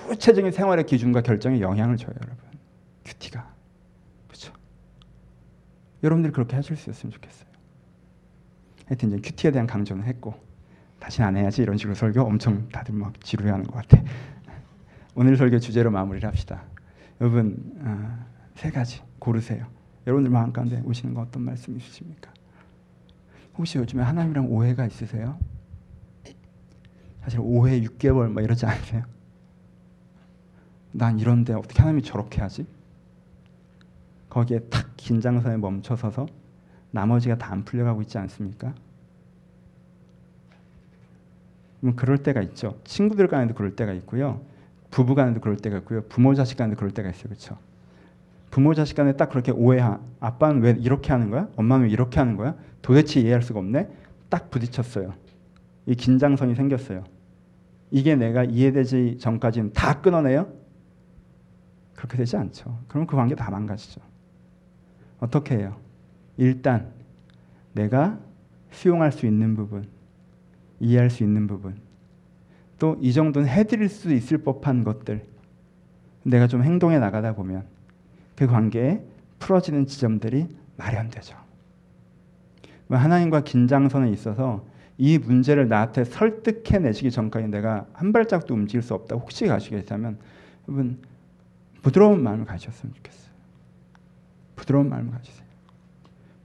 구체적인 0.07 0.53
생활의 0.53 0.85
기준과 0.85 1.21
결정에 1.21 1.59
영향을 1.59 1.97
줘요, 1.97 2.15
여러분. 2.23 2.37
큐티가. 3.03 3.53
그렇죠? 4.29 4.53
여러분들이 6.01 6.31
그렇게 6.31 6.55
하실 6.55 6.77
수 6.77 6.89
있었으면 6.89 7.11
좋겠어요. 7.11 7.49
하여튼 8.85 9.09
이제 9.09 9.17
큐티에 9.21 9.51
대한 9.51 9.67
강조는 9.67 10.05
했고 10.05 10.33
다시는 10.99 11.27
안 11.27 11.35
해야지 11.35 11.61
이런 11.61 11.75
식으로 11.75 11.93
설교 11.93 12.21
엄청 12.21 12.69
다들 12.69 12.93
막 12.93 13.19
지루해하는 13.21 13.65
것 13.65 13.85
같아. 13.85 14.01
오늘 15.13 15.35
설교 15.35 15.59
주제로 15.59 15.91
마무리를 15.91 16.25
합시다. 16.25 16.63
여러분 17.19 17.57
어, 17.81 18.25
세 18.55 18.69
가지 18.69 19.01
고르세요. 19.19 19.67
여러분들 20.07 20.31
마음 20.31 20.53
가운데 20.53 20.81
오시는 20.85 21.13
거 21.13 21.21
어떤 21.21 21.43
말씀 21.43 21.75
있으십니까? 21.75 22.31
혹시 23.57 23.77
요즘에 23.77 24.03
하나님이랑 24.03 24.49
오해가 24.49 24.85
있으세요? 24.85 25.37
사실 27.23 27.39
오해 27.41 27.81
6개월 27.81 28.29
뭐 28.31 28.41
이러지 28.41 28.65
않으세요? 28.65 29.03
난 30.91 31.19
이런데 31.19 31.53
어떻게 31.53 31.79
하나님이 31.79 32.01
저렇게 32.03 32.41
하지? 32.41 32.65
거기에 34.29 34.59
탁 34.69 34.91
긴장선에 34.97 35.57
멈춰서서 35.57 36.27
나머지가 36.91 37.37
다 37.37 37.51
안 37.51 37.63
풀려가고 37.63 38.01
있지 38.01 38.17
않습니까? 38.17 38.73
뭐 41.79 41.93
그럴 41.95 42.17
때가 42.19 42.41
있죠. 42.41 42.77
친구들 42.83 43.27
간에도 43.27 43.53
그럴 43.53 43.75
때가 43.75 43.93
있고요. 43.93 44.41
부부 44.91 45.15
간에도 45.15 45.39
그럴 45.41 45.57
때가 45.57 45.77
있고요. 45.79 46.03
부모 46.03 46.35
자식 46.35 46.57
간에도 46.57 46.77
그럴 46.77 46.91
때가 46.91 47.09
있어요. 47.09 47.23
그렇죠? 47.23 47.57
부모 48.51 48.73
자식 48.73 48.95
간에 48.95 49.13
딱 49.13 49.29
그렇게 49.29 49.51
오해하. 49.51 49.99
아빠는 50.19 50.61
왜 50.61 50.71
이렇게 50.77 51.11
하는 51.11 51.29
거야? 51.29 51.47
엄마는 51.55 51.85
왜 51.85 51.91
이렇게 51.91 52.19
하는 52.19 52.35
거야? 52.35 52.55
도대체 52.81 53.21
이해할 53.21 53.41
수가 53.41 53.59
없네. 53.59 53.89
딱 54.29 54.49
부딪혔어요. 54.51 55.13
이 55.85 55.95
긴장성이 55.95 56.55
생겼어요. 56.55 57.03
이게 57.91 58.15
내가 58.15 58.43
이해되지 58.43 59.17
전까지는 59.19 59.73
다 59.73 60.01
끊어내요? 60.01 60.51
그렇게 61.95 62.17
되지 62.17 62.37
않죠. 62.37 62.79
그럼 62.87 63.05
그 63.05 63.15
관계 63.15 63.35
다 63.35 63.51
망가지죠. 63.51 64.01
어떻게 65.19 65.57
해요? 65.57 65.77
일단 66.37 66.91
내가 67.73 68.19
수용할 68.71 69.11
수 69.11 69.25
있는 69.25 69.55
부분, 69.55 69.87
이해할 70.79 71.09
수 71.09 71.23
있는 71.23 71.47
부분, 71.47 71.75
또 72.79 72.97
이 72.99 73.13
정도는 73.13 73.47
해드릴 73.47 73.89
수 73.89 74.11
있을 74.11 74.39
법한 74.39 74.83
것들, 74.83 75.25
내가 76.23 76.47
좀 76.47 76.63
행동해 76.63 76.97
나가다 76.97 77.35
보면 77.35 77.65
그 78.35 78.47
관계에 78.47 79.03
풀어지는 79.37 79.85
지점들이 79.85 80.47
마련되죠. 80.77 81.35
하나님과 82.89 83.41
긴장선에 83.41 84.09
있어서 84.11 84.65
이 85.03 85.17
문제를 85.17 85.67
나한테 85.67 86.03
설득해 86.03 86.77
내시기 86.77 87.09
전까지 87.09 87.47
내가 87.47 87.87
한 87.91 88.13
발짝도 88.13 88.53
움직일 88.53 88.83
수 88.83 88.93
없다. 88.93 89.15
혹시 89.15 89.47
가시겠다면 89.47 90.19
여러분 90.67 90.99
부드러운 91.81 92.21
마음을 92.21 92.45
가지셨으면 92.45 92.93
좋겠어요. 92.93 93.31
부드러운 94.55 94.89
마음을 94.89 95.11
가지세요. 95.11 95.47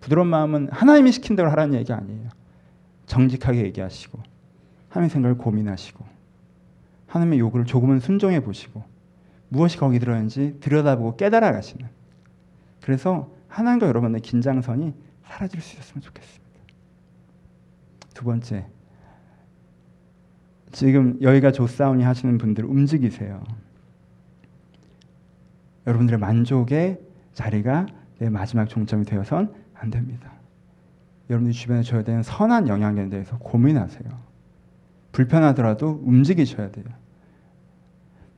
부드러운 0.01 0.29
마음은 0.29 0.71
하나님이 0.73 1.13
시킨 1.13 1.37
대로 1.37 1.51
하라는 1.51 1.79
얘기 1.79 1.93
아니에요. 1.93 2.31
정직하게 3.05 3.63
얘기하시고 3.65 4.23
하나님의 4.89 5.11
생각을 5.11 5.37
고민하시고 5.37 6.03
하나님의 7.09 7.39
요구를 7.41 7.67
조금은 7.67 8.01
순종해 8.01 8.41
보시고 8.41 8.85
무엇이 9.51 9.77
거기 9.77 9.99
들어있는지 9.99 10.61
들여다보고 10.61 11.17
깨달아 11.17 11.53
가시는 11.53 11.91
그래서 12.81 13.31
하나님과 13.49 13.87
여러분의 13.87 14.23
긴장선이 14.23 14.95
사라질 15.25 15.61
수 15.61 15.77
있었으면 15.77 16.01
좋겠습니다. 16.01 16.46
두 18.17 18.25
번째, 18.25 18.64
지금 20.73 21.19
여기가 21.21 21.53
조사오니 21.53 22.03
하시는 22.03 22.39
분들 22.39 22.64
움직이세요. 22.64 23.45
여러분들의 25.87 26.19
만족의 26.19 26.99
자리가 27.35 27.85
내 28.19 28.31
마지막 28.31 28.71
종점이 28.71 29.05
되어선 29.05 29.53
안 29.75 29.91
됩니다. 29.91 30.33
여러분들 31.29 31.53
주변에 31.53 31.83
줘야 31.83 32.05
되는 32.05 32.23
선한 32.23 32.69
영향에 32.69 33.11
대해서 33.11 33.37
고민하세요. 33.37 34.09
불편하더라도 35.12 36.01
움직이셔야 36.03 36.71
돼요. 36.71 36.87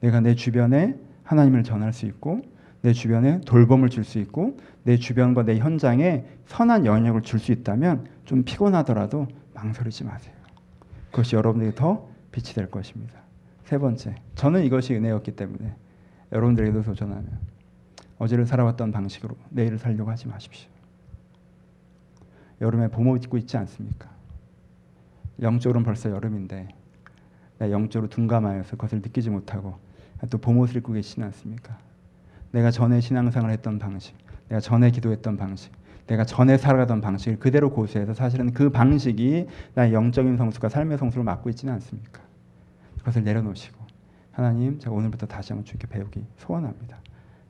내가 0.00 0.18
내 0.18 0.34
주변에 0.34 0.98
하나님을 1.22 1.62
전할 1.62 1.92
수 1.92 2.04
있고 2.06 2.42
내 2.82 2.92
주변에 2.92 3.42
돌봄을 3.42 3.90
줄 3.90 4.02
수 4.02 4.18
있고 4.18 4.56
내 4.82 4.96
주변과 4.96 5.44
내 5.44 5.58
현장에 5.58 6.24
선한 6.46 6.84
영향을 6.84 7.22
줄 7.22 7.38
수 7.38 7.52
있다면 7.52 8.08
좀 8.24 8.42
피곤하더라도 8.42 9.28
망설이지 9.58 10.04
마세요. 10.04 10.34
그것이 11.10 11.36
여러분에게 11.36 11.74
더 11.74 12.08
빛이 12.30 12.54
될 12.54 12.70
것입니다. 12.70 13.20
세 13.64 13.78
번째, 13.78 14.14
저는 14.34 14.64
이것이 14.64 14.94
은혜였기 14.94 15.32
때문에 15.32 15.74
여러분들에게도 16.32 16.82
도전하면 16.82 17.38
어제를 18.18 18.46
살아왔던 18.46 18.92
방식으로 18.92 19.36
내일을 19.50 19.78
살려고 19.78 20.10
하지 20.10 20.28
마십시오. 20.28 20.70
여름에 22.60 22.88
봄옷 22.88 23.24
입고 23.24 23.36
있지 23.38 23.56
않습니까? 23.56 24.10
영적으로는 25.40 25.84
벌써 25.84 26.10
여름인데 26.10 26.68
내 27.58 27.72
영적으로 27.72 28.08
둔감하여서 28.08 28.70
그것을 28.72 28.98
느끼지 28.98 29.30
못하고 29.30 29.78
또 30.30 30.38
봄옷을 30.38 30.76
입고 30.78 30.92
계시지 30.92 31.22
않습니까? 31.22 31.78
내가 32.50 32.70
전에 32.70 33.00
신앙생활 33.00 33.50
했던 33.50 33.78
방식, 33.78 34.16
내가 34.48 34.60
전에 34.60 34.90
기도했던 34.90 35.36
방식, 35.36 35.72
내가 36.08 36.24
전에 36.24 36.56
살아가던 36.56 37.00
방식을 37.00 37.38
그대로 37.38 37.70
고수해서 37.70 38.14
사실은 38.14 38.52
그 38.52 38.70
방식이 38.70 39.46
나의 39.74 39.92
영적인 39.92 40.36
성수가 40.36 40.70
삶의 40.70 40.98
성수를 40.98 41.22
맡고 41.22 41.50
있지는 41.50 41.74
않습니까? 41.74 42.22
그것을 42.98 43.22
내려놓으시고 43.24 43.78
하나님 44.32 44.78
제가 44.78 44.94
오늘부터 44.94 45.26
다시 45.26 45.52
한번 45.52 45.64
주께 45.64 45.86
배우기 45.86 46.26
소원합니다. 46.38 46.98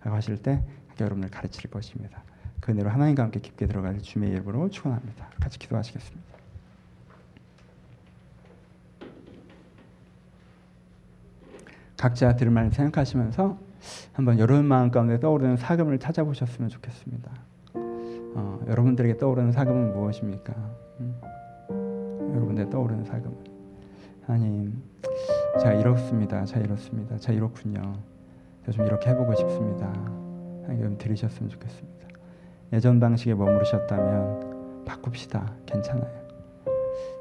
라고 0.03 0.17
하실 0.17 0.37
때 0.37 0.63
여러분을 1.01 1.31
가르칠 1.31 1.71
것입니다. 1.71 2.23
그 2.61 2.73
은혜로 2.73 2.91
하나님과 2.91 3.23
함께 3.23 3.41
깊게 3.41 3.67
들어갈 3.67 4.01
주님의 4.01 4.35
이름으로 4.35 4.69
축원합니다. 4.71 5.31
같이 5.41 5.59
기도하시겠습니다. 5.61 6.27
각자 11.97 12.35
들을 12.35 12.51
말 12.51 12.71
생각하시면서 12.73 13.59
한번 14.13 14.39
여러분 14.39 14.65
마음 14.65 14.91
가운데 14.91 15.21
떠오르는 15.21 15.57
사금을 15.57 15.99
찾아보셨으면 15.99 16.69
좋겠습니다. 16.71 17.48
어, 18.35 18.61
여러분들에게 18.69 19.19
떠오르는 19.19 19.53
사금은 19.53 19.93
무엇입니까? 19.95 20.55
음? 21.01 21.21
여러분들 22.35 22.71
떠오르는 22.71 23.05
사금은 23.05 23.37
하나님, 24.27 24.83
제가 25.61 25.73
이렇습니다. 25.75 26.45
제가 26.45 26.61
이렇습니다. 26.65 27.17
제가 27.17 27.33
이렇군요. 27.33 27.81
제가 28.63 28.73
좀 28.73 28.87
이렇게 28.87 29.11
해보고 29.11 29.35
싶습니다. 29.35 29.87
하나님 30.67 30.99
들으셨으면 30.99 31.49
좋겠습니다. 31.49 32.09
예전 32.75 33.01
방식에 33.01 33.35
머무르셨다면 33.35 34.85
바꿉시다. 34.85 35.55
괜찮아요. 35.65 36.07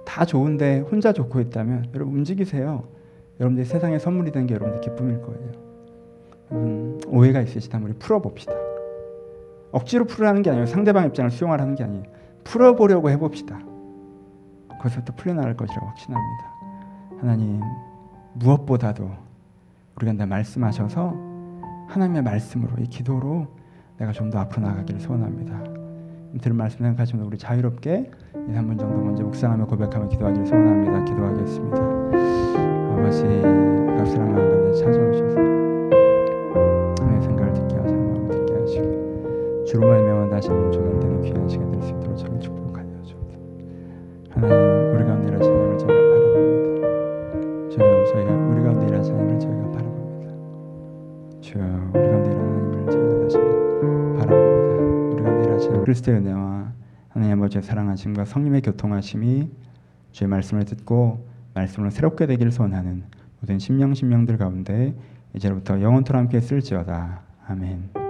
다 0.05 0.26
좋은데 0.26 0.80
혼자 0.82 1.14
좋고 1.14 1.39
있다면 1.39 1.91
여러분 1.93 2.16
움직이세요. 2.16 2.84
여러분들이 3.39 3.66
세상에 3.66 3.99
선물이 3.99 4.32
된 4.32 4.47
게 4.47 4.55
여러분들 4.55 4.82
기쁨일 4.82 5.22
거예요. 5.22 5.51
음, 6.53 6.99
오해가 7.08 7.41
있으시다면 7.41 7.89
우리 7.89 7.97
풀어봅시다. 7.97 8.53
억지로 9.78 10.05
풀으라는 10.05 10.41
게 10.41 10.49
아니에요. 10.49 10.65
상대방 10.65 11.05
입장을 11.05 11.30
수용하라는 11.32 11.75
게 11.75 11.84
아니에요. 11.84 12.03
풀어보려고 12.43 13.09
해봅시다. 13.09 13.59
거기서부터 14.80 15.13
풀려나갈 15.15 15.55
것이라고 15.55 15.86
확신합니다. 15.88 16.45
하나님 17.19 17.61
무엇보다도 18.34 19.09
우리가 19.95 20.13
나 20.13 20.25
말씀하셔서 20.25 21.13
하나님의 21.88 22.21
말씀으로 22.23 22.71
이 22.80 22.88
기도로 22.88 23.47
내가 23.97 24.11
좀 24.11 24.30
더 24.30 24.39
앞으로 24.39 24.67
나가기를 24.67 24.99
소원합니다. 24.99 25.63
들은 26.41 26.55
말씀 26.55 26.80
생각하시면 26.80 27.25
우리 27.25 27.38
자유롭게 27.38 28.11
2, 28.36 28.38
3분 28.51 28.78
정도 28.78 28.99
먼저 28.99 29.23
묵상하며 29.23 29.65
고백하며 29.65 30.09
기도하기를 30.09 30.45
소원합니다. 30.45 31.05
기도하겠습니다. 31.05 31.78
아버지 32.93 33.23
값스란 33.97 34.32
마음 34.32 34.49
가운데 34.49 34.73
찾아오셔서 34.73 35.57
주로 39.68 39.88
말미암아 39.89 40.30
다시는 40.30 40.72
조명되는 40.72 41.22
귀한 41.24 41.49
시간 41.49 41.70
될 41.72 41.82
수 41.82 41.89
있도록 41.89 42.18
저를 42.18 42.39
축복하여 42.39 42.86
주옵소서. 43.03 43.38
하나님 44.30 44.95
우리 44.95 45.03
가운데 45.03 45.28
일하신 45.28 45.51
하나님을 45.51 45.78
저희가 45.78 45.93
바라봅니다. 46.07 47.70
주여 47.70 48.05
저희가 48.05 48.32
우리 48.47 48.63
가운데 48.63 48.88
일하신 48.88 49.13
하나님을 49.13 49.39
저희가 49.39 49.72
바라봅니다. 49.72 50.32
주여 51.41 51.63
우리 51.93 52.09
가운데 52.09 52.30
일하는 52.32 52.49
하나님을 52.55 52.91
저희가 52.91 53.20
다시 53.24 53.38
바라봅니다. 54.18 55.15
우리 55.15 55.24
가운데 55.24 55.43
일하신 55.49 55.82
그리스도의 55.82 56.18
은혜와 56.20 56.72
하나님 57.09 57.38
아버지의 57.39 57.63
사랑하심과 57.63 58.24
성령의 58.26 58.61
교통하심이 58.61 59.51
주의 60.13 60.30
말씀을 60.30 60.63
듣고 60.63 61.28
말씀으로 61.53 61.89
새롭게 61.89 62.26
되기를 62.26 62.51
소원하는 62.53 63.03
모든 63.41 63.59
심령 63.59 63.93
심령들 63.93 64.38
가운데 64.38 64.95
이제부터 65.36 65.82
영원토록 65.82 66.20
함께 66.22 66.39
쓸지어다. 66.39 67.22
아멘. 67.47 68.07